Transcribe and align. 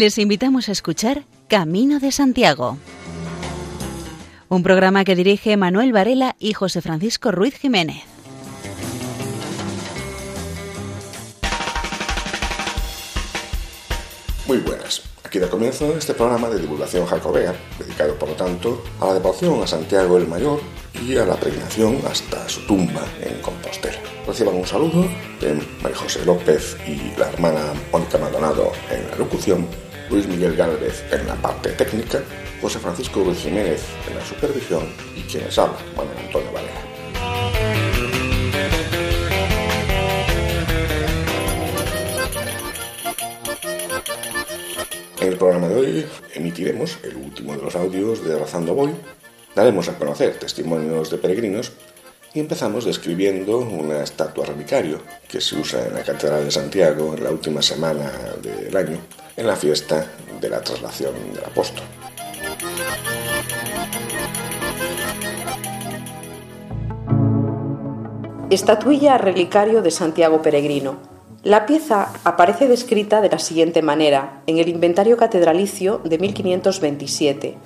Les 0.00 0.16
invitamos 0.16 0.70
a 0.70 0.72
escuchar 0.72 1.24
Camino 1.46 2.00
de 2.00 2.10
Santiago, 2.10 2.78
un 4.48 4.62
programa 4.62 5.04
que 5.04 5.14
dirige 5.14 5.58
Manuel 5.58 5.92
Varela 5.92 6.36
y 6.38 6.54
José 6.54 6.80
Francisco 6.80 7.30
Ruiz 7.32 7.58
Jiménez. 7.58 8.02
Muy 14.46 14.56
buenas. 14.60 15.02
Aquí 15.22 15.38
da 15.38 15.50
comienzo 15.50 15.94
este 15.94 16.14
programa 16.14 16.48
de 16.48 16.60
divulgación 16.60 17.04
jacobea, 17.04 17.54
dedicado 17.78 18.18
por 18.18 18.30
lo 18.30 18.36
tanto 18.36 18.82
a 19.00 19.06
la 19.08 19.14
devoción 19.14 19.62
a 19.62 19.66
Santiago 19.66 20.16
el 20.16 20.26
Mayor 20.26 20.60
y 21.06 21.18
a 21.18 21.26
la 21.26 21.36
peregrinación 21.36 21.98
hasta 22.10 22.48
su 22.48 22.66
tumba 22.66 23.04
en 23.20 23.40
Compostela. 23.42 23.98
Reciban 24.26 24.54
un 24.54 24.66
saludo 24.66 25.04
de 25.42 25.60
María 25.82 25.98
José 25.98 26.24
López 26.24 26.78
y 26.86 27.18
la 27.20 27.28
hermana 27.28 27.74
Mónica 27.92 28.16
Maldonado 28.16 28.72
en 28.90 29.10
la 29.10 29.16
locución, 29.16 29.68
Luis 30.10 30.26
Miguel 30.26 30.56
Gálvez 30.56 31.04
en 31.12 31.26
la 31.28 31.36
parte 31.36 31.70
técnica, 31.70 32.20
José 32.60 32.80
Francisco 32.80 33.22
Ruiz 33.22 33.38
Jiménez 33.38 33.82
en 34.08 34.16
la 34.16 34.24
supervisión 34.24 34.92
y 35.16 35.22
quienes 35.22 35.56
habla, 35.56 35.78
Manuel 35.96 36.18
Antonio 36.18 36.52
Valera. 36.52 36.80
En 45.20 45.28
el 45.28 45.36
programa 45.36 45.68
de 45.68 45.74
hoy 45.76 46.06
emitiremos 46.34 46.98
el 47.04 47.14
último 47.14 47.54
de 47.54 47.62
los 47.62 47.76
audios 47.76 48.24
de 48.24 48.36
Razando 48.36 48.74
Voy, 48.74 48.90
daremos 49.54 49.88
a 49.88 49.96
conocer 49.96 50.38
testimonios 50.40 51.10
de 51.10 51.18
peregrinos 51.18 51.72
y 52.34 52.40
empezamos 52.40 52.84
describiendo 52.84 53.58
una 53.58 54.02
estatua 54.02 54.46
relicario 54.46 55.02
que 55.28 55.40
se 55.40 55.56
usa 55.56 55.86
en 55.86 55.94
la 55.94 56.02
Catedral 56.02 56.44
de 56.44 56.50
Santiago 56.50 57.14
en 57.16 57.24
la 57.24 57.30
última 57.30 57.60
semana 57.62 58.10
del 58.42 58.76
año, 58.76 58.98
en 59.40 59.46
la 59.46 59.56
fiesta 59.56 60.06
de 60.40 60.48
la 60.48 60.60
traslación 60.60 61.14
del 61.32 61.44
apóstol. 61.44 61.84
Estatuilla 68.50 69.18
relicario 69.18 69.82
de 69.82 69.90
Santiago 69.90 70.42
Peregrino 70.42 71.10
la 71.42 71.64
pieza 71.64 72.12
aparece 72.24 72.68
descrita 72.68 73.22
de 73.22 73.30
la 73.30 73.38
siguiente 73.38 73.80
manera 73.80 74.42
en 74.46 74.58
el 74.58 74.68
inventario 74.68 75.16
catedralicio 75.16 76.02
de 76.04 76.18
1527. 76.18 77.56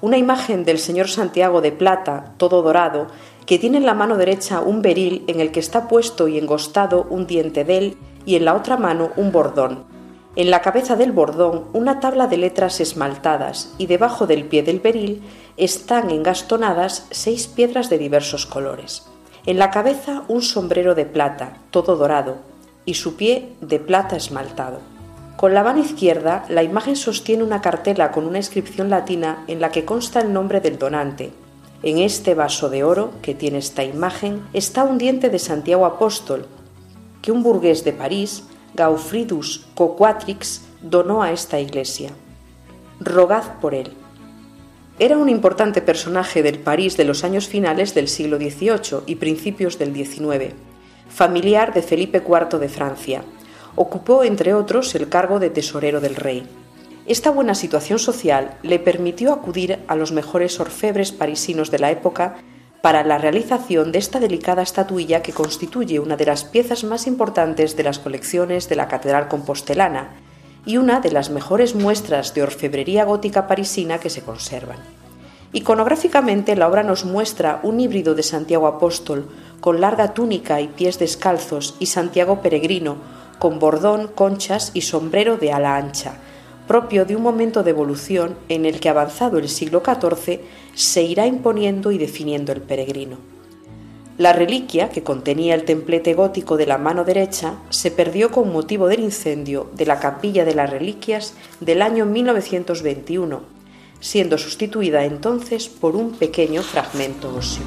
Una 0.00 0.18
imagen 0.18 0.64
del 0.64 0.80
Señor 0.80 1.08
Santiago 1.08 1.60
de 1.60 1.70
plata, 1.70 2.34
todo 2.36 2.62
dorado, 2.62 3.06
que 3.46 3.60
tiene 3.60 3.78
en 3.78 3.86
la 3.86 3.94
mano 3.94 4.16
derecha 4.16 4.60
un 4.60 4.82
beril 4.82 5.22
en 5.28 5.38
el 5.38 5.52
que 5.52 5.60
está 5.60 5.86
puesto 5.86 6.26
y 6.26 6.36
engostado 6.36 7.06
un 7.10 7.28
diente 7.28 7.62
de 7.62 7.78
él 7.78 7.96
y 8.26 8.34
en 8.34 8.44
la 8.44 8.54
otra 8.54 8.76
mano 8.76 9.10
un 9.14 9.30
bordón. 9.30 9.91
En 10.34 10.50
la 10.50 10.62
cabeza 10.62 10.96
del 10.96 11.12
bordón 11.12 11.64
una 11.74 12.00
tabla 12.00 12.26
de 12.26 12.38
letras 12.38 12.80
esmaltadas 12.80 13.74
y 13.76 13.84
debajo 13.84 14.26
del 14.26 14.46
pie 14.46 14.62
del 14.62 14.80
beril 14.80 15.22
están 15.58 16.10
engastonadas 16.10 17.06
seis 17.10 17.46
piedras 17.46 17.90
de 17.90 17.98
diversos 17.98 18.46
colores. 18.46 19.06
En 19.44 19.58
la 19.58 19.70
cabeza 19.70 20.22
un 20.28 20.40
sombrero 20.40 20.94
de 20.94 21.04
plata, 21.04 21.58
todo 21.70 21.96
dorado, 21.96 22.38
y 22.86 22.94
su 22.94 23.16
pie 23.16 23.52
de 23.60 23.78
plata 23.78 24.16
esmaltado. 24.16 24.78
Con 25.36 25.52
la 25.52 25.62
mano 25.62 25.80
izquierda, 25.80 26.46
la 26.48 26.62
imagen 26.62 26.96
sostiene 26.96 27.44
una 27.44 27.60
cartela 27.60 28.10
con 28.10 28.24
una 28.24 28.38
inscripción 28.38 28.88
latina 28.88 29.44
en 29.48 29.60
la 29.60 29.70
que 29.70 29.84
consta 29.84 30.20
el 30.20 30.32
nombre 30.32 30.62
del 30.62 30.78
donante. 30.78 31.30
En 31.82 31.98
este 31.98 32.34
vaso 32.34 32.70
de 32.70 32.84
oro 32.84 33.10
que 33.20 33.34
tiene 33.34 33.58
esta 33.58 33.84
imagen 33.84 34.46
está 34.54 34.84
un 34.84 34.96
diente 34.96 35.28
de 35.28 35.38
Santiago 35.38 35.84
Apóstol, 35.84 36.46
que 37.20 37.32
un 37.32 37.42
burgués 37.42 37.84
de 37.84 37.92
París, 37.92 38.44
Gaufridus 38.74 39.66
Coquatrix, 39.74 40.62
donó 40.80 41.22
a 41.22 41.32
esta 41.32 41.60
iglesia. 41.60 42.10
Rogad 43.00 43.60
por 43.60 43.74
él. 43.74 43.92
Era 44.98 45.16
un 45.16 45.28
importante 45.28 45.82
personaje 45.82 46.42
del 46.42 46.58
París 46.58 46.96
de 46.96 47.04
los 47.04 47.24
años 47.24 47.46
finales 47.48 47.94
del 47.94 48.08
siglo 48.08 48.36
XVIII 48.38 49.02
y 49.06 49.16
principios 49.16 49.78
del 49.78 49.94
XIX 49.94 50.54
familiar 51.12 51.74
de 51.74 51.82
Felipe 51.82 52.22
IV 52.26 52.58
de 52.58 52.68
Francia. 52.68 53.22
Ocupó, 53.76 54.24
entre 54.24 54.54
otros, 54.54 54.94
el 54.94 55.08
cargo 55.08 55.38
de 55.38 55.50
tesorero 55.50 56.00
del 56.00 56.16
rey. 56.16 56.46
Esta 57.06 57.30
buena 57.30 57.54
situación 57.54 57.98
social 57.98 58.56
le 58.62 58.78
permitió 58.78 59.32
acudir 59.32 59.80
a 59.88 59.96
los 59.96 60.12
mejores 60.12 60.58
orfebres 60.60 61.12
parisinos 61.12 61.70
de 61.70 61.80
la 61.80 61.90
época 61.90 62.36
para 62.82 63.04
la 63.04 63.16
realización 63.16 63.92
de 63.92 64.00
esta 64.00 64.18
delicada 64.18 64.62
estatuilla 64.62 65.22
que 65.22 65.32
constituye 65.32 66.00
una 66.00 66.16
de 66.16 66.26
las 66.26 66.44
piezas 66.44 66.82
más 66.82 67.06
importantes 67.06 67.76
de 67.76 67.84
las 67.84 68.00
colecciones 68.00 68.68
de 68.68 68.74
la 68.74 68.88
Catedral 68.88 69.28
Compostelana 69.28 70.10
y 70.66 70.76
una 70.76 71.00
de 71.00 71.12
las 71.12 71.30
mejores 71.30 71.76
muestras 71.76 72.34
de 72.34 72.42
orfebrería 72.42 73.04
gótica 73.04 73.46
parisina 73.46 73.98
que 73.98 74.10
se 74.10 74.22
conservan. 74.22 74.78
Iconográficamente 75.52 76.56
la 76.56 76.68
obra 76.68 76.82
nos 76.82 77.04
muestra 77.04 77.60
un 77.62 77.78
híbrido 77.78 78.14
de 78.14 78.24
Santiago 78.24 78.66
Apóstol 78.66 79.28
con 79.60 79.80
larga 79.80 80.12
túnica 80.12 80.60
y 80.60 80.66
pies 80.66 80.98
descalzos, 80.98 81.76
y 81.78 81.86
Santiago 81.86 82.42
Peregrino, 82.42 82.96
con 83.38 83.60
bordón, 83.60 84.08
conchas 84.08 84.72
y 84.74 84.80
sombrero 84.80 85.36
de 85.36 85.52
ala 85.52 85.76
ancha, 85.76 86.14
propio 86.66 87.04
de 87.04 87.14
un 87.14 87.22
momento 87.22 87.62
de 87.62 87.70
evolución 87.70 88.36
en 88.48 88.66
el 88.66 88.80
que 88.80 88.88
avanzado 88.88 89.38
el 89.38 89.48
siglo 89.48 89.82
XIV 89.84 90.40
se 90.74 91.02
irá 91.02 91.26
imponiendo 91.26 91.92
y 91.92 91.98
definiendo 91.98 92.52
el 92.52 92.62
peregrino. 92.62 93.18
La 94.18 94.32
reliquia, 94.32 94.90
que 94.90 95.02
contenía 95.02 95.54
el 95.54 95.64
templete 95.64 96.14
gótico 96.14 96.56
de 96.56 96.66
la 96.66 96.76
mano 96.76 97.04
derecha, 97.04 97.54
se 97.70 97.90
perdió 97.90 98.30
con 98.30 98.52
motivo 98.52 98.86
del 98.86 99.00
incendio 99.00 99.70
de 99.74 99.86
la 99.86 100.00
capilla 100.00 100.44
de 100.44 100.54
las 100.54 100.70
reliquias 100.70 101.34
del 101.60 101.80
año 101.80 102.04
1921, 102.04 103.40
siendo 104.00 104.36
sustituida 104.36 105.04
entonces 105.04 105.68
por 105.68 105.96
un 105.96 106.12
pequeño 106.12 106.62
fragmento 106.62 107.34
óseo. 107.34 107.64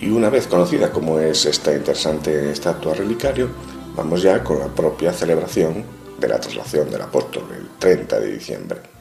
Y 0.00 0.10
una 0.10 0.30
vez 0.30 0.46
conocida 0.48 0.90
como 0.90 1.18
es 1.18 1.44
esta 1.44 1.72
interesante 1.74 2.50
estatua 2.50 2.94
relicario, 2.94 3.50
vamos 3.94 4.22
ya 4.22 4.42
con 4.42 4.58
la 4.58 4.66
propia 4.66 5.12
celebración 5.12 5.84
de 6.18 6.28
la 6.28 6.40
traslación 6.40 6.90
del 6.90 7.02
apóstol, 7.02 7.44
el 7.54 7.68
30 7.78 8.18
de 8.18 8.32
diciembre. 8.32 8.91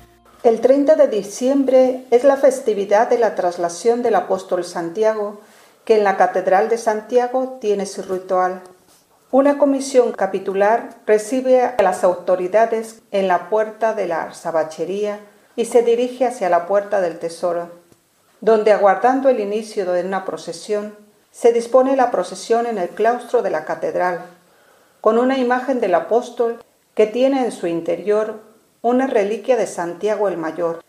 El 0.44 0.62
30 0.62 0.96
de 0.96 1.08
diciembre 1.08 2.06
es 2.12 2.24
la 2.24 2.38
festividad 2.38 3.10
de 3.10 3.18
la 3.18 3.36
traslación 3.36 4.02
del 4.02 4.16
apóstol 4.16 4.64
Santiago, 4.64 5.40
que 5.86 5.98
en 5.98 6.04
la 6.04 6.18
Catedral 6.18 6.70
de 6.70 6.78
Santiago 6.78 7.58
tiene 7.62 7.86
su 7.86 8.02
ritual. 8.02 8.62
Una 9.32 9.58
comisión 9.58 10.12
capitular 10.12 10.96
recibe 11.06 11.62
a 11.62 11.76
las 11.82 12.04
autoridades 12.04 13.02
en 13.12 13.28
la 13.28 13.50
puerta 13.50 13.94
de 13.94 14.08
la 14.08 14.34
sabachería 14.34 15.20
y 15.56 15.66
se 15.66 15.84
dirige 15.84 16.26
hacia 16.26 16.50
la 16.50 16.66
puerta 16.66 17.02
del 17.02 17.20
tesoro 17.20 17.82
donde 18.42 18.72
aguardando 18.72 19.30
el 19.30 19.40
inicio 19.40 19.90
de 19.92 20.04
una 20.04 20.26
procesión, 20.26 20.96
se 21.32 21.54
dispone 21.54 21.96
la 21.96 22.12
procesión 22.12 22.66
en 22.66 22.80
el 22.80 22.90
claustro 22.90 23.44
de 23.44 23.52
la 23.52 23.66
catedral, 23.66 24.26
con 25.00 25.18
una 25.18 25.38
imagen 25.38 25.80
del 25.80 25.96
apóstol 25.96 26.62
que 26.96 27.06
tiene 27.06 27.46
en 27.46 27.52
su 27.52 27.68
interior 27.68 28.42
una 28.82 29.08
reliquia 29.08 29.58
de 29.58 29.68
Santiago 29.68 30.28
el 30.28 30.38
Mayor. 30.38 30.84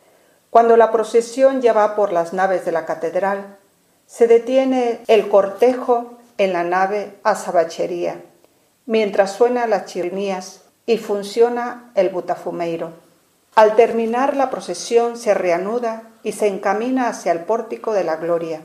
Cuando 0.51 0.77
la 0.77 0.91
procesión 0.91 1.61
ya 1.61 1.73
va 1.73 1.95
por 1.95 2.13
las 2.13 2.33
naves 2.33 2.65
de 2.65 2.73
la 2.73 2.87
catedral, 2.87 3.57
se 4.07 4.27
detiene 4.27 5.01
el 5.09 5.29
cortejo 5.29 6.19
en 6.39 6.53
la 6.53 6.65
nave 6.65 7.15
azabachería, 7.23 8.23
mientras 8.87 9.33
suena 9.33 9.67
las 9.67 9.87
chirimías 9.87 10.63
y 10.87 10.99
funciona 10.99 11.91
el 11.95 12.09
butafumeiro. 12.09 12.93
Al 13.55 13.77
terminar 13.77 14.37
la 14.37 14.51
procesión 14.51 15.19
se 15.19 15.35
reanuda 15.35 16.05
y 16.23 16.33
se 16.33 16.49
encamina 16.49 17.09
hacia 17.09 17.33
el 17.33 17.41
pórtico 17.41 17.93
de 17.93 18.05
la 18.05 18.17
gloria. 18.17 18.63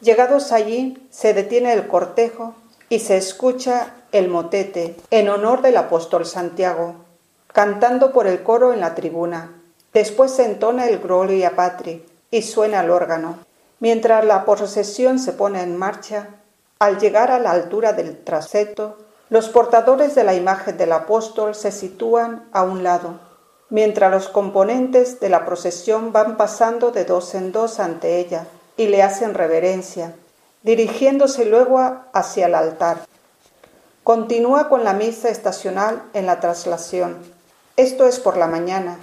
Llegados 0.00 0.52
allí, 0.52 1.06
se 1.10 1.34
detiene 1.34 1.72
el 1.72 1.88
cortejo 1.88 2.54
y 2.88 3.00
se 3.00 3.16
escucha 3.16 3.94
el 4.12 4.28
motete 4.28 4.96
en 5.10 5.28
honor 5.28 5.62
del 5.62 5.76
apóstol 5.76 6.26
Santiago, 6.26 6.96
cantando 7.52 8.12
por 8.12 8.26
el 8.26 8.42
coro 8.42 8.72
en 8.72 8.80
la 8.80 8.94
tribuna. 8.94 9.52
Después 9.92 10.32
se 10.32 10.44
entona 10.44 10.86
el 10.88 10.98
Gloria 10.98 11.54
Patri 11.54 12.04
y 12.30 12.42
suena 12.42 12.80
el 12.80 12.90
órgano. 12.90 13.38
Mientras 13.80 14.24
la 14.24 14.44
procesión 14.44 15.18
se 15.18 15.32
pone 15.32 15.62
en 15.62 15.76
marcha, 15.76 16.28
al 16.78 16.98
llegar 16.98 17.30
a 17.30 17.38
la 17.38 17.50
altura 17.50 17.92
del 17.92 18.22
traseto, 18.24 18.98
los 19.28 19.48
portadores 19.48 20.14
de 20.14 20.24
la 20.24 20.34
imagen 20.34 20.76
del 20.76 20.92
apóstol 20.92 21.54
se 21.54 21.72
sitúan 21.72 22.48
a 22.52 22.62
un 22.62 22.82
lado 22.82 23.32
mientras 23.72 24.10
los 24.10 24.28
componentes 24.28 25.18
de 25.18 25.30
la 25.30 25.46
procesión 25.46 26.12
van 26.12 26.36
pasando 26.36 26.90
de 26.90 27.06
dos 27.06 27.34
en 27.34 27.52
dos 27.52 27.80
ante 27.80 28.18
ella 28.18 28.46
y 28.76 28.88
le 28.88 29.02
hacen 29.02 29.32
reverencia, 29.32 30.14
dirigiéndose 30.62 31.46
luego 31.46 31.80
hacia 32.12 32.46
el 32.46 32.54
altar. 32.54 32.98
Continúa 34.04 34.68
con 34.68 34.84
la 34.84 34.92
misa 34.92 35.30
estacional 35.30 36.02
en 36.12 36.26
la 36.26 36.38
traslación. 36.38 37.16
Esto 37.82 38.06
es 38.06 38.20
por 38.20 38.36
la 38.36 38.46
mañana. 38.46 38.96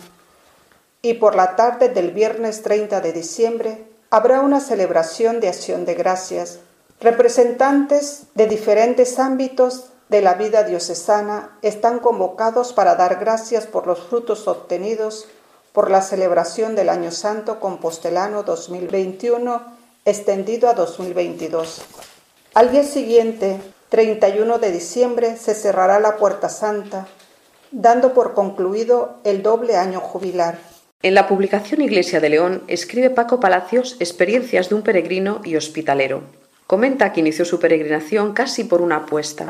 Y 1.02 1.16
por 1.16 1.36
la 1.36 1.58
tarde 1.58 1.90
del 1.90 2.12
viernes 2.12 2.62
30 2.62 3.02
de 3.02 3.12
diciembre 3.12 3.86
habrá 4.10 4.40
una 4.40 4.62
celebración 4.62 5.42
de 5.42 5.50
acción 5.50 5.84
de 5.84 5.96
gracias. 5.96 6.60
Representantes 7.02 8.24
de 8.36 8.48
diferentes 8.48 9.20
ámbitos 9.20 9.88
de 10.08 10.22
la 10.22 10.36
vida 10.36 10.64
diocesana 10.64 11.58
están 11.62 12.00
convocados 12.00 12.72
para 12.72 12.96
dar 12.96 13.20
gracias 13.20 13.68
por 13.68 13.86
los 13.86 14.00
frutos 14.08 14.48
obtenidos 14.48 15.28
por 15.74 15.92
la 15.92 16.02
celebración 16.02 16.74
del 16.78 16.88
Año 16.88 17.12
Santo 17.12 17.60
Compostelano 17.60 18.44
2021 18.44 19.62
extendido 20.06 20.70
a 20.70 20.74
2022. 20.74 21.82
Al 22.54 22.72
día 22.72 22.86
siguiente, 22.86 23.60
31 23.90 24.58
de 24.58 24.72
diciembre, 24.72 25.36
se 25.36 25.54
cerrará 25.54 26.00
la 26.00 26.16
Puerta 26.16 26.48
Santa, 26.48 27.10
dando 27.72 28.14
por 28.14 28.34
concluido 28.34 29.20
el 29.24 29.44
doble 29.44 29.76
año 29.76 30.00
jubilar. 30.00 30.60
En 31.02 31.14
la 31.14 31.28
publicación 31.28 31.82
Iglesia 31.82 32.20
de 32.20 32.30
León 32.30 32.64
escribe 32.68 33.10
Paco 33.10 33.40
Palacios 33.40 33.96
experiencias 34.00 34.70
de 34.70 34.76
un 34.76 34.82
peregrino 34.82 35.42
y 35.46 35.56
hospitalero. 35.56 36.24
Comenta 36.68 37.14
que 37.14 37.22
inició 37.22 37.46
su 37.46 37.60
peregrinación 37.60 38.34
casi 38.34 38.64
por 38.64 38.82
una 38.82 38.98
apuesta. 38.98 39.48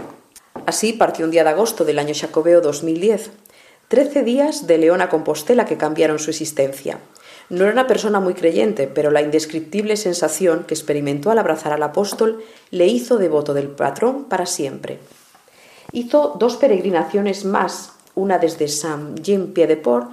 Así 0.66 0.94
partió 0.94 1.26
un 1.26 1.32
día 1.32 1.44
de 1.44 1.50
agosto 1.50 1.86
del 1.86 2.00
año 2.00 2.14
Jacobeo 2.16 2.62
2010. 2.62 3.32
Trece 3.88 4.24
días 4.24 4.68
de 4.68 4.78
León 4.78 5.02
a 5.02 5.10
Compostela 5.10 5.66
que 5.66 5.78
cambiaron 5.78 6.20
su 6.20 6.30
existencia. 6.30 7.00
No 7.50 7.64
era 7.64 7.74
una 7.74 7.88
persona 7.88 8.20
muy 8.20 8.36
creyente, 8.36 8.88
pero 8.88 9.10
la 9.10 9.24
indescriptible 9.24 9.98
sensación 9.98 10.66
que 10.66 10.76
experimentó 10.76 11.32
al 11.32 11.40
abrazar 11.40 11.74
al 11.74 11.82
apóstol 11.82 12.44
le 12.70 12.86
hizo 12.86 13.18
devoto 13.18 13.56
del 13.56 13.70
patrón 13.70 14.26
para 14.26 14.46
siempre. 14.46 15.00
Hizo 15.92 16.36
dos 16.38 16.58
peregrinaciones 16.58 17.46
más, 17.46 17.94
una 18.20 18.38
desde 18.38 18.68
Saint-Jean-Pied-de-Port 18.68 20.12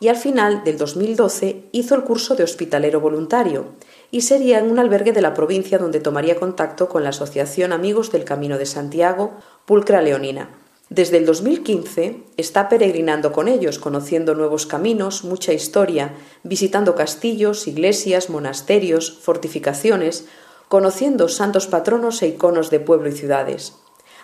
y 0.00 0.08
al 0.08 0.16
final 0.16 0.62
del 0.64 0.78
2012 0.78 1.64
hizo 1.72 1.94
el 1.94 2.04
curso 2.04 2.36
de 2.36 2.44
hospitalero 2.44 3.00
voluntario 3.00 3.66
y 4.10 4.22
sería 4.22 4.58
en 4.58 4.70
un 4.70 4.78
albergue 4.78 5.12
de 5.12 5.22
la 5.22 5.34
provincia 5.34 5.78
donde 5.78 6.00
tomaría 6.00 6.38
contacto 6.38 6.88
con 6.88 7.02
la 7.02 7.10
Asociación 7.10 7.72
Amigos 7.72 8.12
del 8.12 8.24
Camino 8.24 8.58
de 8.58 8.66
Santiago, 8.66 9.32
Pulcra 9.66 10.00
Leonina. 10.00 10.50
Desde 10.88 11.18
el 11.18 11.26
2015 11.26 12.22
está 12.38 12.70
peregrinando 12.70 13.32
con 13.32 13.46
ellos, 13.46 13.78
conociendo 13.78 14.34
nuevos 14.34 14.64
caminos, 14.64 15.22
mucha 15.22 15.52
historia, 15.52 16.14
visitando 16.44 16.94
castillos, 16.94 17.66
iglesias, 17.66 18.30
monasterios, 18.30 19.18
fortificaciones, 19.20 20.24
conociendo 20.68 21.28
santos 21.28 21.66
patronos 21.66 22.22
e 22.22 22.28
iconos 22.28 22.70
de 22.70 22.80
pueblo 22.80 23.10
y 23.10 23.12
ciudades. 23.12 23.74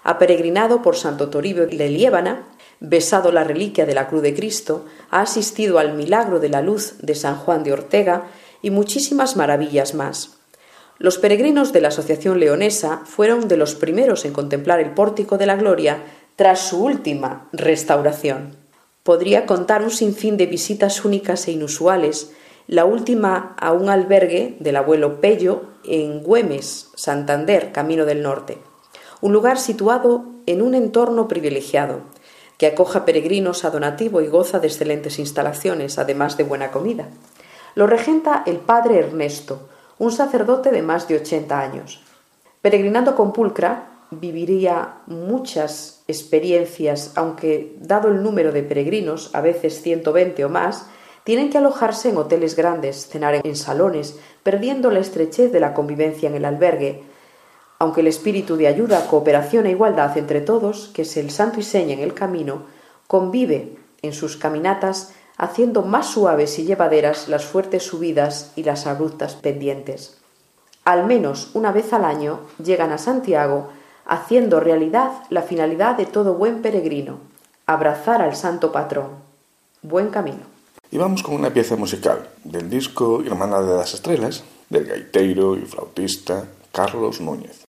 Ha 0.04 0.18
peregrinado 0.18 0.80
por 0.80 0.96
Santo 0.96 1.28
Toribio 1.28 1.66
de 1.66 1.88
Liébana, 1.90 2.46
besado 2.80 3.32
la 3.32 3.44
reliquia 3.44 3.86
de 3.86 3.94
la 3.94 4.08
Cruz 4.08 4.22
de 4.22 4.34
Cristo, 4.34 4.84
ha 5.10 5.22
asistido 5.22 5.78
al 5.78 5.94
milagro 5.94 6.40
de 6.40 6.48
la 6.48 6.62
luz 6.62 6.94
de 7.00 7.14
San 7.14 7.36
Juan 7.36 7.62
de 7.64 7.72
Ortega 7.72 8.24
y 8.62 8.70
muchísimas 8.70 9.36
maravillas 9.36 9.94
más. 9.94 10.36
Los 10.98 11.18
peregrinos 11.18 11.72
de 11.72 11.80
la 11.80 11.88
Asociación 11.88 12.38
Leonesa 12.38 13.02
fueron 13.04 13.48
de 13.48 13.56
los 13.56 13.74
primeros 13.74 14.24
en 14.24 14.32
contemplar 14.32 14.80
el 14.80 14.90
pórtico 14.90 15.38
de 15.38 15.46
la 15.46 15.56
gloria 15.56 15.98
tras 16.36 16.60
su 16.60 16.82
última 16.82 17.48
restauración. 17.52 18.56
Podría 19.02 19.44
contar 19.44 19.82
un 19.82 19.90
sinfín 19.90 20.36
de 20.36 20.46
visitas 20.46 21.04
únicas 21.04 21.46
e 21.46 21.52
inusuales, 21.52 22.30
la 22.66 22.84
última 22.84 23.54
a 23.58 23.72
un 23.72 23.90
albergue 23.90 24.56
del 24.60 24.76
abuelo 24.76 25.20
Pello 25.20 25.64
en 25.84 26.22
Güemes, 26.22 26.90
Santander, 26.94 27.72
Camino 27.72 28.06
del 28.06 28.22
Norte, 28.22 28.58
un 29.20 29.32
lugar 29.32 29.58
situado 29.58 30.24
en 30.46 30.62
un 30.62 30.74
entorno 30.74 31.28
privilegiado, 31.28 32.00
que 32.58 32.66
acoja 32.66 33.04
peregrinos 33.04 33.64
a 33.64 33.70
donativo 33.70 34.20
y 34.20 34.28
goza 34.28 34.60
de 34.60 34.68
excelentes 34.68 35.18
instalaciones, 35.18 35.98
además 35.98 36.36
de 36.36 36.44
buena 36.44 36.70
comida. 36.70 37.08
Lo 37.74 37.86
regenta 37.86 38.42
el 38.46 38.58
padre 38.58 38.98
Ernesto, 38.98 39.68
un 39.98 40.12
sacerdote 40.12 40.70
de 40.70 40.82
más 40.82 41.08
de 41.08 41.16
80 41.16 41.58
años. 41.58 42.02
Peregrinando 42.62 43.14
con 43.14 43.32
pulcra, 43.32 43.88
viviría 44.10 44.96
muchas 45.06 46.02
experiencias, 46.06 47.12
aunque 47.16 47.74
dado 47.80 48.08
el 48.08 48.22
número 48.22 48.52
de 48.52 48.62
peregrinos, 48.62 49.30
a 49.34 49.40
veces 49.40 49.82
120 49.82 50.44
o 50.44 50.48
más, 50.48 50.86
tienen 51.24 51.50
que 51.50 51.58
alojarse 51.58 52.10
en 52.10 52.18
hoteles 52.18 52.54
grandes, 52.54 53.08
cenar 53.08 53.40
en 53.42 53.56
salones, 53.56 54.18
perdiendo 54.42 54.90
la 54.90 55.00
estrechez 55.00 55.50
de 55.52 55.60
la 55.60 55.72
convivencia 55.72 56.28
en 56.28 56.34
el 56.34 56.44
albergue, 56.44 57.02
aunque 57.78 58.00
el 58.00 58.06
espíritu 58.06 58.56
de 58.56 58.68
ayuda, 58.68 59.06
cooperación 59.06 59.66
e 59.66 59.70
igualdad 59.70 60.16
entre 60.16 60.40
todos, 60.40 60.90
que 60.94 61.02
es 61.02 61.16
el 61.16 61.30
santo 61.30 61.60
y 61.60 61.62
seña 61.62 61.94
en 61.94 62.00
el 62.00 62.14
camino, 62.14 62.62
convive 63.06 63.76
en 64.02 64.12
sus 64.12 64.36
caminatas 64.36 65.12
haciendo 65.36 65.82
más 65.82 66.06
suaves 66.06 66.58
y 66.58 66.64
llevaderas 66.64 67.28
las 67.28 67.44
fuertes 67.44 67.82
subidas 67.82 68.52
y 68.56 68.62
las 68.62 68.86
abruptas 68.86 69.34
pendientes. 69.34 70.16
Al 70.84 71.06
menos 71.06 71.50
una 71.54 71.72
vez 71.72 71.92
al 71.92 72.04
año 72.04 72.40
llegan 72.62 72.92
a 72.92 72.98
Santiago 72.98 73.68
haciendo 74.06 74.60
realidad 74.60 75.10
la 75.30 75.42
finalidad 75.42 75.96
de 75.96 76.06
todo 76.06 76.34
buen 76.34 76.62
peregrino, 76.62 77.18
abrazar 77.66 78.20
al 78.20 78.36
santo 78.36 78.70
patrón. 78.70 79.08
Buen 79.82 80.10
camino. 80.10 80.44
Y 80.90 80.98
vamos 80.98 81.22
con 81.22 81.34
una 81.34 81.50
pieza 81.50 81.76
musical 81.76 82.28
del 82.44 82.70
disco 82.70 83.22
Hermana 83.24 83.60
de 83.60 83.76
las 83.76 83.94
Estrellas, 83.94 84.44
del 84.68 84.84
gaiteiro 84.86 85.56
y 85.56 85.62
flautista 85.62 86.44
Carlos 86.70 87.20
Núñez. 87.20 87.63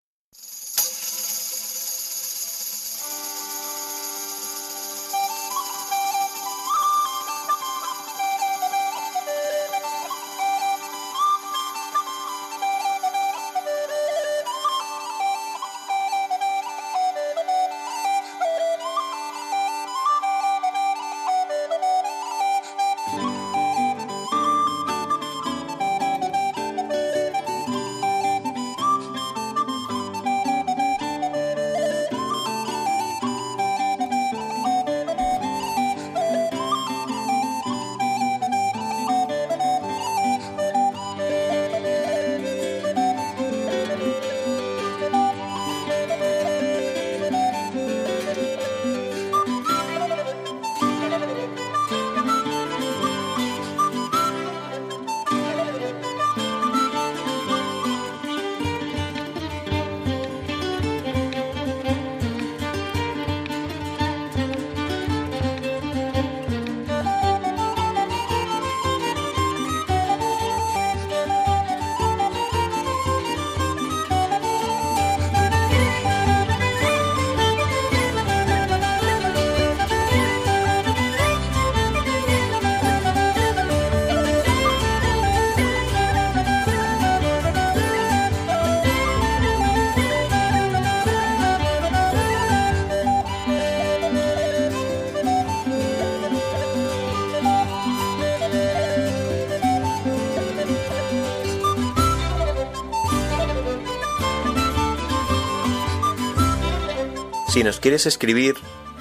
Si 107.54 107.62
nos 107.62 107.78
quieres 107.78 108.04
escribir, 108.06 108.56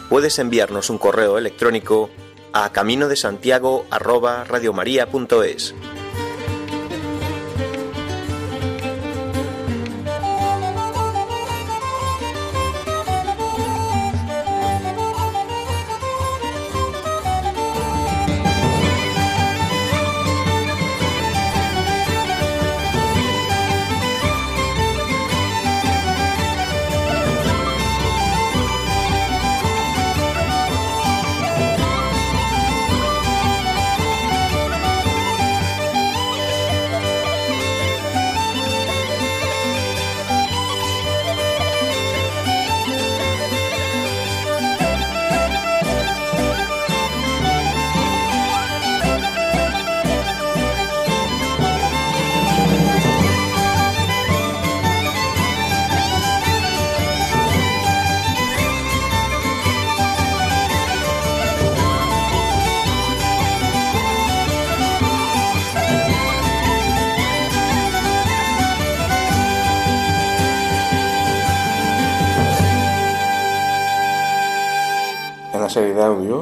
puedes 0.10 0.38
enviarnos 0.38 0.92
un 0.92 1.00
correo 1.00 1.40
electrónico 1.40 2.12
a 2.54 2.72
camino 2.72 3.08
de 3.08 3.16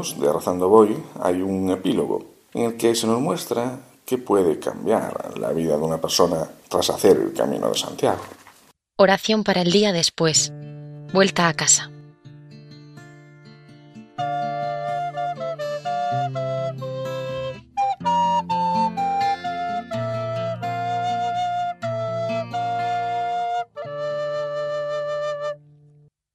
de 0.02 0.34
Rezando 0.34 0.68
Voy 0.68 0.98
hay 1.22 1.42
un 1.42 1.70
epílogo 1.70 2.26
en 2.54 2.64
el 2.64 2.78
que 2.78 2.96
se 2.96 3.06
nos 3.06 3.22
muestra 3.22 3.80
qué 4.04 4.18
puede 4.18 4.58
cambiar 4.60 5.38
la 5.38 5.52
vida 5.52 5.78
de 5.78 5.84
una 5.84 6.02
persona 6.02 6.50
tras 6.68 6.90
hacer 6.90 7.18
el 7.18 7.34
camino 7.34 7.70
de 7.70 7.78
Santiago. 7.78 8.22
Oración 8.98 9.44
para 9.44 9.62
el 9.62 9.72
día 9.72 9.94
después. 9.94 10.52
Vuelta 11.14 11.48
a 11.48 11.54
casa. 11.54 11.92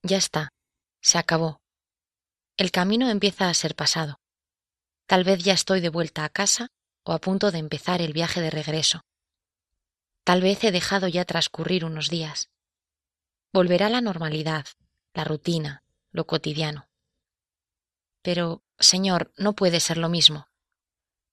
Ya 0.02 0.18
está, 0.18 0.50
se 1.00 1.18
acabó. 1.18 1.65
El 2.56 2.70
camino 2.70 3.10
empieza 3.10 3.48
a 3.48 3.54
ser 3.54 3.75
pasado. 3.75 4.18
Tal 5.06 5.25
vez 5.25 5.44
ya 5.44 5.52
estoy 5.52 5.80
de 5.80 5.90
vuelta 5.90 6.25
a 6.25 6.30
casa 6.30 6.68
o 7.04 7.12
a 7.12 7.20
punto 7.20 7.50
de 7.50 7.58
empezar 7.58 8.00
el 8.00 8.12
viaje 8.12 8.40
de 8.40 8.50
regreso. 8.50 9.02
Tal 10.25 10.40
vez 10.40 10.64
he 10.64 10.72
dejado 10.72 11.06
ya 11.06 11.25
transcurrir 11.25 11.84
unos 11.84 12.08
días. 12.08 12.50
Volverá 13.52 13.88
la 13.88 14.00
normalidad, 14.00 14.66
la 15.14 15.25
rutina, 15.25 15.84
lo 16.10 16.26
cotidiano. 16.26 16.88
Pero, 18.22 18.62
Señor, 18.78 19.32
no 19.36 19.54
puede 19.54 19.78
ser 19.78 19.98
lo 19.98 20.08
mismo. 20.08 20.48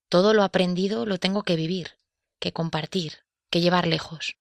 Todo 0.09 0.33
lo 0.33 0.43
aprendido 0.43 1.05
lo 1.05 1.17
tengo 1.17 1.43
que 1.43 1.55
vivir, 1.55 1.97
que 2.39 2.53
compartir, 2.53 3.25
que 3.49 3.61
llevar 3.61 3.87
lejos. 3.87 4.37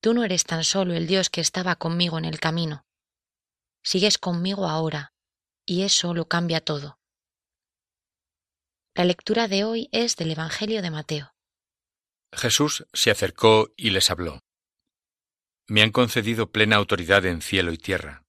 Tú 0.00 0.14
no 0.14 0.22
eres 0.22 0.44
tan 0.44 0.62
solo 0.62 0.94
el 0.94 1.06
Dios 1.06 1.30
que 1.30 1.40
estaba 1.40 1.74
conmigo 1.74 2.18
en 2.18 2.24
el 2.26 2.38
camino 2.38 2.86
sigues 3.86 4.18
conmigo 4.18 4.66
ahora, 4.66 5.12
y 5.66 5.82
eso 5.82 6.14
lo 6.14 6.28
cambia 6.28 6.60
todo. 6.60 6.98
La 8.94 9.04
lectura 9.04 9.48
de 9.48 9.64
hoy 9.64 9.88
es 9.92 10.16
del 10.16 10.30
Evangelio 10.30 10.80
de 10.80 10.90
Mateo. 10.90 11.34
Jesús 12.32 12.86
se 12.92 13.10
acercó 13.10 13.70
y 13.76 13.90
les 13.90 14.10
habló. 14.10 14.40
Me 15.66 15.82
han 15.82 15.90
concedido 15.90 16.50
plena 16.50 16.76
autoridad 16.76 17.26
en 17.26 17.42
cielo 17.42 17.72
y 17.72 17.78
tierra. 17.78 18.22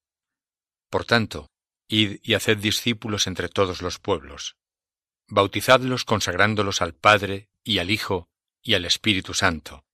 Por 0.89 1.05
tanto, 1.05 1.49
id 1.87 2.19
y 2.23 2.33
haced 2.33 2.57
discípulos 2.57 3.27
entre 3.27 3.47
todos 3.47 3.81
los 3.81 3.99
pueblos. 3.99 4.57
Bautizadlos 5.29 6.03
consagrándolos 6.03 6.81
al 6.81 6.93
Padre 6.93 7.49
y 7.63 7.79
al 7.79 7.91
Hijo 7.91 8.27
y 8.61 8.73
al 8.73 8.85
Espíritu 8.85 9.33
Santo, 9.33 9.85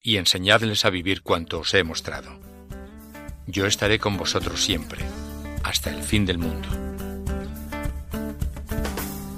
y 0.00 0.16
enseñadles 0.16 0.84
a 0.84 0.90
vivir 0.90 1.22
cuanto 1.22 1.60
os 1.60 1.74
he 1.74 1.84
mostrado 1.84 2.40
yo 3.46 3.66
estaré 3.66 3.98
con 3.98 4.16
vosotros 4.16 4.62
siempre, 4.62 5.04
hasta 5.66 5.90
el 5.90 6.02
fin 6.02 6.24
del 6.24 6.38
mundo. 6.38 6.68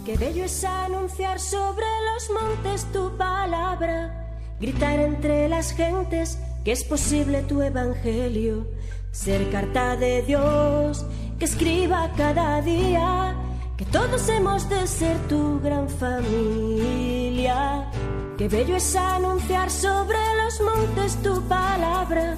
Qué 0.05 0.17
bello 0.17 0.45
es 0.45 0.65
anunciar 0.65 1.41
sobre 1.41 1.87
los 2.09 2.31
montes 2.39 2.85
tu 2.93 3.17
palabra, 3.17 4.29
gritar 4.61 5.01
entre 5.01 5.49
las 5.49 5.73
gentes 5.73 6.39
que 6.65 6.73
es 6.73 6.85
posible 6.85 7.43
tu 7.43 7.63
evangelio, 7.63 8.67
ser 9.11 9.51
carta 9.51 9.97
de 9.97 10.23
Dios 10.23 11.07
que 11.39 11.47
escriba 11.47 12.11
cada 12.17 12.61
día, 12.61 13.35
que 13.79 13.87
todos 13.87 14.29
hemos 14.29 14.69
de 14.69 14.87
ser 14.87 15.17
tu 15.29 15.61
gran 15.61 15.89
familia. 15.89 17.91
Qué 18.37 18.49
bello 18.49 18.77
es 18.77 18.97
anunciar 18.97 19.71
sobre 19.71 20.19
los 20.43 20.61
montes 20.61 21.17
tu 21.23 21.41
palabra 21.49 22.37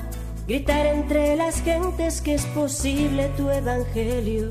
gritar 0.50 0.84
entre 0.84 1.36
las 1.36 1.62
gentes 1.62 2.20
que 2.20 2.34
es 2.34 2.44
posible 2.46 3.30
tu 3.36 3.48
evangelio, 3.50 4.50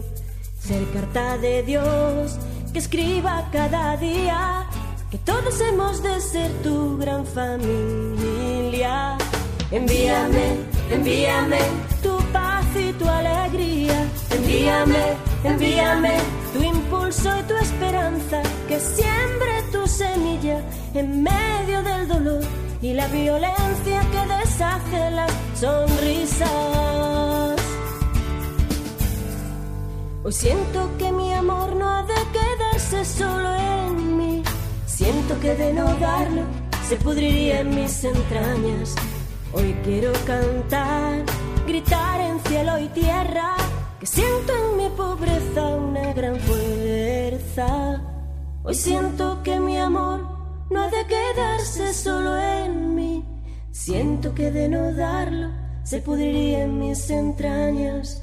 ser 0.58 0.82
carta 0.94 1.38
de 1.38 1.62
Dios 1.64 2.38
que 2.72 2.80
escriba 2.80 3.50
cada 3.52 3.98
día, 3.98 4.66
que 5.12 5.18
todos 5.18 5.60
hemos 5.60 6.02
de 6.02 6.22
ser 6.22 6.50
tu 6.64 6.98
gran 7.00 7.26
familia. 7.26 9.18
Envíame, 9.72 10.46
envíame 10.90 11.60
tu 12.02 12.16
paz 12.32 12.66
y 12.78 12.94
tu 12.94 13.06
alegría, 13.06 14.08
envíame, 14.32 15.04
envíame 15.44 16.18
tu 16.54 16.64
impulso 16.64 17.30
y 17.40 17.44
tu 17.44 17.56
esperanza, 17.58 18.42
que 18.70 18.80
siembre 18.80 19.52
tu 19.74 19.86
semilla 19.86 20.62
en 20.94 21.24
medio 21.24 21.84
del 21.84 22.08
dolor 22.08 22.69
y 22.82 22.94
la 22.94 23.08
violencia 23.08 24.02
que 24.12 24.34
deshace 24.36 25.12
las 25.12 25.32
sonrisas. 25.56 26.50
Hoy 30.24 30.32
siento 30.32 30.90
que 30.98 31.12
mi 31.12 31.34
amor 31.34 31.76
no 31.76 31.90
ha 31.90 32.04
de 32.04 32.14
quedarse 32.32 33.04
solo 33.04 33.56
en 33.56 34.18
mí. 34.18 34.44
Siento 34.86 35.40
que 35.40 35.56
de 35.56 35.74
no 35.74 35.86
darlo 35.96 36.44
se 36.88 36.96
pudriría 36.98 37.62
en 37.62 37.76
mis 37.76 38.04
entrañas. 38.04 38.96
Hoy 39.54 39.76
quiero 39.84 40.14
cantar, 40.26 41.24
gritar 41.68 42.22
en 42.22 42.40
cielo 42.42 42.80
y 42.80 42.88
tierra, 42.90 43.56
que 44.00 44.06
siento 44.06 44.54
en 44.54 44.78
mi 44.78 44.90
pobreza 44.90 45.68
una 45.76 46.14
gran 46.14 46.38
fuerza. 46.40 48.02
Hoy 48.64 48.76
siento 48.76 49.42
que 49.44 49.60
mi 49.60 49.78
amor 49.78 50.39
no 50.70 50.82
ha 50.84 50.90
de 50.90 51.06
quedarse 51.06 51.94
solo 51.94 52.38
en 52.38 52.96
mí. 52.96 53.26
Siento 53.72 54.34
que 54.34 54.52
de 54.52 54.68
no 54.70 54.94
darlo 54.94 55.50
se 55.84 56.00
pudriría 56.02 56.64
en 56.64 56.80
mis 56.80 57.10
entrañas. 57.10 58.22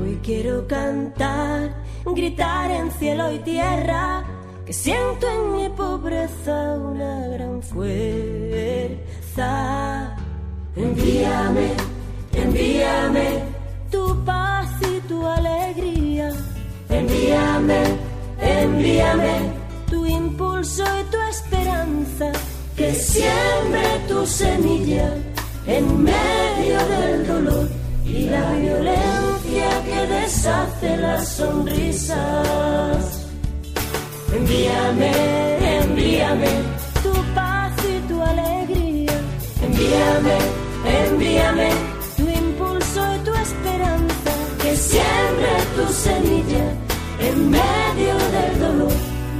Hoy 0.00 0.18
quiero 0.22 0.66
cantar, 0.66 1.74
gritar 2.04 2.70
en 2.70 2.90
cielo 2.90 3.30
y 3.32 3.38
tierra, 3.40 4.24
que 4.66 4.72
siento 4.72 5.28
en 5.28 5.52
mi 5.52 5.68
pobreza 5.68 6.74
una 6.74 7.28
gran 7.28 7.62
fuerza. 7.62 8.96
Envíame, 10.74 11.74
envíame 12.32 13.44
tu 13.90 14.24
paz 14.24 14.68
y 14.82 14.98
tu 15.06 15.24
alegría. 15.24 16.32
Envíame, 16.88 17.82
envíame 18.40 19.53
impulso 20.64 20.84
y 20.98 21.04
tu 21.10 21.18
esperanza, 21.30 22.32
que 22.74 22.94
siembre 22.94 23.82
tu 24.08 24.26
semilla 24.26 25.14
en 25.66 26.02
medio 26.02 26.78
del 26.88 27.26
dolor 27.26 27.68
y 28.06 28.26
la 28.30 28.52
violencia 28.52 29.68
que 29.84 30.06
deshace 30.14 30.96
las 30.96 31.28
sonrisas. 31.28 32.16
Envíame, 34.32 35.12
envíame 35.82 36.48
tu 37.02 37.12
paz 37.34 37.72
y 37.84 38.08
tu 38.08 38.22
alegría. 38.22 39.20
Envíame, 39.62 40.38
envíame 41.02 41.68
tu 42.16 42.22
impulso 42.22 43.00
y 43.14 43.18
tu 43.18 43.34
esperanza, 43.34 44.32
que 44.62 44.76
siembre 44.76 45.52
tu 45.76 45.92
semilla 45.92 46.66
en 47.20 47.50
medio 47.50 48.14
del 48.34 48.60
dolor 48.60 48.92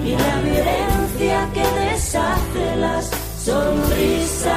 y 0.04 0.10
la 0.10 0.40
violencia 0.42 0.93
que 1.54 1.64
deshace 1.80 2.76
las 2.76 3.06
sonrisas. 3.38 4.50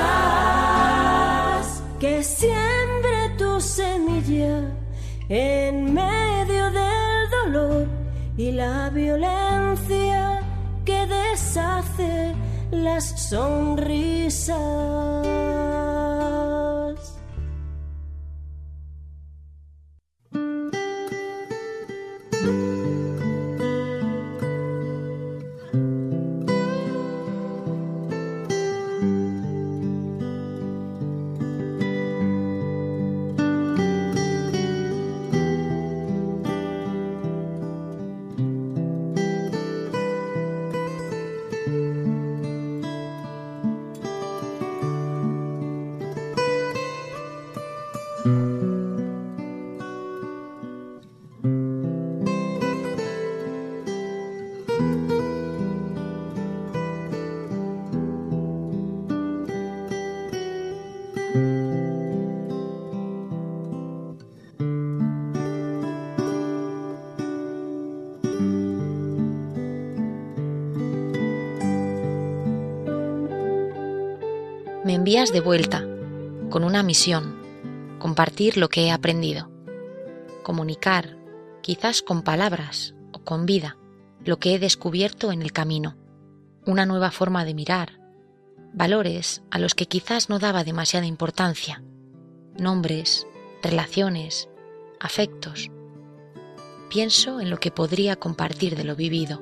Que 1.99 2.23
siembre 2.23 3.29
tu 3.37 3.59
semilla 3.61 4.71
en 5.29 5.93
medio 5.93 6.71
del 6.71 7.29
dolor 7.29 7.87
y 8.37 8.51
la 8.51 8.89
violencia 8.89 10.41
que 10.85 11.07
deshace 11.07 12.35
las 12.71 13.05
sonrisas. 13.29 14.57
Envías 75.07 75.31
de 75.31 75.39
vuelta 75.39 75.87
con 76.49 76.65
una 76.65 76.83
misión, 76.83 77.37
compartir 77.97 78.57
lo 78.57 78.67
que 78.67 78.81
he 78.81 78.91
aprendido, 78.91 79.49
comunicar, 80.43 81.15
quizás 81.61 82.01
con 82.01 82.23
palabras 82.23 82.93
o 83.13 83.19
con 83.19 83.45
vida, 83.45 83.77
lo 84.25 84.37
que 84.37 84.53
he 84.53 84.59
descubierto 84.59 85.31
en 85.31 85.41
el 85.41 85.53
camino, 85.53 85.95
una 86.65 86.85
nueva 86.85 87.11
forma 87.11 87.45
de 87.45 87.53
mirar, 87.53 88.01
valores 88.73 89.43
a 89.49 89.59
los 89.59 89.75
que 89.75 89.85
quizás 89.85 90.27
no 90.27 90.39
daba 90.39 90.65
demasiada 90.65 91.05
importancia, 91.05 91.81
nombres, 92.59 93.27
relaciones, 93.63 94.49
afectos. 94.99 95.71
Pienso 96.89 97.39
en 97.39 97.49
lo 97.49 97.61
que 97.61 97.71
podría 97.71 98.17
compartir 98.17 98.75
de 98.75 98.83
lo 98.83 98.97
vivido 98.97 99.41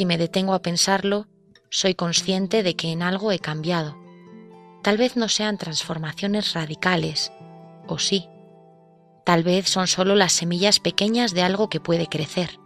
Si 0.00 0.06
me 0.06 0.16
detengo 0.16 0.54
a 0.54 0.62
pensarlo, 0.62 1.26
soy 1.68 1.94
consciente 1.94 2.62
de 2.62 2.74
que 2.74 2.90
en 2.90 3.02
algo 3.02 3.32
he 3.32 3.38
cambiado. 3.38 3.98
Tal 4.82 4.96
vez 4.96 5.14
no 5.14 5.28
sean 5.28 5.58
transformaciones 5.58 6.54
radicales, 6.54 7.30
o 7.86 7.98
sí. 7.98 8.26
Tal 9.26 9.42
vez 9.42 9.68
son 9.68 9.88
solo 9.88 10.14
las 10.14 10.32
semillas 10.32 10.80
pequeñas 10.80 11.34
de 11.34 11.42
algo 11.42 11.68
que 11.68 11.80
puede 11.80 12.06
crecer. 12.06 12.58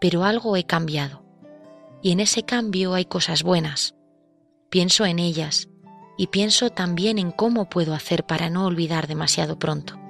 Pero 0.00 0.24
algo 0.24 0.56
he 0.56 0.64
cambiado. 0.66 1.22
Y 2.02 2.10
en 2.10 2.18
ese 2.18 2.42
cambio 2.42 2.94
hay 2.94 3.04
cosas 3.04 3.44
buenas. 3.44 3.94
Pienso 4.70 5.06
en 5.06 5.20
ellas 5.20 5.68
y 6.18 6.26
pienso 6.26 6.70
también 6.70 7.20
en 7.20 7.30
cómo 7.30 7.68
puedo 7.70 7.94
hacer 7.94 8.26
para 8.26 8.50
no 8.50 8.66
olvidar 8.66 9.06
demasiado 9.06 9.56
pronto. 9.60 10.03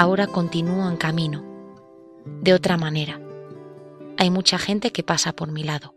Ahora 0.00 0.26
continúo 0.26 0.88
en 0.88 0.96
camino, 0.96 1.44
de 2.40 2.54
otra 2.54 2.78
manera. 2.78 3.20
Hay 4.16 4.30
mucha 4.30 4.56
gente 4.56 4.92
que 4.92 5.02
pasa 5.02 5.34
por 5.34 5.52
mi 5.52 5.62
lado. 5.62 5.94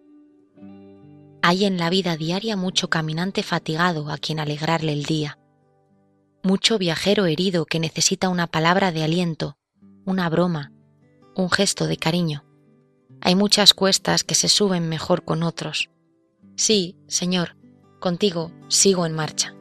Hay 1.42 1.64
en 1.64 1.78
la 1.78 1.90
vida 1.90 2.18
diaria 2.18 2.58
mucho 2.58 2.90
caminante 2.90 3.44
fatigado 3.44 4.12
a 4.12 4.18
quien 4.18 4.42
alegrarle 4.42 4.92
el 4.92 5.06
día, 5.06 5.40
mucho 6.44 6.78
viajero 6.78 7.28
herido 7.28 7.66
que 7.66 7.80
necesita 7.80 8.28
una 8.28 8.48
palabra 8.48 8.92
de 8.92 9.06
aliento, 9.06 9.56
una 10.04 10.28
broma, 10.28 10.74
un 11.34 11.50
gesto 11.50 11.88
de 11.88 11.96
cariño. 11.96 12.44
Hay 13.22 13.36
muchas 13.36 13.74
cuestas 13.74 14.26
que 14.26 14.36
se 14.36 14.50
suben 14.50 14.90
mejor 14.90 15.24
con 15.24 15.44
otros. 15.44 15.90
Sí, 16.58 16.98
Señor, 17.08 17.56
contigo 18.02 18.52
sigo 18.68 19.06
en 19.06 19.14
marcha. 19.14 19.56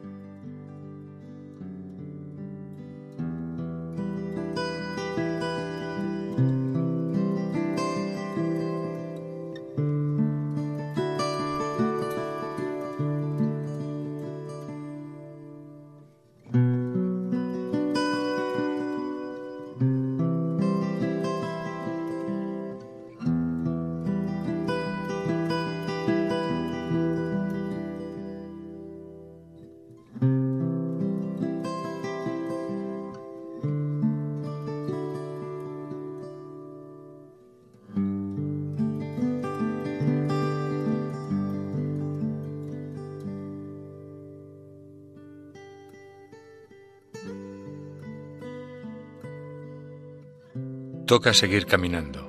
Toca 51.13 51.35
seguir 51.35 51.67
caminando, 51.67 52.27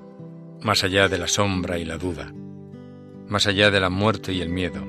más 0.60 0.84
allá 0.84 1.08
de 1.08 1.16
la 1.16 1.26
sombra 1.26 1.78
y 1.78 1.86
la 1.86 1.96
duda, 1.96 2.34
más 3.26 3.46
allá 3.46 3.70
de 3.70 3.80
la 3.80 3.88
muerte 3.88 4.34
y 4.34 4.42
el 4.42 4.50
miedo, 4.50 4.82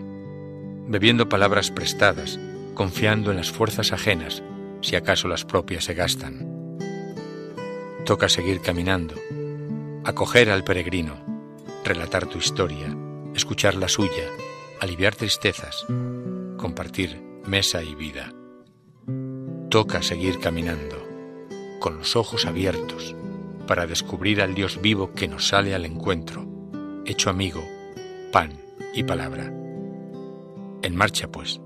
bebiendo 0.90 1.30
palabras 1.30 1.72
prestadas, 1.72 2.38
confiando 2.74 3.32
en 3.32 3.38
las 3.38 3.54
fuerzas 3.54 3.94
ajenas, 3.94 4.44
si 4.82 4.98
acaso 4.98 5.30
las 5.30 5.46
propias 5.46 5.86
se 5.86 5.94
gastan. 5.94 6.78
Toca 8.04 8.28
seguir 8.28 8.60
caminando, 8.60 9.16
acoger 10.04 10.50
al 10.50 10.66
peregrino, 10.66 11.16
relatar 11.86 12.26
tu 12.26 12.38
historia, 12.38 12.94
escuchar 13.34 13.76
la 13.76 13.88
suya, 13.88 14.26
aliviar 14.82 15.16
tristezas, 15.16 15.86
compartir 16.58 17.22
mesa 17.46 17.82
y 17.82 17.96
vida. 17.96 18.34
Toca 19.70 20.02
seguir 20.02 20.42
caminando, 20.42 20.98
con 21.80 21.98
los 21.98 22.18
ojos 22.18 22.46
abiertos, 22.46 23.16
para 23.66 23.88
descubrir 23.88 24.42
al 24.42 24.54
Dios 24.56 24.82
vivo 24.82 25.14
que 25.14 25.28
nos 25.28 25.48
sale 25.48 25.76
al 25.76 25.86
encuentro, 25.86 26.46
hecho 27.06 27.30
amigo, 27.30 27.64
pan 28.32 28.52
y 28.94 29.04
palabra. 29.04 29.46
En 30.82 30.96
marcha, 30.96 31.28
pues. 31.28 31.60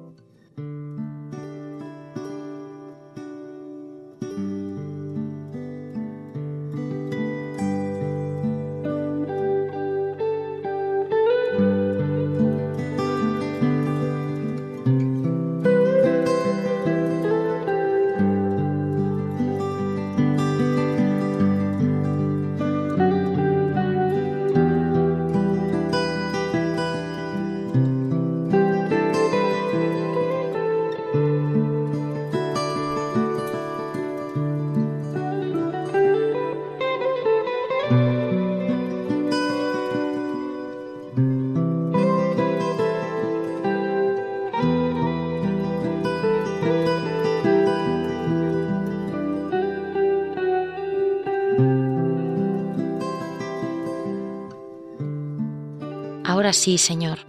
Señor. 56.80 57.20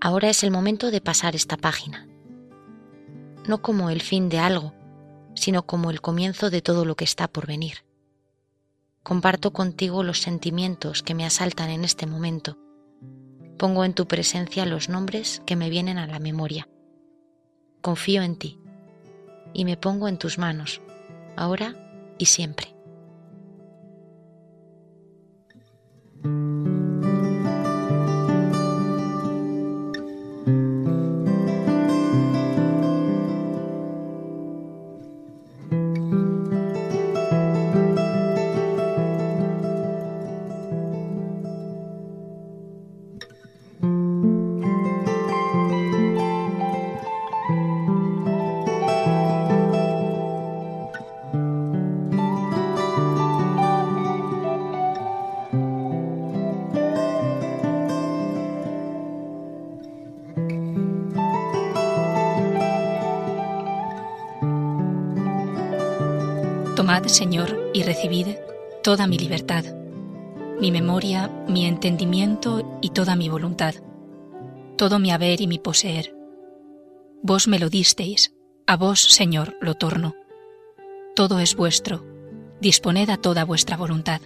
Ahora 0.00 0.28
es 0.28 0.44
el 0.44 0.50
momento 0.50 0.90
de 0.90 1.00
pasar 1.00 1.34
esta 1.34 1.56
página. 1.56 2.06
No 3.46 3.62
como 3.62 3.90
el 3.90 4.02
fin 4.02 4.28
de 4.28 4.38
algo, 4.38 4.74
sino 5.34 5.62
como 5.62 5.90
el 5.90 6.00
comienzo 6.00 6.50
de 6.50 6.62
todo 6.62 6.84
lo 6.84 6.96
que 6.96 7.04
está 7.04 7.28
por 7.28 7.46
venir. 7.46 7.84
Comparto 9.02 9.52
contigo 9.52 10.02
los 10.02 10.20
sentimientos 10.20 11.02
que 11.02 11.14
me 11.14 11.24
asaltan 11.24 11.70
en 11.70 11.84
este 11.84 12.06
momento. 12.06 12.58
Pongo 13.58 13.84
en 13.84 13.94
tu 13.94 14.06
presencia 14.06 14.66
los 14.66 14.88
nombres 14.88 15.42
que 15.46 15.56
me 15.56 15.70
vienen 15.70 15.98
a 15.98 16.06
la 16.06 16.18
memoria. 16.18 16.68
Confío 17.80 18.22
en 18.22 18.36
ti 18.36 18.58
y 19.54 19.64
me 19.64 19.76
pongo 19.76 20.08
en 20.08 20.18
tus 20.18 20.38
manos, 20.38 20.80
ahora 21.36 21.74
y 22.18 22.26
siempre. 22.26 22.79
Señor, 67.10 67.70
y 67.74 67.82
recibid 67.82 68.36
toda 68.82 69.06
mi 69.06 69.18
libertad, 69.18 69.64
mi 70.60 70.70
memoria, 70.70 71.28
mi 71.48 71.66
entendimiento 71.66 72.78
y 72.80 72.90
toda 72.90 73.16
mi 73.16 73.28
voluntad, 73.28 73.74
todo 74.76 74.98
mi 74.98 75.10
haber 75.10 75.40
y 75.40 75.46
mi 75.46 75.58
poseer. 75.58 76.14
Vos 77.22 77.48
me 77.48 77.58
lo 77.58 77.68
disteis, 77.68 78.34
a 78.66 78.76
vos, 78.76 79.00
Señor, 79.00 79.56
lo 79.60 79.74
torno. 79.74 80.14
Todo 81.16 81.40
es 81.40 81.56
vuestro, 81.56 82.06
disponed 82.60 83.10
a 83.10 83.16
toda 83.16 83.44
vuestra 83.44 83.76
voluntad. 83.76 84.20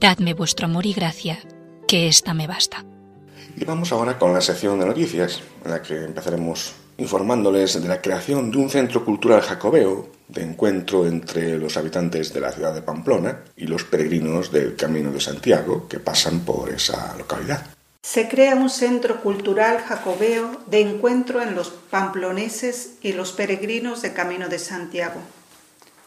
Dadme 0.00 0.32
vuestro 0.32 0.66
amor 0.66 0.86
y 0.86 0.94
gracia, 0.94 1.38
que 1.86 2.08
ésta 2.08 2.32
me 2.34 2.46
basta. 2.46 2.84
Y 3.56 3.64
vamos 3.64 3.92
ahora 3.92 4.18
con 4.18 4.32
la 4.32 4.40
sección 4.40 4.80
de 4.80 4.86
noticias, 4.86 5.42
en 5.64 5.70
la 5.70 5.82
que 5.82 6.04
empezaremos 6.04 6.74
informándoles 6.98 7.80
de 7.80 7.88
la 7.88 8.00
creación 8.00 8.50
de 8.50 8.58
un 8.58 8.70
centro 8.70 9.04
cultural 9.04 9.42
jacobeo 9.42 10.08
de 10.28 10.42
encuentro 10.42 11.06
entre 11.06 11.58
los 11.58 11.76
habitantes 11.76 12.32
de 12.32 12.40
la 12.40 12.52
ciudad 12.52 12.74
de 12.74 12.82
Pamplona 12.82 13.44
y 13.56 13.66
los 13.66 13.84
peregrinos 13.84 14.50
del 14.50 14.76
Camino 14.76 15.10
de 15.12 15.20
Santiago 15.20 15.86
que 15.88 16.00
pasan 16.00 16.40
por 16.40 16.70
esa 16.70 17.14
localidad. 17.16 17.66
Se 18.02 18.28
crea 18.28 18.54
un 18.54 18.70
centro 18.70 19.20
cultural 19.20 19.78
jacobeo 19.78 20.62
de 20.66 20.80
encuentro 20.80 21.42
en 21.42 21.54
los 21.54 21.70
pamploneses 21.70 22.92
y 23.02 23.12
los 23.12 23.32
peregrinos 23.32 24.00
de 24.02 24.12
Camino 24.12 24.48
de 24.48 24.58
Santiago. 24.58 25.20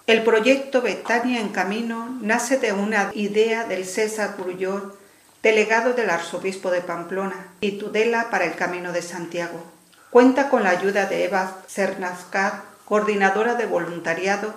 El 0.07 0.23
proyecto 0.23 0.81
Betania 0.81 1.39
en 1.39 1.49
Camino 1.49 2.17
nace 2.21 2.57
de 2.57 2.73
una 2.73 3.11
idea 3.13 3.65
del 3.65 3.85
César 3.85 4.35
Grullor, 4.39 4.97
delegado 5.43 5.93
del 5.93 6.09
arzobispo 6.09 6.71
de 6.71 6.81
Pamplona 6.81 7.53
y 7.61 7.73
Tudela 7.73 8.29
para 8.29 8.45
el 8.45 8.55
Camino 8.55 8.91
de 8.91 9.01
Santiago. 9.01 9.63
Cuenta 10.09 10.49
con 10.49 10.63
la 10.63 10.71
ayuda 10.71 11.05
de 11.05 11.25
Eva 11.25 11.57
Cernazcat, 11.67 12.63
coordinadora 12.85 13.53
de 13.53 13.67
voluntariado 13.67 14.55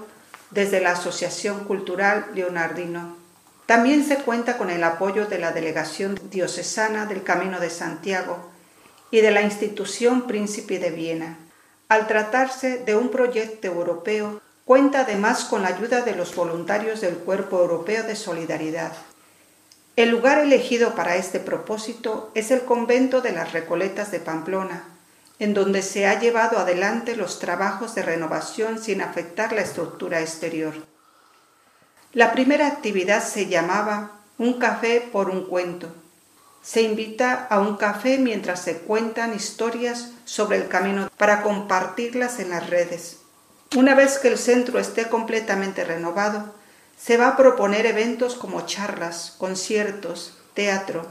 desde 0.50 0.80
la 0.80 0.92
Asociación 0.92 1.64
Cultural 1.64 2.24
Leonardino. 2.34 3.18
También 3.66 4.02
se 4.02 4.16
cuenta 4.16 4.56
con 4.56 4.70
el 4.70 4.82
apoyo 4.82 5.26
de 5.26 5.38
la 5.38 5.52
Delegación 5.52 6.18
Diocesana 6.30 7.04
del 7.04 7.22
Camino 7.22 7.60
de 7.60 7.68
Santiago 7.68 8.50
y 9.10 9.20
de 9.20 9.30
la 9.30 9.42
institución 9.42 10.26
Príncipe 10.26 10.78
de 10.78 10.90
Viena. 10.90 11.36
Al 11.90 12.06
tratarse 12.06 12.78
de 12.78 12.96
un 12.96 13.10
proyecto 13.10 13.66
europeo, 13.66 14.40
cuenta 14.64 15.00
además 15.00 15.44
con 15.44 15.60
la 15.60 15.68
ayuda 15.68 16.00
de 16.00 16.16
los 16.16 16.34
voluntarios 16.34 17.02
del 17.02 17.16
Cuerpo 17.16 17.60
Europeo 17.60 18.04
de 18.04 18.16
Solidaridad. 18.16 18.92
El 19.96 20.08
lugar 20.08 20.38
elegido 20.38 20.94
para 20.94 21.16
este 21.16 21.40
propósito 21.40 22.30
es 22.34 22.50
el 22.50 22.62
convento 22.62 23.20
de 23.20 23.32
las 23.32 23.52
Recoletas 23.52 24.10
de 24.10 24.20
Pamplona, 24.20 24.84
en 25.42 25.54
donde 25.54 25.82
se 25.82 26.06
ha 26.06 26.20
llevado 26.20 26.60
adelante 26.60 27.16
los 27.16 27.40
trabajos 27.40 27.96
de 27.96 28.02
renovación 28.02 28.80
sin 28.80 29.02
afectar 29.02 29.52
la 29.52 29.62
estructura 29.62 30.20
exterior. 30.20 30.72
La 32.12 32.30
primera 32.30 32.68
actividad 32.68 33.24
se 33.24 33.48
llamaba 33.48 34.20
Un 34.38 34.60
café 34.60 35.00
por 35.00 35.30
un 35.30 35.46
cuento. 35.46 35.88
Se 36.62 36.82
invita 36.82 37.48
a 37.50 37.58
un 37.58 37.76
café 37.76 38.18
mientras 38.18 38.60
se 38.60 38.78
cuentan 38.78 39.34
historias 39.34 40.10
sobre 40.24 40.58
el 40.58 40.68
camino 40.68 41.10
para 41.16 41.42
compartirlas 41.42 42.38
en 42.38 42.50
las 42.50 42.70
redes. 42.70 43.16
Una 43.74 43.96
vez 43.96 44.18
que 44.18 44.28
el 44.28 44.38
centro 44.38 44.78
esté 44.78 45.08
completamente 45.08 45.82
renovado, 45.82 46.54
se 46.96 47.16
va 47.16 47.26
a 47.26 47.36
proponer 47.36 47.86
eventos 47.86 48.36
como 48.36 48.64
charlas, 48.64 49.34
conciertos, 49.38 50.38
teatro, 50.54 51.04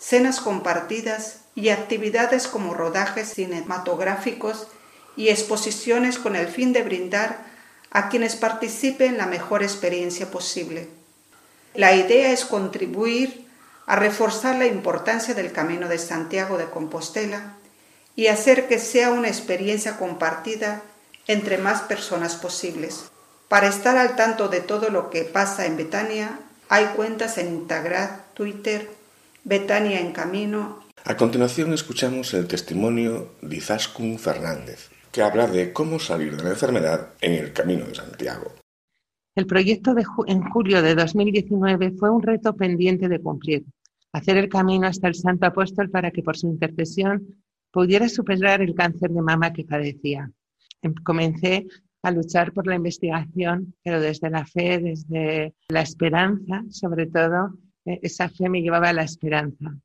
cenas 0.00 0.40
compartidas 0.40 1.42
y 1.58 1.70
actividades 1.70 2.46
como 2.46 2.72
rodajes 2.72 3.34
cinematográficos 3.34 4.68
y 5.16 5.30
exposiciones 5.30 6.16
con 6.16 6.36
el 6.36 6.46
fin 6.46 6.72
de 6.72 6.84
brindar 6.84 7.44
a 7.90 8.08
quienes 8.08 8.36
participen 8.36 9.18
la 9.18 9.26
mejor 9.26 9.64
experiencia 9.64 10.30
posible. 10.30 10.88
La 11.74 11.96
idea 11.96 12.30
es 12.30 12.44
contribuir 12.44 13.48
a 13.86 13.96
reforzar 13.96 14.54
la 14.54 14.66
importancia 14.66 15.34
del 15.34 15.50
Camino 15.50 15.88
de 15.88 15.98
Santiago 15.98 16.58
de 16.58 16.66
Compostela 16.66 17.54
y 18.14 18.28
hacer 18.28 18.68
que 18.68 18.78
sea 18.78 19.10
una 19.10 19.26
experiencia 19.26 19.96
compartida 19.96 20.82
entre 21.26 21.58
más 21.58 21.82
personas 21.82 22.36
posibles. 22.36 23.06
Para 23.48 23.66
estar 23.66 23.96
al 23.96 24.14
tanto 24.14 24.46
de 24.46 24.60
todo 24.60 24.90
lo 24.90 25.10
que 25.10 25.24
pasa 25.24 25.66
en 25.66 25.76
Betania, 25.76 26.38
hay 26.68 26.84
cuentas 26.94 27.36
en 27.36 27.48
Instagram, 27.48 28.10
Twitter, 28.34 28.88
Betania 29.42 29.98
en 29.98 30.12
Camino 30.12 30.86
a 31.04 31.16
continuación 31.16 31.72
escuchamos 31.72 32.34
el 32.34 32.46
testimonio 32.46 33.34
de 33.42 33.56
Izaskun 33.56 34.18
Fernández, 34.18 34.90
que 35.12 35.22
habla 35.22 35.46
de 35.46 35.72
cómo 35.72 35.98
salir 35.98 36.36
de 36.36 36.44
la 36.44 36.50
enfermedad 36.50 37.10
en 37.20 37.32
el 37.32 37.52
Camino 37.52 37.86
de 37.86 37.94
Santiago. 37.94 38.52
El 39.34 39.46
proyecto 39.46 39.94
de 39.94 40.04
en 40.26 40.42
julio 40.50 40.82
de 40.82 40.94
2019 40.94 41.92
fue 41.92 42.10
un 42.10 42.22
reto 42.22 42.54
pendiente 42.54 43.08
de 43.08 43.20
cumplir, 43.20 43.64
hacer 44.12 44.36
el 44.36 44.48
camino 44.48 44.86
hasta 44.86 45.08
el 45.08 45.14
Santo 45.14 45.46
Apóstol 45.46 45.90
para 45.90 46.10
que 46.10 46.22
por 46.22 46.36
su 46.36 46.48
intercesión 46.48 47.26
pudiera 47.70 48.08
superar 48.08 48.62
el 48.62 48.74
cáncer 48.74 49.10
de 49.10 49.22
mama 49.22 49.52
que 49.52 49.64
padecía. 49.64 50.30
Em, 50.82 50.94
comencé 51.04 51.66
a 52.02 52.10
luchar 52.10 52.52
por 52.52 52.66
la 52.66 52.76
investigación, 52.76 53.74
pero 53.82 54.00
desde 54.00 54.30
la 54.30 54.44
fe, 54.46 54.78
desde 54.78 55.54
la 55.68 55.82
esperanza, 55.82 56.64
sobre 56.70 57.06
todo, 57.06 57.54
eh, 57.84 58.00
esa 58.02 58.28
fe 58.28 58.48
me 58.48 58.60
llevaba 58.60 58.90
a 58.90 58.92
la 58.92 59.02
esperanza. 59.02 59.76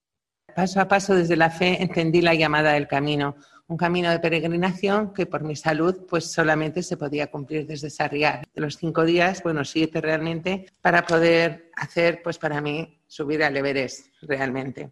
Paso 0.55 0.79
a 0.79 0.87
paso 0.87 1.15
desde 1.15 1.35
la 1.35 1.49
fe 1.49 1.81
entendí 1.81 2.21
la 2.21 2.35
llamada 2.35 2.73
del 2.73 2.87
camino, 2.87 3.35
un 3.67 3.77
camino 3.77 4.11
de 4.11 4.19
peregrinación 4.19 5.13
que 5.13 5.25
por 5.25 5.43
mi 5.43 5.55
salud 5.55 6.05
pues 6.07 6.31
solamente 6.31 6.83
se 6.83 6.97
podía 6.97 7.31
cumplir 7.31 7.65
desde 7.65 7.89
Sarriá. 7.89 8.43
De 8.53 8.61
los 8.61 8.77
cinco 8.77 9.03
días, 9.03 9.41
bueno, 9.41 9.65
siete 9.65 9.99
realmente, 9.99 10.67
para 10.81 11.05
poder 11.05 11.71
hacer 11.75 12.21
pues 12.23 12.37
para 12.37 12.61
mí 12.61 13.01
subir 13.07 13.43
al 13.43 13.57
Everest 13.57 14.07
realmente. 14.21 14.91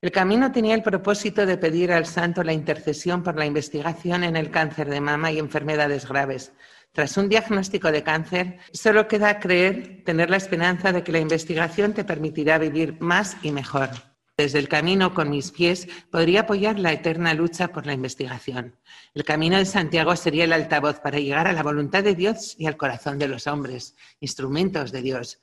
El 0.00 0.10
camino 0.10 0.52
tenía 0.52 0.74
el 0.74 0.82
propósito 0.82 1.46
de 1.46 1.56
pedir 1.56 1.92
al 1.92 2.06
santo 2.06 2.42
la 2.42 2.52
intercesión 2.52 3.22
por 3.22 3.36
la 3.36 3.46
investigación 3.46 4.24
en 4.24 4.36
el 4.36 4.50
cáncer 4.50 4.88
de 4.88 5.00
mama 5.00 5.32
y 5.32 5.38
enfermedades 5.38 6.08
graves. 6.08 6.52
Tras 6.92 7.16
un 7.16 7.28
diagnóstico 7.28 7.90
de 7.90 8.02
cáncer, 8.02 8.58
solo 8.72 9.08
queda 9.08 9.40
creer, 9.40 10.02
tener 10.04 10.28
la 10.28 10.36
esperanza 10.36 10.92
de 10.92 11.02
que 11.02 11.12
la 11.12 11.20
investigación 11.20 11.94
te 11.94 12.04
permitirá 12.04 12.58
vivir 12.58 13.00
más 13.00 13.36
y 13.42 13.52
mejor. 13.52 14.11
Desde 14.42 14.58
el 14.58 14.68
camino 14.68 15.14
con 15.14 15.30
mis 15.30 15.52
pies 15.52 15.86
podría 16.10 16.40
apoyar 16.40 16.76
la 16.76 16.92
eterna 16.92 17.32
lucha 17.32 17.68
por 17.68 17.86
la 17.86 17.92
investigación. 17.92 18.74
El 19.14 19.22
camino 19.22 19.56
de 19.56 19.64
Santiago 19.64 20.16
sería 20.16 20.42
el 20.42 20.52
altavoz 20.52 20.98
para 20.98 21.20
llegar 21.20 21.46
a 21.46 21.52
la 21.52 21.62
voluntad 21.62 22.02
de 22.02 22.16
Dios 22.16 22.56
y 22.58 22.66
al 22.66 22.76
corazón 22.76 23.20
de 23.20 23.28
los 23.28 23.46
hombres, 23.46 23.94
instrumentos 24.18 24.90
de 24.90 25.00
Dios. 25.00 25.40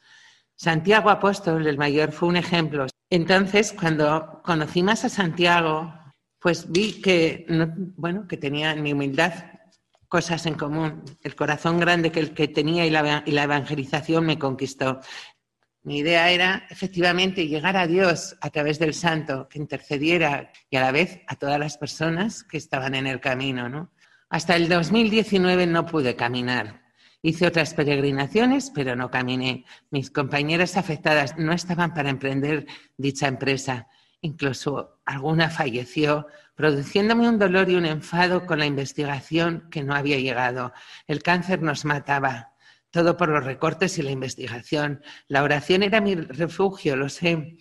Santiago 0.53 1.09
Apóstol, 1.09 1.65
el 1.65 1.77
mayor, 1.77 2.12
fue 2.12 2.27
un 2.27 2.35
ejemplo. 2.35 2.88
Entonces, 3.09 3.71
cuando 3.71 4.41
conocí 4.43 4.83
más 4.83 5.05
a 5.05 5.09
Santiago, 5.09 5.93
pues 6.38 6.69
vi 6.69 7.01
que, 7.01 7.45
bueno, 7.95 8.27
que 8.27 8.35
tenía 8.35 8.75
mi 8.75 8.91
humildad 8.91 9.33
cosas 10.09 10.45
en 10.45 10.55
común. 10.55 11.05
El 11.21 11.38
corazón 11.38 11.79
grande 11.79 12.12
que, 12.12 12.33
que 12.33 12.49
tenía 12.49 12.85
y 12.85 12.89
la 12.89 13.43
evangelización 13.43 14.25
me 14.25 14.38
conquistó. 14.38 14.99
Mi 15.84 16.00
idea 16.00 16.30
era 16.30 16.68
efectivamente 16.70 17.48
llegar 17.48 17.78
a 17.78 17.88
Dios 17.88 18.36
a 18.42 18.50
través 18.50 18.80
del 18.80 18.94
santo, 18.94 19.48
que 19.48 19.60
intercediera 19.60 20.52
y 20.70 20.76
a 20.76 20.82
la 20.82 20.92
vez 20.92 21.22
a 21.28 21.36
todas 21.36 21.58
las 21.58 21.78
personas 21.78 22.44
que 22.44 22.58
estaban 22.58 22.96
en 22.96 23.08
el 23.08 23.22
camino. 23.22 23.70
¿no? 23.70 23.89
Hasta 24.30 24.56
el 24.56 24.68
2019 24.68 25.68
no 25.68 25.86
pude 25.86 26.15
caminar. 26.15 26.82
Hice 27.22 27.48
otras 27.48 27.74
peregrinaciones, 27.74 28.72
pero 28.74 28.96
no 28.96 29.10
caminé. 29.10 29.65
Mis 29.89 30.12
compañeras 30.12 30.78
afectadas 30.78 31.38
no 31.38 31.54
estaban 31.54 31.94
para 31.94 32.10
emprender 32.10 32.65
dicha 32.98 33.28
empresa. 33.28 33.88
Incluso 34.22 35.02
alguna 35.06 35.50
falleció, 35.50 36.28
produciéndome 36.56 37.28
un 37.28 37.39
dolor 37.39 37.70
y 37.70 37.76
un 37.76 37.86
enfado 37.86 38.46
con 38.46 38.60
la 38.60 38.65
investigación 38.65 39.68
que 39.72 39.84
no 39.84 39.96
había 39.96 40.18
llegado. 40.18 40.74
El 41.08 41.24
cáncer 41.24 41.62
nos 41.62 41.86
mataba 41.86 42.54
todo 42.91 43.17
por 43.17 43.30
los 43.30 43.43
recortes 43.43 43.97
y 43.97 44.02
la 44.02 44.12
investigación. 44.12 45.02
La 45.28 45.43
oración 45.43 45.84
era 45.84 46.02
mi 46.02 46.15
refugio, 46.15 46.95
lo 46.95 47.10
sé, 47.10 47.58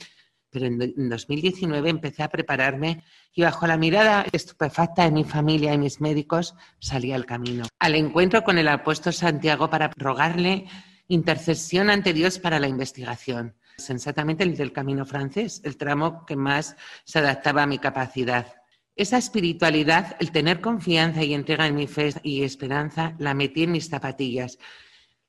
pero 0.51 0.67
en 0.67 1.09
2019 1.09 1.91
empecé 1.91 2.23
a 2.23 2.29
prepararme 2.29 3.05
y 3.35 3.43
bajo 3.43 3.67
la 3.67 3.77
mirada 3.77 4.25
estupefacta 4.33 5.05
de 5.05 5.11
mi 5.11 5.25
familia 5.25 5.75
y 5.75 5.79
mis 5.79 6.01
médicos 6.01 6.55
salí 6.81 7.13
al 7.13 7.27
camino, 7.27 7.67
al 7.79 7.95
encuentro 7.95 8.43
con 8.43 8.59
el 8.59 8.69
apóstol 8.69 9.13
Santiago 9.13 9.69
para 9.69 9.91
rogarle 9.97 10.67
intercesión 11.09 11.91
ante 11.91 12.13
Dios 12.13 12.39
para 12.39 12.59
la 12.59 12.69
investigación. 12.69 13.55
Sensatamente 13.77 14.43
el 14.43 14.57
del 14.57 14.73
camino 14.73 15.07
francés, 15.07 15.61
el 15.65 15.77
tramo 15.77 16.25
que 16.27 16.37
más 16.37 16.77
se 17.05 17.19
adaptaba 17.21 17.63
a 17.63 17.67
mi 17.67 17.79
capacidad. 17.79 18.55
Esa 18.97 19.19
espiritualidad, 19.19 20.17
el 20.19 20.33
tener 20.33 20.61
confianza 20.61 21.23
y 21.23 21.33
entrega 21.33 21.67
en 21.67 21.77
mi 21.77 21.87
fe 21.87 22.13
y 22.25 22.43
esperanza, 22.43 23.15
la 23.19 23.35
metí 23.35 23.63
en 23.63 23.73
mis 23.73 23.89
zapatillas 23.89 24.59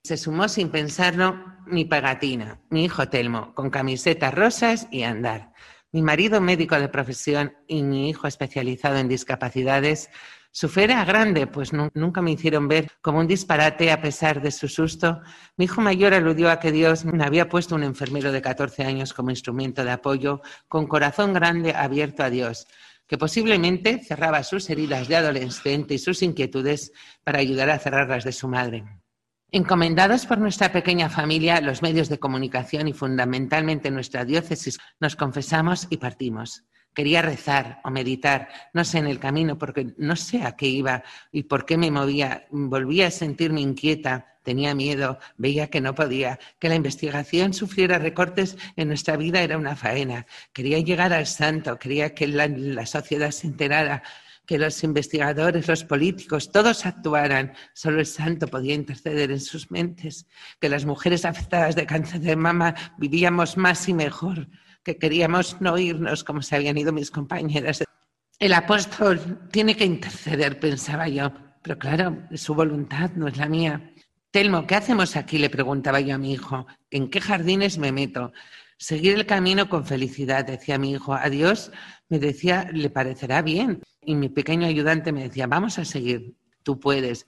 se 0.04 0.18
sumó 0.18 0.48
sin 0.48 0.70
pensarlo 0.70 1.36
mi 1.68 1.86
pagatina, 1.86 2.62
mi 2.70 2.86
hijo 2.86 3.10
Telmo, 3.10 3.54
con 3.54 3.70
camisetas 3.70 4.34
rosas 4.34 4.88
y 4.92 5.04
andar. 5.04 5.54
Mi 5.92 6.02
marido 6.02 6.42
médico 6.42 6.80
de 6.80 6.90
profesión 6.90 7.54
y 7.68 7.84
mi 7.84 8.10
hijo 8.10 8.28
especializado 8.28 8.98
en 8.98 9.08
discapacidades. 9.08 10.10
Su 10.52 10.68
fe 10.68 10.86
era 10.86 11.06
grande, 11.06 11.48
pues 11.48 11.72
nunca 11.74 12.22
me 12.22 12.32
hicieron 12.32 12.68
ver 12.68 12.92
como 13.02 13.20
un 13.20 13.28
disparate 13.28 13.92
a 13.92 14.02
pesar 14.02 14.42
de 14.42 14.52
su 14.52 14.68
susto. 14.68 15.22
Mi 15.58 15.66
hijo 15.66 15.82
mayor 15.82 16.14
aludió 16.14 16.50
a 16.50 16.60
que 16.60 16.72
Dios 16.72 17.06
me 17.06 17.24
había 17.24 17.50
puesto 17.50 17.76
un 17.76 17.84
enfermero 17.84 18.32
de 18.32 18.42
14 18.42 18.84
años 18.84 19.14
como 19.14 19.30
instrumento 19.30 19.84
de 19.84 19.92
apoyo, 19.92 20.42
con 20.68 20.88
corazón 20.88 21.34
grande 21.34 21.74
abierto 21.76 22.24
a 22.24 22.30
Dios, 22.30 22.68
que 23.06 23.18
posiblemente 23.18 24.04
cerraba 24.04 24.44
sus 24.44 24.70
heridas 24.70 25.08
de 25.08 25.18
adolescente 25.18 25.96
y 25.96 26.00
sus 26.00 26.24
inquietudes 26.24 26.94
para 27.24 27.40
ayudar 27.40 27.70
a 27.70 27.80
cerrarlas 27.80 28.24
de 28.24 28.32
su 28.32 28.48
madre. 28.48 28.99
Encomendados 29.52 30.28
por 30.28 30.38
nuestra 30.38 30.72
pequeña 30.72 31.10
familia, 31.10 31.60
los 31.60 31.82
medios 31.82 32.08
de 32.08 32.20
comunicación 32.20 32.88
y 32.88 32.94
fundamentalmente 32.94 33.90
nuestra 33.90 34.24
diócesis, 34.24 34.78
nos 35.00 35.16
confesamos 35.16 35.88
y 35.90 35.98
partimos. 35.98 36.66
Quería 36.94 37.24
rezar 37.24 37.82
o 37.84 37.90
meditar, 37.90 38.50
no 38.74 38.86
sé, 38.86 39.00
en 39.00 39.08
el 39.08 39.18
camino, 39.18 39.58
porque 39.58 39.88
no 39.98 40.16
sé 40.16 40.44
a 40.44 40.56
qué 40.56 40.68
iba 40.68 41.04
y 41.32 41.44
por 41.44 41.66
qué 41.66 41.78
me 41.78 41.90
movía. 41.90 42.46
Volvía 42.52 43.08
a 43.08 43.12
sentirme 43.12 43.62
inquieta, 43.62 44.38
tenía 44.44 44.76
miedo, 44.76 45.18
veía 45.38 45.72
que 45.72 45.82
no 45.82 45.96
podía, 45.96 46.38
que 46.60 46.70
la 46.70 46.76
investigación 46.76 47.52
sufriera 47.56 47.98
recortes 47.98 48.56
en 48.76 48.90
nuestra 48.90 49.18
vida 49.18 49.42
era 49.42 49.58
una 49.58 49.76
faena. 49.76 50.28
Quería 50.54 50.78
llegar 50.78 51.12
al 51.12 51.26
santo, 51.26 51.80
quería 51.80 52.14
que 52.14 52.28
la, 52.28 52.48
la 52.48 52.86
sociedad 52.86 53.32
se 53.32 53.48
enterara 53.48 54.04
que 54.50 54.58
los 54.58 54.84
investigadores, 54.84 55.68
los 55.68 55.84
políticos, 55.84 56.52
todos 56.52 56.88
actuaran. 56.88 57.54
Solo 57.76 58.00
el 58.00 58.08
santo 58.08 58.48
podía 58.48 58.74
interceder 58.74 59.30
en 59.30 59.40
sus 59.40 59.70
mentes, 59.70 60.26
que 60.60 60.70
las 60.70 60.88
mujeres 60.88 61.24
afectadas 61.24 61.76
de 61.76 61.86
cáncer 61.86 62.22
de 62.22 62.36
mama 62.36 62.74
vivíamos 62.98 63.58
más 63.58 63.88
y 63.88 63.94
mejor, 63.94 64.50
que 64.84 64.98
queríamos 64.98 65.62
no 65.62 65.78
irnos 65.78 66.24
como 66.24 66.42
se 66.42 66.56
habían 66.56 66.80
ido 66.80 66.92
mis 66.92 67.12
compañeras. 67.12 67.84
El 68.40 68.54
apóstol 68.54 69.40
tiene 69.52 69.78
que 69.78 69.86
interceder, 69.86 70.60
pensaba 70.60 71.08
yo, 71.08 71.32
pero 71.62 71.78
claro, 71.78 72.18
su 72.34 72.56
voluntad, 72.56 73.12
no 73.12 73.28
es 73.28 73.38
la 73.38 73.48
mía. 73.48 73.94
Telmo, 74.32 74.66
¿qué 74.66 74.74
hacemos 74.74 75.16
aquí? 75.16 75.38
le 75.38 75.52
preguntaba 75.52 76.00
yo 76.00 76.16
a 76.16 76.18
mi 76.18 76.34
hijo. 76.34 76.66
¿En 76.90 77.12
qué 77.12 77.22
jardines 77.22 77.78
me 77.78 77.92
meto? 77.92 78.32
Seguir 78.82 79.16
el 79.16 79.26
camino 79.26 79.68
con 79.68 79.86
felicidad, 79.86 80.46
decía 80.46 80.78
mi 80.78 80.92
hijo. 80.94 81.14
A 81.14 81.30
Dios 81.30 81.70
me 82.08 82.18
decía, 82.18 82.70
le 82.72 82.90
parecerá 82.90 83.42
bien 83.42 83.84
y 84.02 84.16
mi 84.16 84.30
pequeño 84.30 84.66
ayudante 84.68 85.12
me 85.12 85.24
decía, 85.24 85.48
vamos 85.48 85.78
a 85.80 85.84
seguir, 85.84 86.38
tú 86.64 86.80
puedes. 86.80 87.28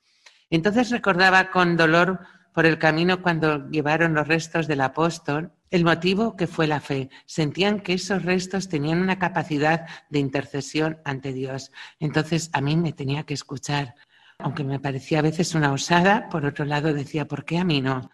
Entonces 0.49 0.89
recordaba 0.91 1.51
con 1.51 1.75
dolor 1.75 2.21
por 2.53 2.65
el 2.65 2.79
camino 2.79 3.21
cuando 3.21 3.69
llevaron 3.69 4.13
los 4.13 4.29
restos 4.29 4.65
del 4.65 4.79
apóstol, 4.79 5.51
el 5.71 5.83
motivo 5.83 6.37
que 6.37 6.47
fue 6.47 6.67
la 6.67 6.79
fe. 6.79 7.09
Sentían 7.25 7.81
que 7.81 7.93
esos 7.93 8.23
restos 8.23 8.69
tenían 8.69 9.01
una 9.01 9.19
capacidad 9.19 9.85
de 10.09 10.19
intercesión 10.19 10.99
ante 11.03 11.33
Dios. 11.33 11.73
Entonces 11.99 12.49
a 12.53 12.61
mí 12.61 12.77
me 12.77 12.93
tenía 12.93 13.23
que 13.23 13.33
escuchar. 13.33 13.95
Aunque 14.37 14.63
me 14.63 14.79
parecía 14.79 15.19
a 15.19 15.23
veces 15.23 15.53
una 15.53 15.73
osada, 15.73 16.29
por 16.29 16.45
otro 16.45 16.63
lado 16.63 16.93
decía, 16.93 17.27
¿por 17.27 17.43
qué 17.43 17.57
a 17.57 17.65
mí 17.65 17.81
no? 17.81 18.09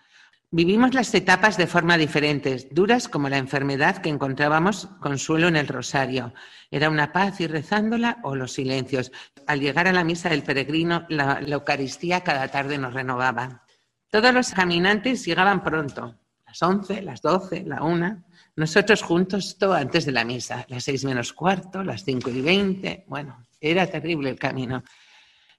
Vivimos 0.49 0.93
las 0.93 1.13
etapas 1.13 1.57
de 1.57 1.67
forma 1.67 1.97
diferentes, 1.97 2.69
duras 2.71 3.09
como 3.09 3.27
la 3.27 3.37
enfermedad 3.37 3.97
que 3.97 4.07
encontrábamos 4.07 4.87
consuelo 5.01 5.49
en 5.49 5.57
el 5.57 5.67
rosario. 5.67 6.33
Era 6.71 6.89
una 6.89 7.11
paz 7.11 7.41
y 7.41 7.47
rezándola 7.47 8.19
o 8.23 8.33
los 8.33 8.53
silencios. 8.53 9.11
Al 9.45 9.59
llegar 9.59 9.89
a 9.89 9.91
la 9.91 10.05
misa 10.05 10.29
del 10.29 10.43
peregrino, 10.43 11.05
la, 11.09 11.41
Eucaristía 11.45 12.23
cada 12.23 12.47
tarde 12.47 12.77
nos 12.77 12.93
renovaba. 12.93 13.65
Todos 14.09 14.33
los 14.33 14.51
caminantes 14.51 15.25
llegaban 15.25 15.61
pronto, 15.61 16.15
las 16.45 16.61
once, 16.61 17.01
las 17.01 17.21
doce, 17.21 17.65
la 17.65 17.83
una. 17.83 18.23
Nosotros 18.55 19.01
juntos 19.01 19.57
todo 19.59 19.73
antes 19.73 20.05
de 20.05 20.13
la 20.13 20.23
misa, 20.23 20.65
las 20.69 20.85
seis 20.85 21.03
menos 21.03 21.33
cuarto, 21.33 21.83
las 21.83 22.05
cinco 22.05 22.29
y 22.29 22.39
veinte. 22.39 23.03
Bueno, 23.07 23.45
era 23.59 23.85
terrible 23.87 24.29
el 24.29 24.39
camino. 24.39 24.81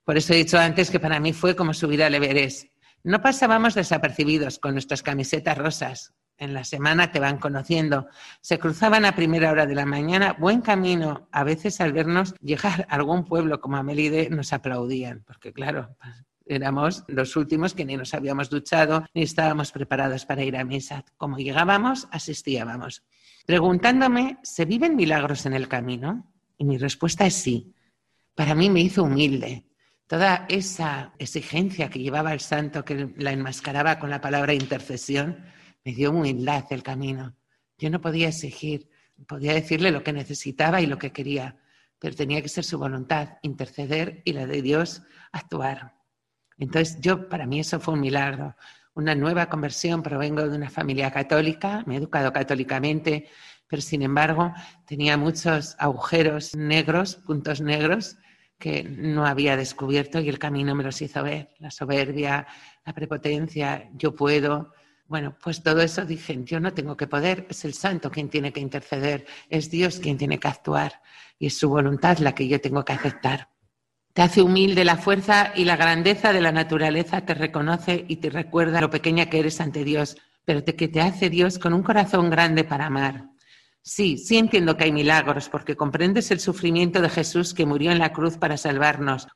Por 0.03 0.16
eso 0.16 0.33
he 0.33 0.37
dicho 0.37 0.59
antes 0.59 0.90
que 0.90 0.98
para 0.98 1.20
mí 1.20 1.35
fue 1.35 1.55
como 1.55 1.74
subir 1.74 2.03
al 2.03 2.14
Everest 2.14 2.77
no 3.04 3.20
pasábamos 3.22 3.74
desapercibidos 3.74 4.58
con 4.58 4.72
nuestras 4.72 5.02
camisetas 5.02 5.56
rosas. 5.56 6.14
En 6.37 6.54
la 6.54 6.62
semana 6.62 7.11
te 7.11 7.18
van 7.18 7.38
conociendo. 7.38 8.06
Se 8.40 8.58
cruzaban 8.58 9.04
a 9.04 9.16
primera 9.16 9.50
hora 9.50 9.66
de 9.66 9.74
la 9.74 9.87
mañana, 9.87 10.37
buen 10.38 10.61
camino. 10.61 11.28
A 11.32 11.42
veces 11.42 11.80
al 11.80 11.92
vernos 11.92 12.34
llegar 12.40 12.87
a 12.88 12.94
algún 12.94 13.24
pueblo 13.24 13.61
como 13.61 13.76
Amelide 13.76 14.30
nos 14.30 14.52
aplaudían, 14.52 15.24
porque 15.26 15.52
claro, 15.52 15.96
éramos 16.46 17.04
los 17.08 17.37
últimos 17.37 17.74
que 17.74 17.84
ni 17.84 17.96
nos 17.96 18.14
habíamos 18.14 18.50
duchado 18.50 19.04
ni 19.14 19.22
estábamos 19.22 19.72
preparados 19.72 20.24
para 20.26 20.44
ir 20.44 20.56
a 20.56 20.64
misa. 20.64 21.04
Como 21.16 21.38
llegábamos, 21.38 22.08
asistíamos. 22.12 23.02
Preguntándome, 23.46 24.38
¿se 24.42 24.64
viven 24.64 24.94
milagros 24.94 25.46
en 25.46 25.54
el 25.54 25.68
camino? 25.68 26.30
Y 26.56 26.64
mi 26.64 26.78
respuesta 26.78 27.26
es 27.26 27.34
sí. 27.34 27.74
Para 28.34 28.54
mí 28.54 28.70
me 28.70 28.80
hizo 28.80 29.02
humilde, 29.02 29.67
toda 30.08 30.46
esa 30.48 31.12
exigencia 31.18 31.90
que 31.90 32.00
llevaba 32.00 32.32
el 32.32 32.40
santo, 32.40 32.84
que 32.84 33.12
la 33.18 33.30
enmascaraba 33.30 33.98
con 33.98 34.10
la 34.10 34.20
palabra 34.20 34.54
intercesión, 34.54 35.44
me 35.84 35.92
dio 35.92 36.10
humildad 36.10 36.64
el 36.70 36.82
camino. 36.82 37.36
Yo 37.76 37.90
no 37.90 38.00
podía 38.00 38.28
exigir, 38.28 38.88
podía 39.26 39.52
decirle 39.52 39.90
lo 39.90 40.02
que 40.02 40.14
necesitaba 40.14 40.80
y 40.80 40.86
lo 40.86 40.98
que 40.98 41.12
quería, 41.12 41.58
pero 41.98 42.16
tenía 42.16 42.40
que 42.40 42.48
ser 42.48 42.64
su 42.64 42.78
voluntad, 42.78 43.36
interceder 43.42 44.22
y 44.24 44.32
la 44.32 44.46
de 44.46 44.62
Dios 44.62 45.02
actuar. 45.30 45.94
Entonces, 46.56 46.98
yo, 47.00 47.28
para 47.28 47.46
mí 47.46 47.60
eso 47.60 47.78
fue 47.78 47.94
un 47.94 48.00
milagro, 48.00 48.56
una 48.94 49.14
nueva 49.14 49.48
conversión, 49.48 50.02
provengo 50.02 50.48
de 50.48 50.56
una 50.56 50.70
familia 50.70 51.10
católica, 51.10 51.84
me 51.86 51.94
he 51.94 51.98
educado 51.98 52.32
católicamente, 52.32 53.28
pero 53.66 53.82
sin 53.82 54.00
embargo 54.00 54.54
tenía 54.86 55.18
muchos 55.18 55.76
agujeros 55.78 56.56
negros, 56.56 57.16
puntos 57.16 57.60
negros, 57.60 58.16
que 58.58 58.82
no 58.82 59.24
había 59.24 59.56
descubierto 59.56 60.20
y 60.20 60.28
el 60.28 60.38
camino 60.38 60.74
me 60.74 60.84
los 60.84 61.00
hizo 61.00 61.22
ver. 61.22 61.54
La 61.58 61.70
soberbia, 61.70 62.46
la 62.84 62.92
prepotencia, 62.92 63.88
yo 63.94 64.14
puedo. 64.14 64.72
Bueno, 65.06 65.36
pues 65.42 65.62
todo 65.62 65.80
eso 65.80 66.04
dije, 66.04 66.38
yo 66.44 66.60
no 66.60 66.74
tengo 66.74 66.96
que 66.96 67.06
poder, 67.06 67.46
es 67.48 67.64
el 67.64 67.72
santo 67.72 68.10
quien 68.10 68.28
tiene 68.28 68.52
que 68.52 68.60
interceder, 68.60 69.26
es 69.48 69.70
Dios 69.70 70.00
quien 70.00 70.18
tiene 70.18 70.38
que 70.38 70.48
actuar 70.48 71.00
y 71.38 71.46
es 71.46 71.56
su 71.56 71.68
voluntad 71.68 72.18
la 72.18 72.34
que 72.34 72.46
yo 72.46 72.60
tengo 72.60 72.84
que 72.84 72.92
aceptar. 72.92 73.48
Te 74.12 74.22
hace 74.22 74.42
humilde 74.42 74.84
la 74.84 74.96
fuerza 74.96 75.52
y 75.54 75.64
la 75.64 75.76
grandeza 75.76 76.32
de 76.32 76.40
la 76.40 76.52
naturaleza, 76.52 77.24
te 77.24 77.34
reconoce 77.34 78.04
y 78.08 78.16
te 78.16 78.30
recuerda 78.30 78.80
lo 78.80 78.90
pequeña 78.90 79.26
que 79.26 79.38
eres 79.38 79.60
ante 79.60 79.84
Dios, 79.84 80.16
pero 80.44 80.64
que 80.64 80.88
te 80.88 81.00
hace 81.00 81.30
Dios 81.30 81.58
con 81.58 81.72
un 81.72 81.82
corazón 81.82 82.28
grande 82.28 82.64
para 82.64 82.86
amar. 82.86 83.28
Sí, 83.82 84.18
sí 84.18 84.36
entiendo 84.36 84.76
que 84.76 84.84
hay 84.84 84.92
milagros 84.92 85.48
porque 85.48 85.76
comprendes 85.76 86.30
el 86.30 86.40
sufrimiento 86.40 87.00
de 87.00 87.08
Jesús 87.08 87.54
que 87.54 87.64
murió 87.64 87.90
en 87.90 87.98
la 87.98 88.12
cruz 88.12 88.36
para 88.36 88.56
salvarnos. 88.56 89.28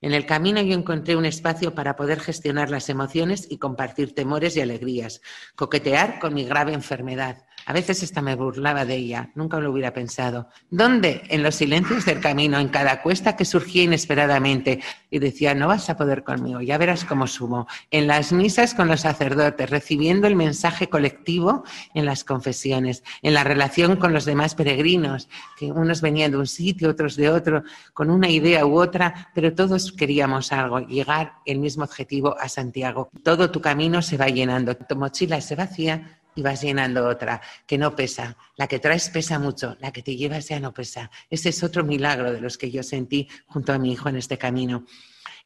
En 0.00 0.14
el 0.14 0.24
camino 0.24 0.62
yo 0.62 0.74
encontré 0.74 1.14
un 1.16 1.26
espacio 1.26 1.74
para 1.74 1.94
poder 1.94 2.20
gestionar 2.20 2.70
las 2.70 2.88
emociones 2.88 3.46
y 3.50 3.58
compartir 3.58 4.14
temores 4.14 4.56
y 4.56 4.60
alegrías, 4.60 5.20
coquetear 5.56 6.18
con 6.20 6.32
mi 6.32 6.44
grave 6.44 6.72
enfermedad, 6.72 7.44
a 7.68 7.74
veces 7.74 8.02
hasta 8.02 8.22
me 8.22 8.34
burlaba 8.34 8.86
de 8.86 8.96
ella, 8.96 9.30
nunca 9.34 9.60
lo 9.60 9.70
hubiera 9.70 9.92
pensado. 9.92 10.48
¿Dónde? 10.70 11.20
En 11.28 11.42
los 11.42 11.56
silencios 11.56 12.06
del 12.06 12.18
camino, 12.18 12.58
en 12.58 12.68
cada 12.68 13.02
cuesta 13.02 13.36
que 13.36 13.44
surgía 13.44 13.82
inesperadamente. 13.82 14.80
Y 15.10 15.18
decía, 15.18 15.54
no 15.54 15.68
vas 15.68 15.90
a 15.90 15.96
poder 15.98 16.24
conmigo, 16.24 16.62
ya 16.62 16.78
verás 16.78 17.04
cómo 17.04 17.26
sumo. 17.26 17.66
En 17.90 18.06
las 18.06 18.32
misas 18.32 18.72
con 18.72 18.88
los 18.88 19.02
sacerdotes, 19.02 19.68
recibiendo 19.68 20.26
el 20.26 20.34
mensaje 20.34 20.88
colectivo 20.88 21.62
en 21.92 22.06
las 22.06 22.24
confesiones, 22.24 23.04
en 23.20 23.34
la 23.34 23.44
relación 23.44 23.96
con 23.96 24.14
los 24.14 24.24
demás 24.24 24.54
peregrinos, 24.54 25.28
que 25.58 25.70
unos 25.70 26.00
venían 26.00 26.30
de 26.30 26.38
un 26.38 26.46
sitio, 26.46 26.88
otros 26.88 27.16
de 27.16 27.28
otro, 27.28 27.64
con 27.92 28.08
una 28.08 28.30
idea 28.30 28.64
u 28.64 28.80
otra, 28.80 29.30
pero 29.34 29.54
todos 29.54 29.92
queríamos 29.92 30.52
algo, 30.52 30.80
llegar 30.80 31.34
el 31.44 31.58
mismo 31.58 31.84
objetivo 31.84 32.34
a 32.40 32.48
Santiago. 32.48 33.10
Todo 33.22 33.50
tu 33.50 33.60
camino 33.60 34.00
se 34.00 34.16
va 34.16 34.28
llenando, 34.28 34.74
tu 34.74 34.96
mochila 34.96 35.38
se 35.42 35.54
vacía 35.54 36.17
y 36.38 36.42
vas 36.42 36.62
llenando 36.62 37.04
otra 37.08 37.40
que 37.66 37.76
no 37.76 37.96
pesa. 37.96 38.36
La 38.54 38.68
que 38.68 38.78
traes 38.78 39.10
pesa 39.10 39.40
mucho, 39.40 39.76
la 39.80 39.90
que 39.90 40.04
te 40.04 40.14
llevas 40.14 40.46
ya 40.46 40.60
no 40.60 40.72
pesa. 40.72 41.10
Ese 41.28 41.48
es 41.48 41.64
otro 41.64 41.82
milagro 41.82 42.32
de 42.32 42.40
los 42.40 42.56
que 42.56 42.70
yo 42.70 42.84
sentí 42.84 43.28
junto 43.48 43.72
a 43.72 43.78
mi 43.78 43.90
hijo 43.90 44.08
en 44.08 44.14
este 44.14 44.38
camino. 44.38 44.86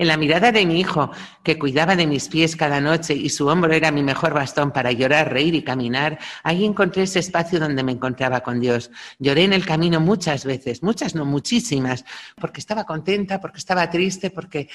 En 0.02 0.08
la 0.08 0.16
mirada 0.16 0.50
de 0.50 0.66
mi 0.66 0.80
hijo, 0.80 1.12
que 1.44 1.60
cuidaba 1.60 1.94
de 1.94 2.08
mis 2.08 2.26
pies 2.26 2.56
cada 2.56 2.80
noche 2.80 3.14
y 3.14 3.28
su 3.28 3.46
hombro 3.46 3.72
era 3.72 3.92
mi 3.92 4.02
mejor 4.02 4.34
bastón 4.34 4.72
para 4.72 4.90
llorar, 4.90 5.32
reír 5.32 5.54
y 5.54 5.62
caminar, 5.62 6.18
ahí 6.42 6.64
encontré 6.64 7.04
ese 7.04 7.20
espacio 7.20 7.60
donde 7.60 7.84
me 7.84 7.92
encontraba 7.92 8.40
con 8.40 8.58
Dios. 8.58 8.90
Lloré 9.20 9.44
en 9.44 9.52
el 9.52 9.64
camino 9.64 10.00
muchas 10.00 10.44
veces, 10.44 10.82
muchas 10.82 11.14
no, 11.14 11.24
muchísimas, 11.24 12.04
porque 12.34 12.58
estaba 12.58 12.82
contenta, 12.82 13.40
porque 13.40 13.58
estaba 13.58 13.88
triste, 13.90 14.30
porque 14.30 14.68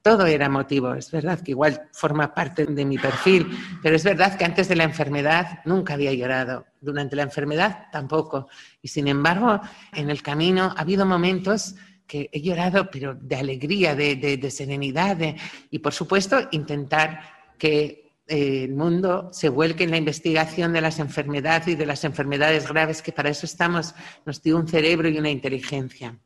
todo 0.00 0.24
era 0.24 0.48
motivo. 0.48 0.94
Es 0.94 1.10
verdad 1.10 1.40
que 1.40 1.50
igual 1.50 1.90
forma 1.92 2.32
parte 2.32 2.64
de 2.64 2.86
mi 2.86 2.96
perfil, 2.96 3.46
pero 3.82 3.96
es 3.96 4.02
verdad 4.02 4.38
que 4.38 4.46
antes 4.46 4.66
de 4.66 4.76
la 4.76 4.84
enfermedad 4.84 5.58
nunca 5.66 5.92
había 5.92 6.14
llorado. 6.14 6.64
Durante 6.80 7.16
la 7.16 7.22
enfermedad 7.22 7.88
tampoco. 7.92 8.48
Y 8.80 8.88
sin 8.88 9.08
embargo, 9.08 9.60
en 9.92 10.08
el 10.08 10.22
camino 10.22 10.72
ha 10.74 10.80
habido 10.80 11.04
momentos 11.04 11.74
que 12.06 12.28
he 12.32 12.40
llorado, 12.40 12.90
pero 12.90 13.14
de 13.14 13.36
alegría, 13.36 13.94
de, 13.94 14.50
serenidad, 14.50 15.18
y 15.70 15.78
por 15.78 15.92
supuesto 15.92 16.36
intentar 16.52 17.20
que 17.58 18.12
eh, 18.26 18.64
el 18.64 18.74
mundo 18.74 19.30
se 19.32 19.48
vuelque 19.48 19.84
en 19.84 19.90
la 19.90 19.96
investigación 19.96 20.72
de 20.72 20.80
las 20.80 20.98
enfermedades 20.98 21.68
y 21.68 21.74
de 21.74 21.86
las 21.86 22.04
enfermedades 22.04 22.68
graves, 22.68 23.02
que 23.02 23.12
para 23.12 23.30
eso 23.30 23.46
estamos, 23.46 23.94
nos 24.24 24.42
dio 24.42 24.56
un 24.56 24.68
cerebro 24.68 25.08
y 25.08 25.18
una 25.18 25.30
inteligencia. 25.30 26.18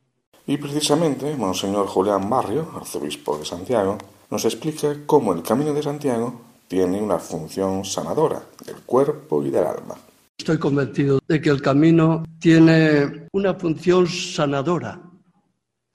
Y 0.47 0.57
precisamente, 0.57 1.37
Monseñor 1.37 1.87
Julián 1.87 2.29
Barrio, 2.29 2.73
arzobispo 2.75 3.39
de 3.39 3.45
Santiago, 3.45 3.99
nos 4.31 4.45
explica 4.45 4.95
cómo 5.07 5.33
el 5.33 5.43
Camino 5.43 5.75
de 5.75 5.83
Santiago 5.83 6.41
tiene 6.67 7.01
una 7.01 7.19
función 7.19 7.85
sanadora 7.85 8.43
del 8.65 8.77
cuerpo 8.77 9.43
y 9.43 9.51
del 9.51 9.65
alma. 9.65 9.97
Estoy 10.39 10.59
convencido 10.59 11.19
de 11.27 11.41
que 11.41 11.51
el 11.51 11.61
camino 11.61 12.23
tiene 12.39 13.27
una 13.33 13.55
función 13.55 14.07
sanadora 14.07 15.01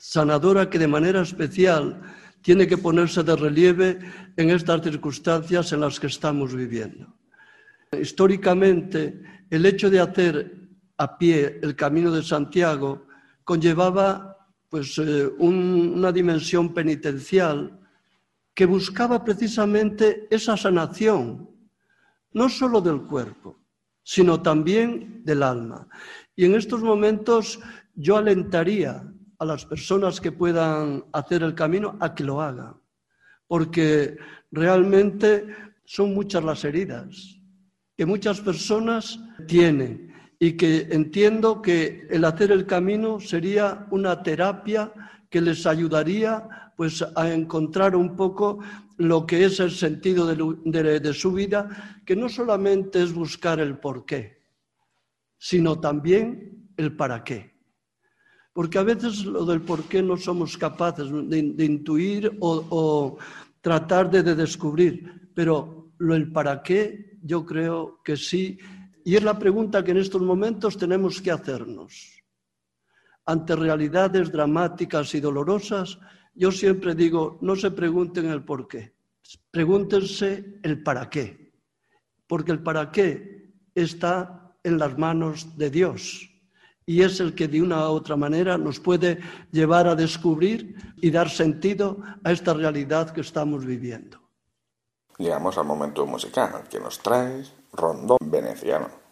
sanadora 0.04 0.70
que 0.70 0.78
de 0.78 0.94
manera 0.96 1.22
especial 1.22 2.02
tiene 2.42 2.68
que 2.68 2.78
ponerse 2.78 3.24
de 3.24 3.38
relieve 3.38 4.00
en 4.36 4.50
estas 4.50 4.84
circunstancias 4.84 5.72
en 5.72 5.80
las 5.80 5.98
que 5.98 6.08
estamos 6.08 6.54
viviendo. 6.54 7.08
Históricamente, 7.90 9.24
el 9.50 9.66
hecho 9.66 9.90
de 9.90 10.02
hacer 10.02 10.60
a 10.98 11.18
pie 11.18 11.58
el 11.64 11.74
camino 11.78 12.12
de 12.12 12.22
Santiago 12.22 13.08
conllevaba 13.46 14.46
pues, 14.68 14.98
eh, 14.98 15.26
una 15.40 16.12
dimensión 16.12 16.74
penitencial 16.74 17.80
que 18.54 18.66
buscaba 18.66 19.24
precisamente 19.24 20.28
esa 20.30 20.58
sanación, 20.58 21.50
no 22.34 22.50
solo 22.50 22.82
del 22.82 23.04
cuerpo, 23.04 23.58
sino 24.04 24.42
también 24.42 25.24
del 25.24 25.44
alma. 25.44 25.88
Y 26.36 26.44
en 26.44 26.56
estos 26.56 26.84
momentos 26.84 27.62
yo 27.96 28.18
alentaría 28.18 29.13
a 29.44 29.46
las 29.46 29.66
personas 29.66 30.20
que 30.20 30.32
puedan 30.32 31.06
hacer 31.14 31.44
el 31.44 31.54
camino 31.54 31.98
a 32.00 32.16
que 32.16 32.24
lo 32.24 32.42
hagan, 32.42 32.76
porque 33.48 34.18
realmente 34.52 35.46
son 35.86 36.14
muchas 36.14 36.44
las 36.44 36.64
heridas 36.64 37.40
que 37.96 38.06
muchas 38.06 38.42
personas 38.42 39.20
tienen 39.48 40.14
y 40.40 40.54
que 40.54 40.88
entiendo 40.92 41.62
que 41.62 42.08
el 42.10 42.26
hacer 42.26 42.52
el 42.52 42.66
camino 42.66 43.20
sería 43.20 43.86
una 43.92 44.24
terapia 44.24 44.92
que 45.30 45.42
les 45.42 45.66
ayudaría 45.66 46.74
pues 46.76 47.06
a 47.16 47.32
encontrar 47.32 47.96
un 47.96 48.16
poco 48.16 48.60
lo 48.98 49.26
que 49.26 49.46
es 49.46 49.60
el 49.60 49.72
sentido 49.72 50.26
de, 50.26 51.00
de 51.00 51.14
su 51.14 51.32
vida, 51.32 52.02
que 52.06 52.16
no 52.16 52.30
solamente 52.30 53.02
es 53.02 53.14
buscar 53.14 53.60
el 53.60 53.78
por 53.78 54.06
qué, 54.06 54.42
sino 55.38 55.80
también 55.80 56.70
el 56.78 56.96
para 56.96 57.24
qué. 57.24 57.53
Porque 58.54 58.78
a 58.78 58.84
veces 58.84 59.26
lo 59.26 59.46
del 59.46 59.62
por 59.62 59.84
qué 59.86 60.04
no 60.04 60.16
somos 60.16 60.58
capaces 60.58 61.08
de, 61.12 61.66
intuir 61.66 62.38
o, 62.40 63.18
tratar 63.62 64.12
de, 64.12 64.22
descubrir, 64.36 65.32
pero 65.34 65.92
lo 65.98 66.14
el 66.14 66.32
para 66.32 66.62
qué 66.62 67.18
yo 67.24 67.44
creo 67.46 68.00
que 68.04 68.16
sí. 68.16 68.60
Y 69.04 69.16
es 69.16 69.24
la 69.24 69.40
pregunta 69.40 69.84
que 69.84 69.92
en 69.92 69.98
estos 69.98 70.22
momentos 70.22 70.78
tenemos 70.78 71.20
que 71.20 71.32
hacernos. 71.32 72.22
Ante 73.26 73.56
realidades 73.56 74.32
dramáticas 74.32 75.16
y 75.16 75.20
dolorosas, 75.20 75.98
yo 76.36 76.52
siempre 76.52 76.94
digo, 76.94 77.40
no 77.42 77.56
se 77.56 77.72
pregunten 77.72 78.26
el 78.28 78.44
por 78.44 78.68
qué, 78.68 78.94
pregúntense 79.50 80.60
el 80.62 80.84
para 80.84 81.10
qué, 81.10 81.54
porque 82.28 82.52
el 82.52 82.62
para 82.62 82.92
qué 82.92 83.54
está 83.74 84.58
en 84.64 84.78
las 84.78 84.98
manos 84.98 85.58
de 85.58 85.70
Dios 85.70 86.33
y 86.86 87.02
es 87.02 87.20
el 87.20 87.34
que 87.36 87.48
de 87.48 87.62
una 87.62 87.90
u 87.90 87.94
otra 87.94 88.16
manera 88.16 88.58
nos 88.58 88.80
puede 88.80 89.20
llevar 89.52 89.88
a 89.88 89.96
descubrir 89.96 90.76
y 90.98 91.12
dar 91.12 91.30
sentido 91.30 91.98
a 92.24 92.32
esta 92.32 92.54
realidad 92.54 93.12
que 93.12 93.22
estamos 93.22 93.66
viviendo. 93.66 94.20
Llegamos 95.18 95.58
al 95.58 95.66
momento 95.66 96.06
musical 96.06 96.64
que 96.70 96.80
nos 96.80 97.00
trae 97.00 97.44
Rondón 97.74 98.18
Veneciano. 98.26 99.03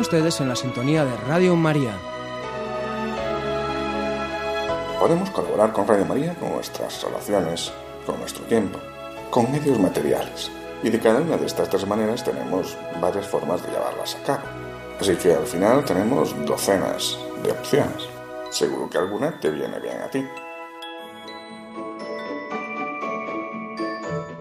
Ustedes 0.00 0.40
en 0.40 0.48
la 0.48 0.56
sintonía 0.56 1.04
de 1.04 1.16
Radio 1.16 1.56
María. 1.56 1.92
Podemos 4.98 5.30
colaborar 5.30 5.72
con 5.72 5.86
Radio 5.86 6.04
María 6.04 6.34
con 6.34 6.52
nuestras 6.52 7.02
oraciones, 7.04 7.72
con 8.06 8.18
nuestro 8.18 8.44
tiempo, 8.44 8.78
con 9.30 9.50
medios 9.50 9.78
materiales. 9.78 10.50
Y 10.82 10.90
de 10.90 11.00
cada 11.00 11.20
una 11.20 11.36
de 11.36 11.46
estas 11.46 11.68
tres 11.68 11.86
maneras 11.86 12.24
tenemos 12.24 12.76
varias 13.00 13.26
formas 13.26 13.62
de 13.62 13.70
llevarlas 13.70 14.16
a 14.16 14.22
cabo. 14.24 14.42
Así 15.00 15.14
que 15.16 15.34
al 15.34 15.46
final 15.46 15.84
tenemos 15.84 16.34
docenas 16.44 17.18
de 17.42 17.52
opciones. 17.52 18.08
Seguro 18.50 18.88
que 18.88 18.98
alguna 18.98 19.38
te 19.40 19.50
viene 19.50 19.78
bien 19.80 20.00
a 20.00 20.10
ti. 20.10 20.24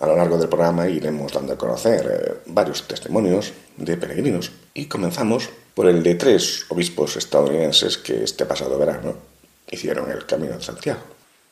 A 0.00 0.06
lo 0.06 0.16
largo 0.16 0.38
del 0.38 0.48
programa 0.48 0.88
iremos 0.88 1.32
dando 1.32 1.54
a 1.54 1.58
conocer 1.58 2.06
eh, 2.06 2.34
varios 2.46 2.86
testimonios 2.86 3.52
de 3.76 3.96
peregrinos 3.96 4.52
y 4.72 4.86
comenzamos 4.86 5.50
por 5.74 5.88
el 5.88 6.02
de 6.02 6.14
tres 6.14 6.66
obispos 6.68 7.16
estadounidenses 7.16 7.98
que 7.98 8.22
este 8.22 8.46
pasado 8.46 8.78
verano 8.78 9.14
hicieron 9.70 10.10
el 10.10 10.24
Camino 10.24 10.54
de 10.54 10.62
Santiago. 10.62 11.00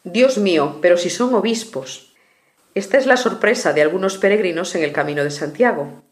Dios 0.05 0.39
mío, 0.39 0.79
pero 0.81 0.97
si 0.97 1.11
son 1.11 1.35
obispos. 1.35 2.13
Esta 2.77 2.99
es 2.99 3.07
la 3.07 3.17
sorpresa 3.17 3.73
de 3.73 3.83
algunos 3.83 4.19
peregrinos 4.19 4.75
en 4.77 4.85
el 4.85 4.93
Camino 4.93 5.25
de 5.25 5.31
Santiago. 5.31 6.03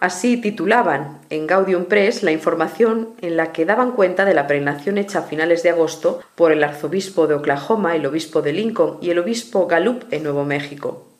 Así 0.00 0.36
titulaban 0.38 1.20
en 1.30 1.46
Gaudium 1.46 1.84
Press 1.84 2.22
la 2.22 2.32
información 2.32 3.10
en 3.20 3.36
la 3.36 3.52
que 3.52 3.66
daban 3.66 3.92
cuenta 3.92 4.24
de 4.24 4.34
la 4.34 4.46
peregrinación 4.46 4.98
hecha 4.98 5.20
a 5.20 5.22
finales 5.22 5.62
de 5.62 5.70
agosto 5.70 6.20
por 6.34 6.52
el 6.52 6.64
arzobispo 6.64 7.26
de 7.26 7.34
Oklahoma, 7.34 7.94
el 7.94 8.06
obispo 8.06 8.40
de 8.40 8.52
Lincoln 8.52 8.98
y 9.02 9.10
el 9.10 9.18
obispo 9.18 9.66
Gallup 9.66 10.04
en 10.10 10.22
Nuevo 10.22 10.44
México. 10.44 11.11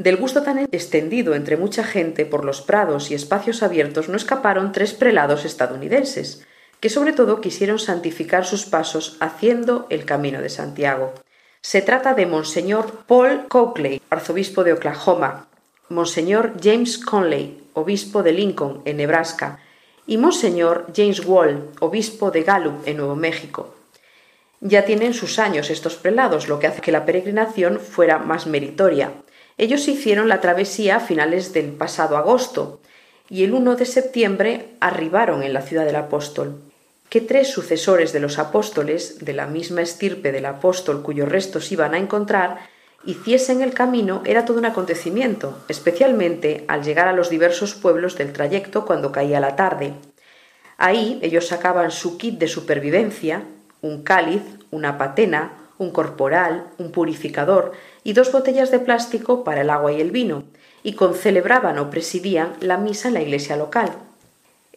Del 0.00 0.16
gusto 0.16 0.42
tan 0.42 0.58
extendido 0.58 1.34
entre 1.34 1.58
mucha 1.58 1.84
gente 1.84 2.24
por 2.24 2.42
los 2.42 2.62
prados 2.62 3.10
y 3.10 3.14
espacios 3.14 3.62
abiertos 3.62 4.08
no 4.08 4.16
escaparon 4.16 4.72
tres 4.72 4.94
prelados 4.94 5.44
estadounidenses, 5.44 6.42
que 6.80 6.88
sobre 6.88 7.12
todo 7.12 7.42
quisieron 7.42 7.78
santificar 7.78 8.46
sus 8.46 8.64
pasos 8.64 9.18
haciendo 9.20 9.86
el 9.90 10.06
camino 10.06 10.40
de 10.40 10.48
Santiago. 10.48 11.12
Se 11.60 11.82
trata 11.82 12.14
de 12.14 12.24
Monseñor 12.24 13.04
Paul 13.06 13.46
Coakley, 13.48 14.00
arzobispo 14.08 14.64
de 14.64 14.72
Oklahoma, 14.72 15.48
Monseñor 15.90 16.54
James 16.62 16.96
Conley, 16.96 17.62
obispo 17.74 18.22
de 18.22 18.32
Lincoln, 18.32 18.80
en 18.86 18.96
Nebraska, 18.96 19.58
y 20.06 20.16
Monseñor 20.16 20.86
James 20.96 21.26
Wall, 21.26 21.68
obispo 21.78 22.30
de 22.30 22.42
Gallup, 22.42 22.88
en 22.88 22.96
Nuevo 22.96 23.16
México. 23.16 23.74
Ya 24.62 24.86
tienen 24.86 25.12
sus 25.12 25.38
años 25.38 25.68
estos 25.68 25.96
prelados, 25.96 26.48
lo 26.48 26.58
que 26.58 26.68
hace 26.68 26.80
que 26.80 26.90
la 26.90 27.04
peregrinación 27.04 27.78
fuera 27.80 28.16
más 28.16 28.46
meritoria. 28.46 29.12
Ellos 29.60 29.88
hicieron 29.88 30.30
la 30.30 30.40
travesía 30.40 30.96
a 30.96 31.00
finales 31.00 31.52
del 31.52 31.72
pasado 31.72 32.16
agosto 32.16 32.80
y 33.28 33.44
el 33.44 33.52
1 33.52 33.76
de 33.76 33.84
septiembre 33.84 34.68
arribaron 34.80 35.42
en 35.42 35.52
la 35.52 35.60
ciudad 35.60 35.84
del 35.84 35.96
apóstol. 35.96 36.62
Que 37.10 37.20
tres 37.20 37.48
sucesores 37.48 38.14
de 38.14 38.20
los 38.20 38.38
apóstoles, 38.38 39.22
de 39.22 39.34
la 39.34 39.46
misma 39.46 39.82
estirpe 39.82 40.32
del 40.32 40.46
apóstol 40.46 41.02
cuyos 41.02 41.28
restos 41.28 41.70
iban 41.72 41.92
a 41.92 41.98
encontrar, 41.98 42.60
hiciesen 43.04 43.60
el 43.60 43.74
camino 43.74 44.22
era 44.24 44.46
todo 44.46 44.56
un 44.56 44.64
acontecimiento, 44.64 45.62
especialmente 45.68 46.64
al 46.66 46.82
llegar 46.82 47.06
a 47.06 47.12
los 47.12 47.28
diversos 47.28 47.74
pueblos 47.74 48.16
del 48.16 48.32
trayecto 48.32 48.86
cuando 48.86 49.12
caía 49.12 49.40
la 49.40 49.56
tarde. 49.56 49.92
Ahí 50.78 51.18
ellos 51.20 51.48
sacaban 51.48 51.90
su 51.90 52.16
kit 52.16 52.38
de 52.38 52.48
supervivencia, 52.48 53.42
un 53.82 54.04
cáliz, 54.04 54.40
una 54.70 54.96
patena, 54.96 55.52
un 55.76 55.90
corporal, 55.90 56.64
un 56.78 56.92
purificador 56.92 57.72
y 58.04 58.12
dos 58.12 58.32
botellas 58.32 58.70
de 58.70 58.78
plástico 58.78 59.44
para 59.44 59.60
el 59.60 59.70
agua 59.70 59.92
y 59.92 60.00
el 60.00 60.10
vino, 60.10 60.44
y 60.82 60.94
concelebraban 60.94 61.78
o 61.78 61.90
presidían 61.90 62.54
la 62.60 62.78
misa 62.78 63.08
en 63.08 63.14
la 63.14 63.22
iglesia 63.22 63.56
local. 63.56 63.90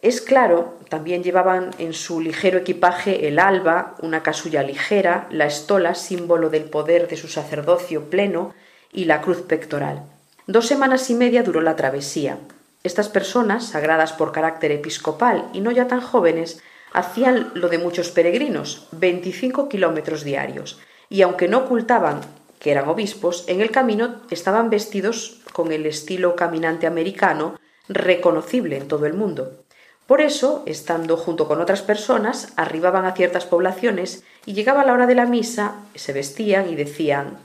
Es 0.02 0.20
claro, 0.20 0.74
también 0.90 1.22
llevaban 1.22 1.70
en 1.78 1.94
su 1.94 2.20
ligero 2.20 2.58
equipaje 2.58 3.26
el 3.26 3.38
alba, 3.38 3.94
una 4.02 4.22
casulla 4.22 4.62
ligera, 4.62 5.26
la 5.30 5.46
estola, 5.46 5.94
símbolo 5.94 6.50
del 6.50 6.64
poder 6.64 7.08
de 7.08 7.16
su 7.16 7.28
sacerdocio 7.28 8.10
pleno, 8.10 8.54
y 8.92 9.06
la 9.06 9.22
cruz 9.22 9.40
pectoral. 9.40 10.02
Dos 10.46 10.66
semanas 10.66 11.08
y 11.08 11.14
media 11.14 11.42
duró 11.42 11.62
la 11.62 11.74
travesía. 11.74 12.38
Estas 12.82 13.08
personas, 13.08 13.66
sagradas 13.66 14.12
por 14.12 14.30
carácter 14.30 14.72
episcopal 14.72 15.48
y 15.54 15.60
no 15.60 15.70
ya 15.70 15.88
tan 15.88 16.02
jóvenes, 16.02 16.62
hacían 16.92 17.50
lo 17.54 17.68
de 17.68 17.78
muchos 17.78 18.10
peregrinos, 18.10 18.86
25 18.92 19.70
kilómetros 19.70 20.22
diarios, 20.22 20.78
y 21.08 21.22
aunque 21.22 21.48
no 21.48 21.60
ocultaban 21.60 22.20
que 22.64 22.70
eran 22.70 22.88
obispos, 22.88 23.44
en 23.46 23.60
el 23.60 23.70
camino 23.70 24.22
estaban 24.30 24.70
vestidos 24.70 25.42
con 25.52 25.70
el 25.70 25.84
estilo 25.84 26.34
caminante 26.34 26.86
americano 26.86 27.60
reconocible 27.90 28.78
en 28.78 28.88
todo 28.88 29.04
el 29.04 29.12
mundo. 29.12 29.66
Por 30.06 30.22
eso, 30.22 30.62
estando 30.64 31.18
junto 31.18 31.46
con 31.46 31.60
otras 31.60 31.82
personas, 31.82 32.54
arribaban 32.56 33.04
a 33.04 33.12
ciertas 33.12 33.44
poblaciones 33.44 34.24
y 34.46 34.54
llegaba 34.54 34.86
la 34.86 34.94
hora 34.94 35.06
de 35.06 35.14
la 35.14 35.26
misa, 35.26 35.74
se 35.94 36.14
vestían 36.14 36.70
y 36.70 36.74
decían 36.74 37.36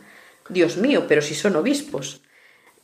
Dios 0.47 0.77
mío, 0.77 1.03
pero 1.09 1.21
si 1.21 1.35
son 1.35 1.57
obispos. 1.57 2.21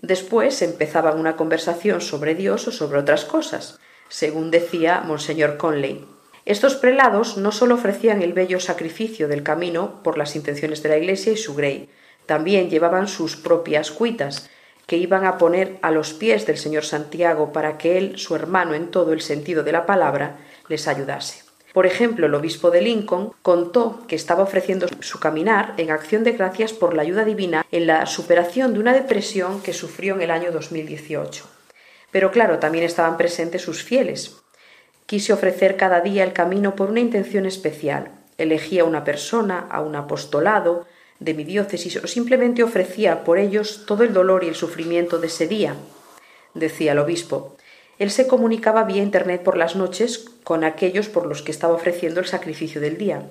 Después 0.01 0.61
empezaban 0.61 1.17
una 1.17 1.37
conversación 1.37 2.01
sobre 2.01 2.35
Dios 2.35 2.67
o 2.67 2.73
sobre 2.73 2.99
otras 2.99 3.23
cosas, 3.23 3.79
según 4.09 4.51
decía 4.51 4.99
Monseñor 4.99 5.55
Conley. 5.55 6.05
Estos 6.43 6.75
prelados 6.75 7.37
no 7.37 7.53
sólo 7.53 7.75
ofrecían 7.75 8.21
el 8.21 8.33
bello 8.33 8.59
sacrificio 8.59 9.29
del 9.29 9.41
camino 9.41 10.03
por 10.03 10.17
las 10.17 10.35
intenciones 10.35 10.83
de 10.83 10.89
la 10.89 10.97
Iglesia 10.97 11.31
y 11.31 11.37
su 11.37 11.55
grey, 11.55 11.89
también 12.25 12.69
llevaban 12.69 13.07
sus 13.07 13.35
propias 13.35 13.91
cuitas, 13.91 14.49
que 14.87 14.97
iban 14.97 15.25
a 15.25 15.37
poner 15.37 15.77
a 15.81 15.91
los 15.91 16.13
pies 16.13 16.45
del 16.45 16.57
señor 16.57 16.85
Santiago 16.85 17.51
para 17.51 17.77
que 17.77 17.97
él, 17.97 18.17
su 18.17 18.35
hermano 18.35 18.73
en 18.73 18.91
todo 18.91 19.13
el 19.13 19.21
sentido 19.21 19.63
de 19.63 19.71
la 19.71 19.85
palabra, 19.85 20.37
les 20.67 20.87
ayudase. 20.87 21.43
Por 21.73 21.85
ejemplo, 21.85 22.27
el 22.27 22.35
obispo 22.35 22.71
de 22.71 22.81
Lincoln 22.81 23.33
contó 23.41 24.03
que 24.07 24.15
estaba 24.15 24.43
ofreciendo 24.43 24.87
su 25.01 25.19
caminar 25.19 25.73
en 25.77 25.91
acción 25.91 26.23
de 26.23 26.31
gracias 26.31 26.71
por 26.71 26.93
la 26.93 27.01
ayuda 27.01 27.25
divina 27.25 27.65
en 27.71 27.87
la 27.87 28.05
superación 28.05 28.73
de 28.73 28.79
una 28.79 28.93
depresión 28.93 29.61
que 29.61 29.73
sufrió 29.73 30.15
en 30.15 30.21
el 30.21 30.31
año 30.31 30.51
2018. 30.51 31.45
Pero 32.11 32.31
claro, 32.31 32.59
también 32.59 32.85
estaban 32.85 33.17
presentes 33.17 33.63
sus 33.63 33.83
fieles, 33.83 34.37
Quise 35.05 35.33
ofrecer 35.33 35.77
cada 35.77 36.01
día 36.01 36.23
el 36.23 36.33
camino 36.33 36.75
por 36.75 36.89
una 36.89 36.99
intención 36.99 37.45
especial. 37.45 38.09
Elegía 38.39 38.81
a 38.81 38.85
una 38.85 39.03
persona, 39.03 39.67
a 39.69 39.81
un 39.81 39.95
apostolado 39.95 40.87
de 41.19 41.33
mi 41.33 41.43
diócesis 41.43 41.97
o 41.97 42.07
simplemente 42.07 42.63
ofrecía 42.63 43.23
por 43.23 43.39
ellos 43.39 43.85
todo 43.85 44.03
el 44.03 44.13
dolor 44.13 44.43
y 44.43 44.47
el 44.47 44.55
sufrimiento 44.55 45.19
de 45.19 45.27
ese 45.27 45.47
día, 45.47 45.75
decía 46.53 46.91
el 46.91 46.99
obispo. 46.99 47.55
Él 47.97 48.11
se 48.11 48.27
comunicaba 48.27 48.83
vía 48.83 49.01
Internet 49.01 49.43
por 49.43 49.57
las 49.57 49.75
noches 49.75 50.25
con 50.43 50.63
aquellos 50.63 51.07
por 51.07 51.25
los 51.25 51.41
que 51.41 51.51
estaba 51.51 51.73
ofreciendo 51.73 52.19
el 52.19 52.25
sacrificio 52.25 52.81
del 52.81 52.97
día. 52.97 53.23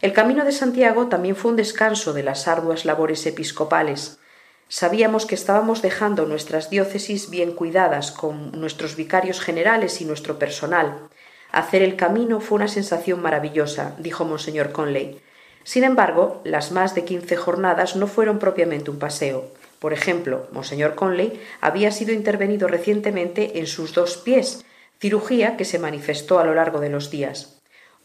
El 0.00 0.12
camino 0.12 0.44
de 0.44 0.52
Santiago 0.52 1.06
también 1.08 1.34
fue 1.34 1.50
un 1.50 1.56
descanso 1.56 2.12
de 2.12 2.22
las 2.22 2.46
arduas 2.46 2.84
labores 2.84 3.26
episcopales. 3.26 4.18
Sabíamos 4.68 5.24
que 5.24 5.34
estábamos 5.34 5.80
dejando 5.80 6.26
nuestras 6.26 6.68
diócesis 6.68 7.30
bien 7.30 7.52
cuidadas 7.52 8.12
con 8.12 8.52
nuestros 8.52 8.94
vicarios 8.94 9.40
generales 9.40 10.00
y 10.00 10.04
nuestro 10.04 10.38
personal. 10.38 11.08
Hacer 11.50 11.82
el 11.82 11.96
camino 11.96 12.40
fue 12.40 12.56
una 12.56 12.68
sensación 12.68 13.22
maravillosa, 13.22 13.96
dijo 13.98 14.26
Monseñor 14.26 14.70
Conley. 14.70 15.20
Sin 15.64 15.84
embargo, 15.84 16.40
las 16.44 16.72
más 16.72 16.94
de 16.94 17.04
quince 17.04 17.36
jornadas 17.36 17.96
no 17.96 18.06
fueron 18.06 18.38
propiamente 18.38 18.90
un 18.90 18.98
paseo. 18.98 19.46
Por 19.78 19.92
ejemplo, 19.92 20.48
Monseñor 20.52 20.94
Conley 20.94 21.40
había 21.60 21.92
sido 21.92 22.12
intervenido 22.12 22.68
recientemente 22.68 23.58
en 23.58 23.66
sus 23.66 23.94
dos 23.94 24.16
pies, 24.16 24.64
cirugía 25.00 25.56
que 25.56 25.64
se 25.64 25.78
manifestó 25.78 26.38
a 26.38 26.44
lo 26.44 26.54
largo 26.54 26.80
de 26.80 26.88
los 26.88 27.10
días. 27.10 27.58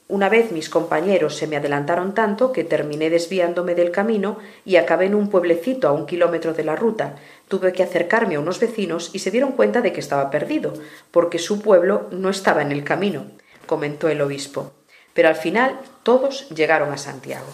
Una 0.10 0.30
vez 0.30 0.52
mis 0.52 0.70
compañeros 0.70 1.36
se 1.36 1.48
me 1.48 1.56
adelantaron 1.56 2.14
tanto 2.14 2.52
que 2.52 2.64
terminé 2.64 3.10
desviándome 3.10 3.74
del 3.74 3.90
camino 3.90 4.38
y 4.66 4.76
acabé 4.76 5.06
en 5.06 5.16
un 5.16 5.30
pueblecito 5.30 5.88
a 5.88 5.94
un 5.94 6.06
kilómetro 6.06 6.54
de 6.54 6.64
la 6.64 6.76
ruta. 6.76 7.16
Tuve 7.48 7.72
que 7.72 7.84
acercarme 7.84 8.36
a 8.36 8.40
unos 8.40 8.60
vecinos 8.60 9.10
y 9.14 9.20
se 9.20 9.32
dieron 9.32 9.54
cuenta 9.54 9.82
de 9.82 9.94
que 9.94 10.02
estaba 10.02 10.30
perdido, 10.30 10.74
porque 11.10 11.40
su 11.40 11.62
pueblo 11.62 12.10
no 12.12 12.30
estaba 12.30 12.62
en 12.62 12.72
el 12.74 12.84
camino, 12.84 13.26
comentó 13.66 14.10
el 14.10 14.22
obispo. 14.22 14.74
Pero 15.14 15.30
al 15.30 15.36
final 15.36 15.80
todos 16.04 16.50
llegaron 16.50 16.92
a 16.92 16.98
Santiago. 16.98 17.48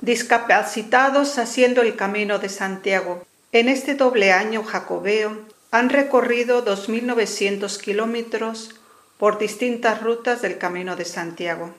Discapacitados 0.00 1.38
haciendo 1.38 1.82
el 1.82 1.96
camino 1.96 2.38
de 2.38 2.48
Santiago. 2.48 3.24
En 3.52 3.68
este 3.68 3.94
doble 3.94 4.32
año 4.32 4.64
jacobeo 4.64 5.38
han 5.70 5.88
recorrido 5.90 6.64
2.900 6.64 7.78
kilómetros 7.80 8.74
por 9.18 9.38
distintas 9.38 10.02
rutas 10.02 10.42
del 10.42 10.58
Camino 10.58 10.96
de 10.96 11.04
Santiago. 11.04 11.74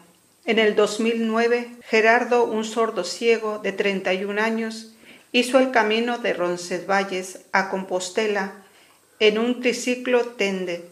En 0.45 0.59
el 0.59 0.75
2009, 0.75 1.71
Gerardo, 1.85 2.45
un 2.45 2.63
sordo 2.63 3.03
ciego 3.03 3.59
de 3.59 3.71
31 3.71 4.41
años, 4.41 4.93
hizo 5.31 5.59
el 5.59 5.71
camino 5.71 6.19
de 6.19 6.33
Roncesvalles 6.33 7.41
a 7.51 7.69
Compostela 7.69 8.53
en 9.19 9.37
un 9.37 9.61
triciclo 9.61 10.25
Tende. 10.25 10.89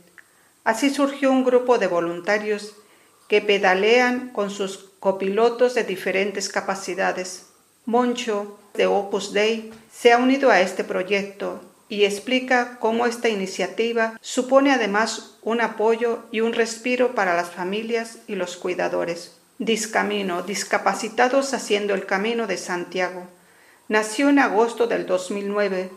Así 0.64 0.89
surgió 0.89 1.32
un 1.32 1.43
grupo 1.43 1.78
de 1.78 1.88
voluntarios 1.88 2.76
que 3.32 3.41
pedalean 3.41 4.27
con 4.34 4.51
sus 4.51 4.89
copilotos 4.99 5.73
de 5.73 5.86
diferentes 5.86 6.49
capacidades. 6.49 7.45
Moncho, 7.86 8.59
de 8.73 8.88
Opus 8.88 9.32
Dei, 9.32 9.71
se 9.89 10.11
ha 10.11 10.17
unido 10.17 10.51
a 10.51 10.59
este 10.59 10.84
proyecto 10.84 11.61
y 11.88 12.03
explica 12.03 12.77
cómo 12.82 13.05
esta 13.05 13.29
iniciativa 13.29 14.19
supone 14.19 14.73
además 14.73 15.38
un 15.43 15.61
apoyo 15.61 16.25
y 16.34 16.41
un 16.41 16.51
respiro 16.51 17.15
para 17.15 17.34
las 17.34 17.51
familias 17.51 18.17
y 18.27 18.36
los 18.36 18.57
cuidadores. 18.57 19.38
Discamino, 19.59 20.41
discapacitados 20.41 21.53
haciendo 21.53 21.93
el 21.93 22.05
camino 22.05 22.47
de 22.47 22.57
Santiago. 22.57 23.27
Nació 23.88 24.27
en 24.27 24.39
agosto 24.39 24.88
del 24.88 25.05
2009 25.05 25.89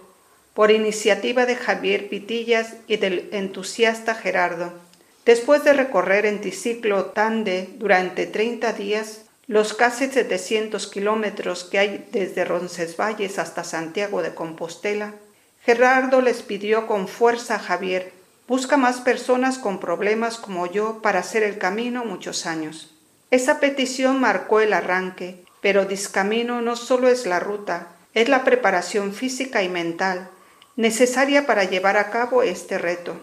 por 0.54 0.70
iniciativa 0.70 1.46
de 1.46 1.56
Javier 1.56 2.08
Pitillas 2.08 2.74
y 2.86 2.98
del 2.98 3.28
entusiasta 3.32 4.14
Gerardo. 4.14 4.84
Después 5.24 5.64
de 5.64 5.72
recorrer 5.72 6.26
en 6.26 6.40
triciclo 6.40 7.06
Tande 7.06 7.70
durante 7.78 8.26
30 8.26 8.72
días, 8.74 9.22
los 9.46 9.74
casi 9.74 10.06
700 10.08 10.86
kilómetros 10.86 11.64
que 11.64 11.78
hay 11.78 12.08
desde 12.12 12.44
Roncesvalles 12.44 13.38
hasta 13.38 13.64
Santiago 13.64 14.22
de 14.22 14.34
Compostela, 14.34 15.14
Gerardo 15.64 16.20
les 16.20 16.42
pidió 16.42 16.86
con 16.86 17.08
fuerza 17.08 17.56
a 17.56 17.58
Javier, 17.58 18.12
busca 18.46 18.76
más 18.76 19.00
personas 19.00 19.58
con 19.58 19.80
problemas 19.80 20.36
como 20.36 20.66
yo 20.66 21.00
para 21.00 21.20
hacer 21.20 21.42
el 21.42 21.58
camino 21.58 22.04
muchos 22.04 22.46
años. 22.46 22.94
Esa 23.30 23.60
petición 23.60 24.20
marcó 24.20 24.60
el 24.60 24.72
arranque, 24.72 25.44
pero 25.62 25.86
Discamino 25.86 26.60
no 26.60 26.76
solo 26.76 27.08
es 27.08 27.26
la 27.26 27.40
ruta, 27.40 27.88
es 28.12 28.28
la 28.28 28.44
preparación 28.44 29.12
física 29.14 29.62
y 29.62 29.68
mental 29.68 30.28
necesaria 30.76 31.46
para 31.46 31.64
llevar 31.64 31.96
a 31.96 32.10
cabo 32.10 32.42
este 32.42 32.78
reto. 32.78 33.16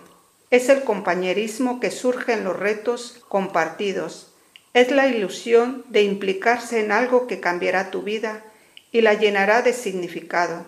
Es 0.51 0.67
el 0.67 0.83
compañerismo 0.83 1.79
que 1.79 1.91
surge 1.91 2.33
en 2.33 2.43
los 2.43 2.59
retos 2.59 3.23
compartidos. 3.29 4.33
Es 4.73 4.91
la 4.91 5.07
ilusión 5.07 5.85
de 5.87 6.03
implicarse 6.03 6.81
en 6.81 6.91
algo 6.91 7.25
que 7.25 7.39
cambiará 7.39 7.89
tu 7.89 8.01
vida 8.01 8.43
y 8.91 8.99
la 8.99 9.13
llenará 9.13 9.61
de 9.61 9.71
significado. 9.71 10.65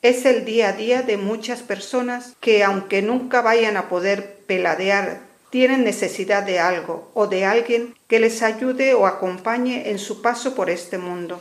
Es 0.00 0.26
el 0.26 0.44
día 0.44 0.68
a 0.68 0.72
día 0.74 1.02
de 1.02 1.16
muchas 1.16 1.60
personas 1.60 2.36
que, 2.40 2.62
aunque 2.62 3.02
nunca 3.02 3.42
vayan 3.42 3.76
a 3.76 3.88
poder 3.88 4.38
peladear, 4.46 5.22
tienen 5.50 5.82
necesidad 5.82 6.44
de 6.44 6.60
algo 6.60 7.10
o 7.12 7.26
de 7.26 7.44
alguien 7.44 7.96
que 8.06 8.20
les 8.20 8.42
ayude 8.42 8.94
o 8.94 9.08
acompañe 9.08 9.90
en 9.90 9.98
su 9.98 10.22
paso 10.22 10.54
por 10.54 10.70
este 10.70 10.98
mundo. 10.98 11.40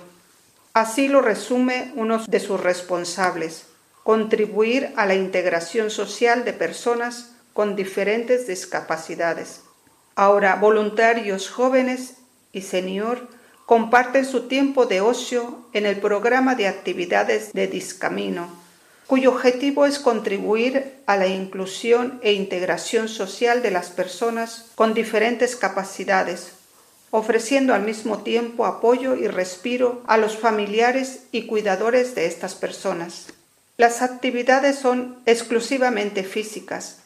Así 0.74 1.08
lo 1.08 1.22
resume 1.22 1.92
uno 1.96 2.18
de 2.26 2.40
sus 2.40 2.60
responsables, 2.60 3.68
contribuir 4.04 4.92
a 4.96 5.06
la 5.06 5.14
integración 5.14 5.92
social 5.92 6.44
de 6.46 6.54
personas 6.54 7.36
con 7.54 7.76
diferentes 7.76 8.48
discapacidades. 8.48 9.62
Ahora, 10.16 10.56
voluntarios 10.56 11.50
jóvenes 11.50 12.16
y 12.52 12.62
senior 12.62 13.28
comparten 13.66 14.26
su 14.26 14.48
tiempo 14.48 14.86
de 14.86 15.00
ocio 15.02 15.60
en 15.74 15.86
el 15.86 15.98
programa 15.98 16.56
de 16.56 16.68
actividades 16.68 17.54
de 17.54 17.68
Discamino, 17.68 18.50
cuyo 19.06 19.32
objetivo 19.32 19.86
es 19.86 20.00
contribuir 20.00 20.96
a 21.06 21.18
la 21.18 21.28
inclusión 21.28 22.20
e 22.24 22.34
integración 22.34 23.08
social 23.08 23.62
de 23.62 23.72
las 23.72 23.90
personas 23.90 24.72
con 24.76 24.94
diferentes 24.94 25.56
capacidades, 25.56 26.52
ofreciendo 27.12 27.74
al 27.74 27.84
mismo 27.84 28.20
tiempo 28.20 28.66
apoyo 28.66 29.16
y 29.16 29.28
respiro 29.28 30.04
a 30.08 30.18
los 30.18 30.38
familiares 30.38 31.22
y 31.32 31.48
cuidadores 31.48 32.14
de 32.14 32.26
estas 32.26 32.56
personas. 32.56 33.28
Las 33.78 34.02
actividades 34.02 34.78
son 34.78 35.18
exclusivamente 35.26 36.24
físicas, 36.24 36.99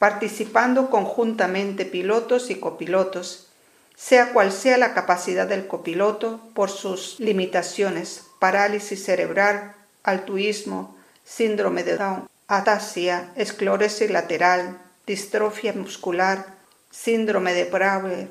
participando 0.00 0.88
conjuntamente 0.88 1.84
pilotos 1.84 2.48
y 2.48 2.54
copilotos, 2.54 3.48
sea 3.94 4.32
cual 4.32 4.50
sea 4.50 4.78
la 4.78 4.94
capacidad 4.94 5.46
del 5.46 5.66
copiloto 5.66 6.40
por 6.54 6.70
sus 6.70 7.20
limitaciones, 7.20 8.22
parálisis 8.38 9.04
cerebral, 9.04 9.74
altuismo, 10.02 10.96
síndrome 11.22 11.84
de 11.84 11.98
Down, 11.98 12.30
atasia, 12.48 13.30
esclerosis 13.36 14.10
lateral, 14.10 14.78
distrofia 15.06 15.74
muscular, 15.74 16.46
síndrome 16.90 17.52
de 17.52 17.66
Prager, 17.66 18.30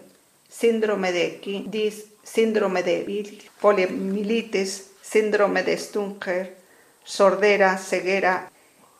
síndrome 0.49 1.11
de 1.11 1.39
Kindis, 1.39 2.05
síndrome 2.23 2.81
de 2.81 3.45
poliomielitis, 3.61 4.89
síndrome 5.03 5.61
de 5.61 5.77
Stunger, 5.77 6.57
sordera, 7.03 7.77
ceguera. 7.77 8.51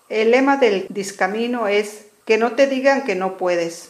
El 0.08 0.30
lema 0.30 0.58
del 0.58 0.86
discamino 0.90 1.68
es 1.68 2.09
que 2.30 2.38
no 2.38 2.52
te 2.52 2.68
digan 2.68 3.06
que 3.06 3.16
no 3.16 3.38
puedes, 3.38 3.90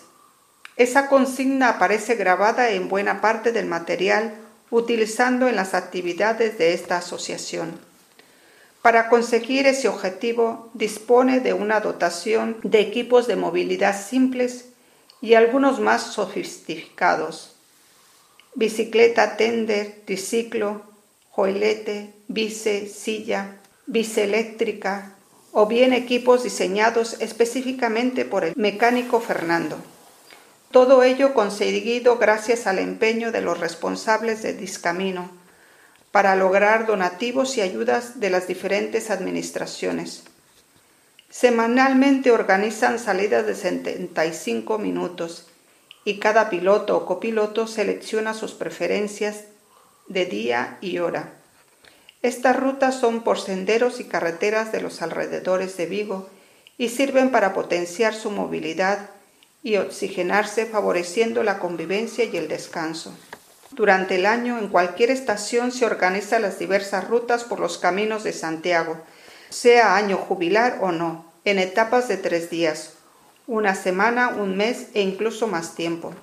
esa 0.77 1.09
consigna 1.09 1.67
aparece 1.67 2.15
grabada 2.15 2.69
en 2.69 2.87
buena 2.87 3.19
parte 3.19 3.51
del 3.51 3.65
material 3.65 4.33
utilizando 4.71 5.49
en 5.49 5.57
las 5.57 5.73
actividades 5.73 6.57
de 6.57 6.73
esta 6.73 6.99
asociación. 6.99 7.77
Para 8.81 9.09
conseguir 9.09 9.67
ese 9.67 9.89
objetivo 9.89 10.69
dispone 10.73 11.41
de 11.41 11.51
una 11.51 11.81
dotación 11.81 12.55
de 12.63 12.79
equipos 12.79 13.27
de 13.27 13.35
movilidad 13.35 14.01
simples 14.01 14.69
y 15.19 15.33
algunos 15.33 15.81
más 15.81 16.13
sofisticados. 16.13 17.57
Bicicleta 18.55 19.35
tender, 19.35 19.99
triciclo, 20.05 20.83
joilete, 21.29 22.13
bice, 22.29 22.87
silla, 22.87 23.57
bici 23.85 24.21
eléctrica 24.21 25.17
o 25.51 25.65
bien 25.65 25.93
equipos 25.93 26.43
diseñados 26.43 27.17
específicamente 27.19 28.25
por 28.25 28.43
el 28.43 28.53
mecánico 28.55 29.19
Fernando. 29.19 29.77
Todo 30.71 31.01
ello 31.03 31.33
conseguido 31.33 32.17
gracias 32.17 32.67
al 32.67 32.77
empeño 32.77 33.31
de 33.31 33.41
los 33.41 33.59
responsables 33.59 34.43
de 34.43 34.53
Discamino 34.53 35.31
para 36.11 36.35
lograr 36.35 36.85
donativos 36.85 37.57
y 37.57 37.61
ayudas 37.61 38.19
de 38.19 38.29
las 38.29 38.47
diferentes 38.47 39.09
administraciones. 39.09 40.23
Semanalmente 41.29 42.31
organizan 42.31 42.99
salidas 42.99 43.45
de 43.45 43.55
75 43.55 44.77
minutos 44.77 45.47
y 46.03 46.17
cada 46.19 46.49
piloto 46.49 46.97
o 46.97 47.05
copiloto 47.05 47.67
selecciona 47.67 48.33
sus 48.33 48.53
preferencias 48.53 49.45
de 50.07 50.25
día 50.25 50.77
y 50.81 50.99
hora. 50.99 51.38
Estas 52.21 52.57
rutas 52.57 52.99
son 52.99 53.23
por 53.23 53.39
senderos 53.39 53.99
y 54.01 54.03
carreteras 54.03 54.71
de 54.71 54.81
los 54.81 55.01
alrededores 55.01 55.77
de 55.77 55.85
Vigo 55.85 56.29
y 56.77 56.89
sirven 56.89 57.31
para 57.31 57.53
potenciar 57.53 58.13
su 58.13 58.29
movilidad 58.29 59.09
y 59.63 59.77
oxigenarse 59.77 60.65
favoreciendo 60.65 61.43
la 61.43 61.59
convivencia 61.59 62.25
y 62.25 62.35
el 62.35 62.47
descanso. 62.47 63.17
Durante 63.71 64.15
el 64.15 64.25
año 64.25 64.57
en 64.57 64.67
cualquier 64.67 65.11
estación 65.11 65.71
se 65.71 65.85
organizan 65.85 66.41
las 66.41 66.59
diversas 66.59 67.07
rutas 67.07 67.43
por 67.43 67.59
los 67.59 67.77
caminos 67.77 68.23
de 68.23 68.33
Santiago, 68.33 68.97
sea 69.49 69.95
año 69.95 70.17
jubilar 70.17 70.79
o 70.81 70.91
no, 70.91 71.25
en 71.45 71.59
etapas 71.59 72.07
de 72.07 72.17
tres 72.17 72.49
días, 72.49 72.95
una 73.47 73.75
semana, 73.75 74.29
un 74.29 74.57
mes 74.57 74.87
e 74.93 75.01
incluso 75.01 75.47
más 75.47 75.75
tiempo. 75.75 76.13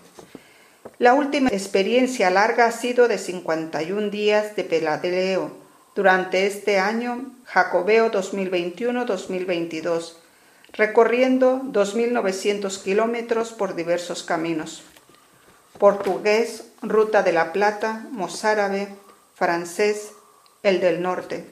La 0.98 1.14
última 1.14 1.50
experiencia 1.50 2.30
larga 2.30 2.66
ha 2.66 2.72
sido 2.72 3.08
de 3.08 3.18
51 3.18 4.10
días 4.10 4.56
de 4.56 4.64
peladeo, 4.64 5.65
durante 5.96 6.46
este 6.46 6.78
año 6.78 7.24
Jacobeo 7.46 8.12
2021-2022, 8.12 10.12
recorriendo 10.74 11.62
2.900 11.64 12.82
kilómetros 12.82 13.54
por 13.54 13.74
diversos 13.74 14.22
caminos. 14.22 14.82
Portugués, 15.78 16.64
Ruta 16.82 17.22
de 17.22 17.32
la 17.32 17.52
Plata, 17.52 18.06
mozárabe, 18.10 18.88
francés, 19.34 20.12
el 20.62 20.80
del 20.80 21.00
norte. 21.00 21.46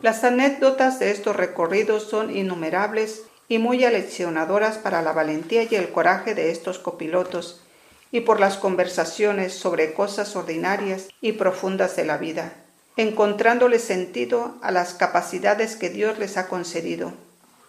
Las 0.00 0.22
anécdotas 0.22 0.98
de 0.98 1.10
estos 1.10 1.34
recorridos 1.34 2.02
son 2.04 2.36
innumerables 2.36 3.22
y 3.48 3.58
muy 3.58 3.84
aleccionadoras 3.84 4.76
para 4.76 5.00
la 5.00 5.12
valentía 5.12 5.62
y 5.62 5.74
el 5.76 5.90
coraje 5.90 6.34
de 6.34 6.50
estos 6.50 6.78
copilotos 6.78 7.62
y 8.10 8.20
por 8.20 8.38
las 8.38 8.58
conversaciones 8.58 9.54
sobre 9.54 9.94
cosas 9.94 10.36
ordinarias 10.36 11.08
y 11.22 11.32
profundas 11.32 11.96
de 11.96 12.04
la 12.04 12.18
vida, 12.18 12.61
encontrándole 12.96 13.78
sentido 13.78 14.56
a 14.62 14.70
las 14.70 14.94
capacidades 14.94 15.76
que 15.76 15.90
Dios 15.90 16.18
les 16.18 16.36
ha 16.36 16.48
concedido. 16.48 17.12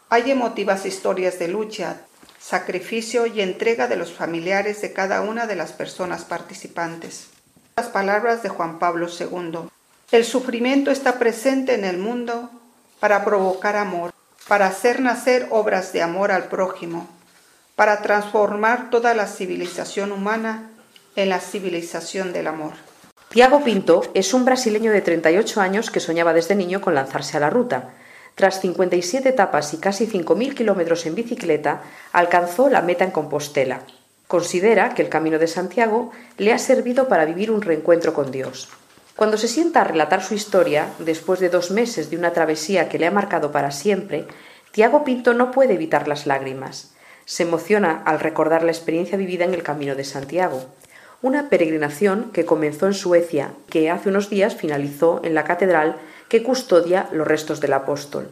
Hay 0.09 0.29
emotivas 0.29 0.85
historias 0.85 1.39
de 1.39 1.47
lucha, 1.47 2.01
sacrificio 2.39 3.25
y 3.25 3.41
entrega 3.41 3.87
de 3.87 3.95
los 3.95 4.11
familiares 4.11 4.81
de 4.81 4.91
cada 4.91 5.21
una 5.21 5.47
de 5.47 5.55
las 5.55 5.71
personas 5.71 6.25
participantes. 6.25 7.27
Las 7.77 7.87
palabras 7.87 8.43
de 8.43 8.49
Juan 8.49 8.79
Pablo 8.79 9.07
II. 9.07 9.69
El 10.11 10.25
sufrimiento 10.25 10.91
está 10.91 11.17
presente 11.17 11.73
en 11.73 11.85
el 11.85 11.97
mundo 11.97 12.51
para 12.99 13.23
provocar 13.25 13.75
amor, 13.75 14.13
para 14.47 14.67
hacer 14.67 14.99
nacer 14.99 15.47
obras 15.51 15.93
de 15.93 16.01
amor 16.01 16.31
al 16.31 16.45
prójimo, 16.45 17.07
para 17.75 18.01
transformar 18.01 18.89
toda 18.89 19.13
la 19.13 19.27
civilización 19.27 20.11
humana 20.11 20.69
en 21.15 21.29
la 21.29 21.39
civilización 21.39 22.33
del 22.33 22.47
amor. 22.47 22.73
Tiago 23.33 23.63
Pinto 23.63 24.03
es 24.13 24.31
un 24.35 24.45
brasileño 24.45 24.91
de 24.91 25.01
38 25.01 25.59
años 25.59 25.89
que 25.89 25.99
soñaba 25.99 26.33
desde 26.33 26.53
niño 26.53 26.81
con 26.81 26.93
lanzarse 26.93 27.35
a 27.35 27.39
la 27.39 27.49
ruta. 27.49 27.89
Tras 28.35 28.61
57 28.61 29.27
etapas 29.27 29.73
y 29.73 29.77
casi 29.77 30.05
5.000 30.05 30.53
kilómetros 30.53 31.07
en 31.07 31.15
bicicleta, 31.15 31.81
alcanzó 32.11 32.69
la 32.69 32.83
meta 32.83 33.05
en 33.05 33.09
Compostela. 33.09 33.79
Considera 34.27 34.93
que 34.93 35.01
el 35.01 35.09
Camino 35.09 35.39
de 35.39 35.47
Santiago 35.47 36.11
le 36.37 36.53
ha 36.53 36.59
servido 36.59 37.07
para 37.07 37.25
vivir 37.25 37.49
un 37.49 37.63
reencuentro 37.63 38.13
con 38.13 38.29
Dios. 38.29 38.69
Cuando 39.15 39.37
se 39.37 39.47
sienta 39.47 39.81
a 39.81 39.85
relatar 39.85 40.23
su 40.23 40.35
historia, 40.35 40.89
después 40.99 41.39
de 41.39 41.49
dos 41.49 41.71
meses 41.71 42.11
de 42.11 42.17
una 42.17 42.33
travesía 42.33 42.87
que 42.87 42.99
le 42.99 43.07
ha 43.07 43.11
marcado 43.11 43.51
para 43.51 43.71
siempre, 43.71 44.27
Tiago 44.71 45.03
Pinto 45.03 45.33
no 45.33 45.49
puede 45.49 45.73
evitar 45.73 46.07
las 46.07 46.27
lágrimas. 46.27 46.93
Se 47.25 47.41
emociona 47.41 48.03
al 48.05 48.19
recordar 48.19 48.61
la 48.61 48.71
experiencia 48.71 49.17
vivida 49.17 49.43
en 49.43 49.55
el 49.55 49.63
Camino 49.63 49.95
de 49.95 50.03
Santiago, 50.03 50.67
una 51.23 51.49
peregrinación 51.49 52.31
que 52.33 52.45
comenzó 52.45 52.85
en 52.85 52.93
Suecia, 52.93 53.53
que 53.69 53.89
hace 53.89 54.09
unos 54.09 54.29
días 54.29 54.55
finalizó 54.55 55.21
en 55.23 55.33
la 55.33 55.45
catedral 55.45 55.95
que 56.27 56.43
custodia 56.43 57.07
los 57.13 57.25
restos 57.25 57.61
del 57.61 57.71
apóstol. 57.71 58.29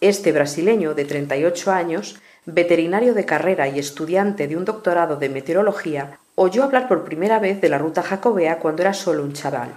Este 0.00 0.30
brasileño 0.30 0.94
de 0.94 1.04
38 1.04 1.72
años, 1.72 2.20
veterinario 2.46 3.12
de 3.12 3.26
carrera 3.26 3.66
y 3.68 3.80
estudiante 3.80 4.46
de 4.46 4.56
un 4.56 4.64
doctorado 4.64 5.16
de 5.16 5.30
meteorología, 5.30 6.18
oyó 6.36 6.62
hablar 6.62 6.86
por 6.86 7.02
primera 7.02 7.40
vez 7.40 7.60
de 7.60 7.68
la 7.68 7.78
ruta 7.78 8.04
jacobea 8.04 8.60
cuando 8.60 8.82
era 8.82 8.94
solo 8.94 9.24
un 9.24 9.32
chaval. 9.32 9.74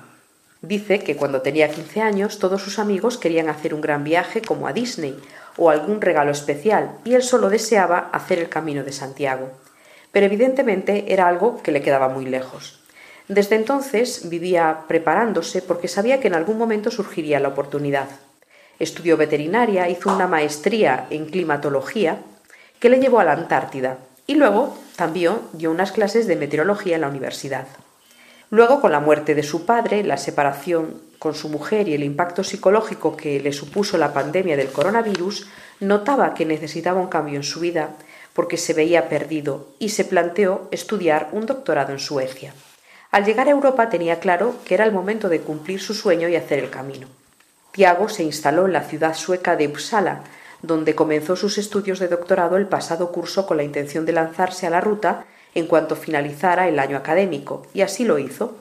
Dice 0.61 0.99
que 0.99 1.15
cuando 1.15 1.41
tenía 1.41 1.71
15 1.71 1.99
años 2.01 2.37
todos 2.37 2.61
sus 2.61 2.77
amigos 2.77 3.17
querían 3.17 3.49
hacer 3.49 3.73
un 3.73 3.81
gran 3.81 4.03
viaje 4.03 4.43
como 4.43 4.67
a 4.67 4.71
Disney 4.71 5.19
o 5.57 5.71
algún 5.71 5.99
regalo 5.99 6.31
especial 6.31 6.91
y 7.05 7.15
él 7.15 7.23
solo 7.23 7.49
deseaba 7.49 8.11
hacer 8.13 8.37
el 8.37 8.49
camino 8.49 8.83
de 8.83 8.91
Santiago. 8.91 9.62
Pero 10.13 10.27
evidentemente 10.27 11.11
era 11.11 11.27
algo 11.27 11.61
que 11.61 11.71
le 11.71 11.81
quedaba 11.81 12.07
muy 12.07 12.25
lejos. 12.25 12.79
Desde 13.27 13.55
entonces 13.55 14.29
vivía 14.29 14.83
preparándose 14.87 15.61
porque 15.61 15.87
sabía 15.87 16.19
que 16.19 16.27
en 16.27 16.35
algún 16.35 16.57
momento 16.57 16.91
surgiría 16.91 17.39
la 17.39 17.49
oportunidad. 17.49 18.07
Estudió 18.79 19.17
veterinaria, 19.17 19.89
hizo 19.89 20.13
una 20.13 20.27
maestría 20.27 21.07
en 21.09 21.25
climatología 21.25 22.19
que 22.79 22.89
le 22.89 22.99
llevó 22.99 23.19
a 23.19 23.23
la 23.23 23.33
Antártida 23.33 23.97
y 24.27 24.35
luego 24.35 24.77
también 24.95 25.33
dio 25.53 25.71
unas 25.71 25.91
clases 25.91 26.27
de 26.27 26.35
meteorología 26.35 26.95
en 26.95 27.01
la 27.01 27.09
universidad. 27.09 27.65
Luego, 28.51 28.81
con 28.81 28.91
la 28.91 28.99
muerte 28.99 29.33
de 29.33 29.41
su 29.41 29.65
padre, 29.65 30.03
la 30.03 30.17
separación 30.17 31.01
con 31.17 31.33
su 31.33 31.49
mujer 31.49 31.87
y 31.87 31.95
el 31.95 32.03
impacto 32.03 32.43
psicológico 32.43 33.17
que 33.17 33.39
le 33.39 33.51
supuso 33.51 33.97
la 33.97 34.13
pandemia 34.13 34.57
del 34.57 34.71
coronavirus, 34.71 35.47
notaba 35.79 36.35
que 36.35 36.45
necesitaba 36.45 37.01
un 37.01 37.07
cambio 37.07 37.37
en 37.37 37.43
su 37.43 37.61
vida 37.61 37.95
porque 38.33 38.57
se 38.57 38.73
veía 38.73 39.09
perdido 39.09 39.69
y 39.79 39.89
se 39.89 40.05
planteó 40.05 40.67
estudiar 40.71 41.29
un 41.31 41.45
doctorado 41.45 41.91
en 41.91 41.99
Suecia. 41.99 42.53
Al 43.11 43.25
llegar 43.25 43.47
a 43.47 43.51
Europa 43.51 43.89
tenía 43.89 44.19
claro 44.19 44.55
que 44.65 44.73
era 44.73 44.85
el 44.85 44.91
momento 44.91 45.29
de 45.29 45.41
cumplir 45.41 45.79
su 45.79 45.93
sueño 45.93 46.27
y 46.27 46.35
hacer 46.35 46.59
el 46.59 46.69
camino. 46.71 47.07
Tiago 47.71 48.09
se 48.09 48.23
instaló 48.23 48.65
en 48.65 48.73
la 48.73 48.83
ciudad 48.83 49.15
sueca 49.15 49.55
de 49.55 49.67
Uppsala, 49.67 50.23
donde 50.63 50.95
comenzó 50.95 51.35
sus 51.35 51.57
estudios 51.57 51.99
de 51.99 52.07
doctorado 52.07 52.57
el 52.57 52.67
pasado 52.67 53.11
curso 53.11 53.45
con 53.45 53.57
la 53.57 53.63
intención 53.63 54.05
de 54.05 54.13
lanzarse 54.13 54.65
a 54.65 54.69
la 54.69 54.81
ruta 54.81 55.25
en 55.53 55.67
cuanto 55.67 55.95
finalizara 55.95 56.67
el 56.67 56.79
año 56.79 56.97
académico, 56.97 57.67
y 57.73 57.81
así 57.81 58.05
lo 58.05 58.17
hizo. 58.17 58.55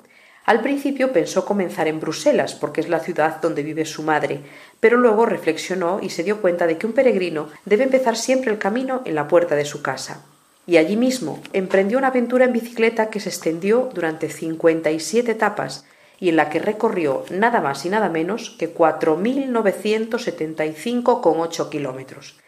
Al 0.44 0.60
principio 0.60 1.12
pensó 1.12 1.44
comenzar 1.44 1.86
en 1.86 2.00
Bruselas, 2.00 2.54
porque 2.54 2.80
es 2.80 2.88
la 2.88 2.98
ciudad 3.00 3.40
donde 3.40 3.62
vive 3.62 3.84
su 3.84 4.02
madre, 4.02 4.40
pero 4.80 4.96
luego 4.96 5.24
reflexionó 5.24 6.00
y 6.02 6.10
se 6.10 6.24
dio 6.24 6.40
cuenta 6.40 6.66
de 6.66 6.78
que 6.78 6.86
un 6.86 6.92
peregrino 6.92 7.48
debe 7.64 7.84
empezar 7.84 8.16
siempre 8.16 8.50
el 8.50 8.58
camino 8.58 9.02
en 9.04 9.14
la 9.14 9.28
puerta 9.28 9.54
de 9.54 9.64
su 9.64 9.82
casa. 9.82 10.24
Y 10.66 10.78
allí 10.78 10.96
mismo 10.96 11.40
emprendió 11.52 11.98
una 11.98 12.08
aventura 12.08 12.44
en 12.44 12.52
bicicleta 12.52 13.08
que 13.08 13.20
se 13.20 13.28
extendió 13.28 13.88
durante 13.94 14.30
57 14.30 15.30
etapas, 15.30 15.84
y 16.18 16.28
en 16.28 16.34
la 16.36 16.50
que 16.50 16.58
recorrió 16.60 17.24
nada 17.30 17.60
más 17.60 17.84
y 17.84 17.88
nada 17.88 18.08
menos 18.08 18.50
que 18.50 18.72
4.975,8 18.72 21.68
kilómetros. 21.68 22.38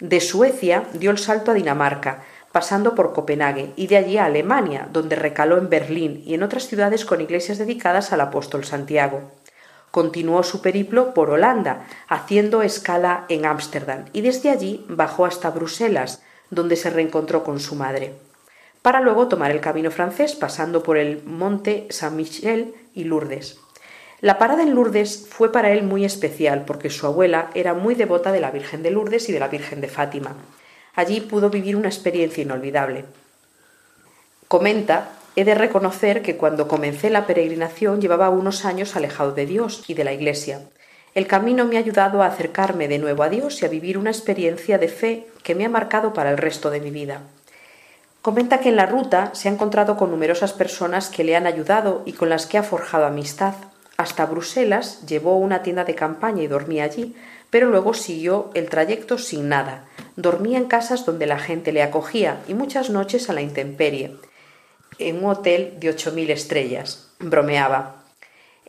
De 0.00 0.20
Suecia 0.20 0.82
dio 0.94 1.12
el 1.12 1.18
salto 1.18 1.52
a 1.52 1.54
Dinamarca, 1.54 2.24
pasando 2.52 2.94
por 2.94 3.12
Copenhague 3.12 3.72
y 3.76 3.86
de 3.86 3.96
allí 3.96 4.18
a 4.18 4.26
Alemania, 4.26 4.88
donde 4.92 5.16
recaló 5.16 5.58
en 5.58 5.68
Berlín 5.68 6.22
y 6.24 6.34
en 6.34 6.42
otras 6.42 6.66
ciudades 6.66 7.04
con 7.04 7.20
iglesias 7.20 7.58
dedicadas 7.58 8.12
al 8.12 8.20
apóstol 8.20 8.64
Santiago. 8.64 9.32
Continuó 9.90 10.42
su 10.42 10.62
periplo 10.62 11.14
por 11.14 11.30
Holanda, 11.30 11.86
haciendo 12.08 12.62
escala 12.62 13.24
en 13.28 13.46
Ámsterdam, 13.46 14.04
y 14.12 14.20
desde 14.20 14.50
allí 14.50 14.84
bajó 14.88 15.26
hasta 15.26 15.50
Bruselas, 15.50 16.22
donde 16.50 16.76
se 16.76 16.90
reencontró 16.90 17.42
con 17.44 17.58
su 17.58 17.74
madre 17.74 18.14
para 18.82 19.00
luego 19.00 19.28
tomar 19.28 19.52
el 19.52 19.60
camino 19.60 19.90
francés 19.90 20.34
pasando 20.34 20.82
por 20.82 20.98
el 20.98 21.22
monte 21.24 21.86
Saint-Michel 21.88 22.74
y 22.94 23.04
Lourdes. 23.04 23.58
La 24.20 24.38
parada 24.38 24.62
en 24.62 24.74
Lourdes 24.74 25.26
fue 25.28 25.50
para 25.50 25.72
él 25.72 25.84
muy 25.84 26.04
especial 26.04 26.64
porque 26.64 26.90
su 26.90 27.06
abuela 27.06 27.50
era 27.54 27.74
muy 27.74 27.94
devota 27.94 28.32
de 28.32 28.40
la 28.40 28.50
Virgen 28.50 28.82
de 28.82 28.90
Lourdes 28.90 29.28
y 29.28 29.32
de 29.32 29.40
la 29.40 29.48
Virgen 29.48 29.80
de 29.80 29.88
Fátima. 29.88 30.36
Allí 30.94 31.20
pudo 31.20 31.50
vivir 31.50 31.76
una 31.76 31.88
experiencia 31.88 32.42
inolvidable. 32.42 33.04
Comenta, 34.48 35.08
he 35.36 35.44
de 35.44 35.54
reconocer 35.54 36.22
que 36.22 36.36
cuando 36.36 36.68
comencé 36.68 37.08
la 37.08 37.26
peregrinación 37.26 38.00
llevaba 38.00 38.28
unos 38.28 38.64
años 38.64 38.96
alejado 38.96 39.32
de 39.32 39.46
Dios 39.46 39.84
y 39.88 39.94
de 39.94 40.04
la 40.04 40.12
Iglesia. 40.12 40.60
El 41.14 41.26
camino 41.26 41.64
me 41.66 41.76
ha 41.76 41.80
ayudado 41.80 42.22
a 42.22 42.26
acercarme 42.26 42.88
de 42.88 42.98
nuevo 42.98 43.22
a 43.22 43.28
Dios 43.28 43.60
y 43.60 43.66
a 43.66 43.68
vivir 43.68 43.98
una 43.98 44.10
experiencia 44.10 44.78
de 44.78 44.88
fe 44.88 45.26
que 45.42 45.54
me 45.54 45.64
ha 45.64 45.68
marcado 45.68 46.12
para 46.12 46.30
el 46.30 46.38
resto 46.38 46.70
de 46.70 46.80
mi 46.80 46.90
vida. 46.90 47.22
Comenta 48.22 48.60
que 48.60 48.68
en 48.68 48.76
la 48.76 48.86
ruta 48.86 49.30
se 49.34 49.48
ha 49.48 49.52
encontrado 49.52 49.96
con 49.96 50.10
numerosas 50.10 50.52
personas 50.52 51.08
que 51.08 51.24
le 51.24 51.34
han 51.34 51.46
ayudado 51.46 52.02
y 52.06 52.12
con 52.12 52.28
las 52.28 52.46
que 52.46 52.56
ha 52.56 52.62
forjado 52.62 53.04
amistad. 53.04 53.54
Hasta 53.96 54.26
Bruselas 54.26 55.04
llevó 55.06 55.36
una 55.36 55.62
tienda 55.62 55.84
de 55.84 55.94
campaña 55.94 56.42
y 56.42 56.46
dormía 56.46 56.84
allí, 56.84 57.14
pero 57.52 57.68
luego 57.68 57.92
siguió 57.92 58.50
el 58.54 58.70
trayecto 58.70 59.18
sin 59.18 59.50
nada. 59.50 59.84
Dormía 60.16 60.56
en 60.56 60.64
casas 60.64 61.04
donde 61.04 61.26
la 61.26 61.38
gente 61.38 61.70
le 61.70 61.82
acogía 61.82 62.40
y 62.48 62.54
muchas 62.54 62.88
noches 62.88 63.28
a 63.28 63.34
la 63.34 63.42
intemperie, 63.42 64.16
en 64.98 65.18
un 65.18 65.30
hotel 65.30 65.74
de 65.78 65.90
ocho 65.90 66.12
mil 66.12 66.30
estrellas. 66.30 67.10
Bromeaba. 67.18 68.04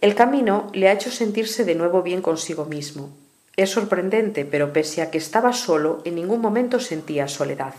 El 0.02 0.16
camino 0.16 0.70
le 0.74 0.90
ha 0.90 0.92
hecho 0.92 1.12
sentirse 1.12 1.64
de 1.64 1.76
nuevo 1.76 2.02
bien 2.02 2.22
consigo 2.22 2.66
mismo. 2.66 3.16
Es 3.56 3.70
sorprendente, 3.70 4.44
pero 4.44 4.74
pese 4.74 5.02
a 5.02 5.12
que 5.12 5.18
estaba 5.18 5.54
solo, 5.54 6.02
en 6.04 6.16
ningún 6.16 6.42
momento 6.42 6.82
sentía 6.82 7.30
soledad. 7.30 7.76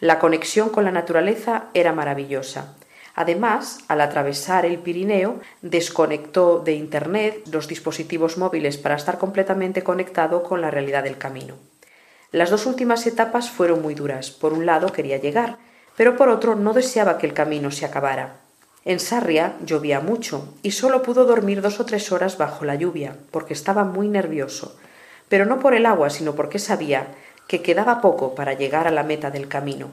La 0.00 0.18
conexión 0.18 0.68
con 0.68 0.84
la 0.84 0.92
naturaleza 0.92 1.70
era 1.72 1.94
maravillosa. 1.94 2.76
Además, 3.14 3.80
al 3.88 4.00
atravesar 4.00 4.64
el 4.64 4.78
Pirineo, 4.78 5.40
desconectó 5.60 6.60
de 6.60 6.72
Internet 6.72 7.42
los 7.50 7.68
dispositivos 7.68 8.38
móviles 8.38 8.78
para 8.78 8.96
estar 8.96 9.18
completamente 9.18 9.82
conectado 9.82 10.42
con 10.42 10.60
la 10.60 10.70
realidad 10.70 11.04
del 11.04 11.18
camino. 11.18 11.56
Las 12.30 12.48
dos 12.48 12.64
últimas 12.64 13.06
etapas 13.06 13.50
fueron 13.50 13.82
muy 13.82 13.94
duras. 13.94 14.30
Por 14.30 14.54
un 14.54 14.64
lado 14.64 14.90
quería 14.90 15.18
llegar, 15.18 15.58
pero 15.96 16.16
por 16.16 16.30
otro 16.30 16.54
no 16.54 16.72
deseaba 16.72 17.18
que 17.18 17.26
el 17.26 17.34
camino 17.34 17.70
se 17.70 17.84
acabara. 17.84 18.36
En 18.84 18.98
Sarria 18.98 19.54
llovía 19.64 20.00
mucho 20.00 20.54
y 20.62 20.72
solo 20.72 21.02
pudo 21.02 21.26
dormir 21.26 21.60
dos 21.60 21.78
o 21.78 21.84
tres 21.84 22.10
horas 22.10 22.38
bajo 22.38 22.64
la 22.64 22.74
lluvia, 22.74 23.16
porque 23.30 23.52
estaba 23.52 23.84
muy 23.84 24.08
nervioso, 24.08 24.74
pero 25.28 25.44
no 25.44 25.60
por 25.60 25.74
el 25.74 25.86
agua, 25.86 26.10
sino 26.10 26.34
porque 26.34 26.58
sabía 26.58 27.08
que 27.46 27.62
quedaba 27.62 28.00
poco 28.00 28.34
para 28.34 28.54
llegar 28.54 28.88
a 28.88 28.90
la 28.90 29.02
meta 29.02 29.30
del 29.30 29.46
camino. 29.46 29.90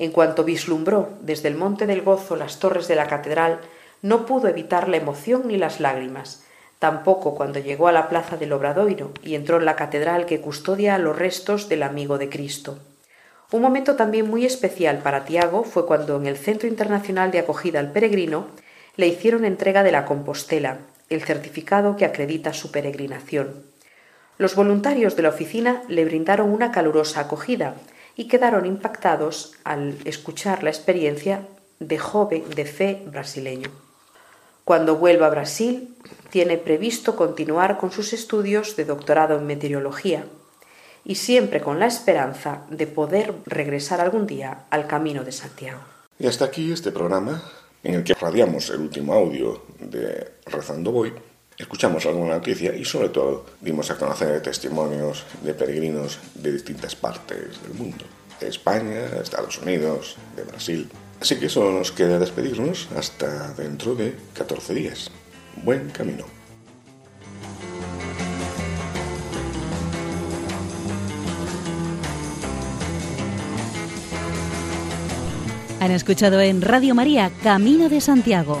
En 0.00 0.12
cuanto 0.12 0.44
vislumbró 0.44 1.10
desde 1.20 1.48
el 1.48 1.56
Monte 1.56 1.86
del 1.86 2.00
Gozo 2.00 2.34
las 2.34 2.58
torres 2.58 2.88
de 2.88 2.94
la 2.94 3.06
catedral, 3.06 3.60
no 4.00 4.24
pudo 4.24 4.48
evitar 4.48 4.88
la 4.88 4.96
emoción 4.96 5.42
ni 5.46 5.58
las 5.58 5.78
lágrimas. 5.78 6.42
tampoco 6.78 7.34
cuando 7.34 7.58
llegó 7.58 7.88
a 7.88 7.92
la 7.92 8.08
plaza 8.08 8.38
del 8.38 8.54
Obradoiro 8.54 9.12
y 9.22 9.34
entró 9.34 9.58
en 9.58 9.66
la 9.66 9.76
catedral 9.76 10.24
que 10.24 10.40
custodia 10.40 10.96
los 10.96 11.18
restos 11.18 11.68
del 11.68 11.82
amigo 11.82 12.16
de 12.16 12.30
Cristo. 12.30 12.78
Un 13.52 13.60
momento 13.60 13.96
también 13.96 14.26
muy 14.26 14.46
especial 14.46 15.00
para 15.00 15.26
Tiago 15.26 15.62
fue 15.64 15.84
cuando 15.84 16.16
en 16.16 16.24
el 16.24 16.38
Centro 16.38 16.66
Internacional 16.66 17.32
de 17.32 17.40
Acogida 17.40 17.80
al 17.80 17.92
Peregrino 17.92 18.46
le 18.96 19.08
hicieron 19.08 19.44
entrega 19.44 19.82
de 19.82 19.92
la 19.92 20.06
Compostela, 20.06 20.78
el 21.10 21.22
certificado 21.22 21.96
que 21.96 22.06
acredita 22.06 22.54
su 22.54 22.70
peregrinación. 22.70 23.62
Los 24.38 24.54
voluntarios 24.54 25.14
de 25.16 25.22
la 25.24 25.28
oficina 25.28 25.82
le 25.88 26.06
brindaron 26.06 26.48
una 26.48 26.72
calurosa 26.72 27.20
acogida 27.20 27.74
y 28.20 28.28
quedaron 28.28 28.66
impactados 28.66 29.54
al 29.64 29.96
escuchar 30.04 30.62
la 30.62 30.68
experiencia 30.68 31.48
de 31.78 31.96
joven 31.96 32.44
de 32.54 32.66
fe 32.66 33.02
brasileño. 33.06 33.70
Cuando 34.62 34.96
vuelva 34.96 35.28
a 35.28 35.30
Brasil, 35.30 35.96
tiene 36.28 36.58
previsto 36.58 37.16
continuar 37.16 37.78
con 37.78 37.90
sus 37.90 38.12
estudios 38.12 38.76
de 38.76 38.84
doctorado 38.84 39.38
en 39.38 39.46
meteorología 39.46 40.26
y 41.02 41.14
siempre 41.14 41.62
con 41.62 41.78
la 41.78 41.86
esperanza 41.86 42.66
de 42.68 42.86
poder 42.86 43.32
regresar 43.46 44.02
algún 44.02 44.26
día 44.26 44.66
al 44.68 44.86
camino 44.86 45.24
de 45.24 45.32
Santiago. 45.32 45.80
Y 46.18 46.26
hasta 46.26 46.44
aquí 46.44 46.70
este 46.70 46.92
programa 46.92 47.42
en 47.82 47.94
el 47.94 48.04
que 48.04 48.12
radiamos 48.12 48.68
el 48.68 48.80
último 48.80 49.14
audio 49.14 49.62
de 49.80 50.32
Rezando 50.44 50.92
Voy, 50.92 51.14
escuchamos 51.60 52.06
alguna 52.06 52.36
noticia 52.36 52.74
y 52.74 52.84
sobre 52.84 53.10
todo 53.10 53.44
dimos 53.60 53.90
a 53.90 53.96
conocer 53.96 54.40
testimonios 54.42 55.24
de 55.42 55.54
peregrinos 55.54 56.18
de 56.34 56.52
distintas 56.52 56.96
partes 56.96 57.62
del 57.62 57.74
mundo, 57.74 58.04
de 58.40 58.48
España, 58.48 59.06
Estados 59.22 59.58
Unidos, 59.58 60.16
de 60.36 60.44
Brasil. 60.44 60.90
Así 61.20 61.36
que 61.36 61.48
solo 61.48 61.72
nos 61.72 61.92
queda 61.92 62.18
despedirnos 62.18 62.88
hasta 62.96 63.52
dentro 63.52 63.94
de 63.94 64.14
14 64.34 64.74
días. 64.74 65.10
Buen 65.62 65.90
camino. 65.90 66.24
Han 75.80 75.92
escuchado 75.92 76.40
en 76.40 76.60
Radio 76.60 76.94
María 76.94 77.30
Camino 77.42 77.88
de 77.88 78.02
Santiago, 78.02 78.60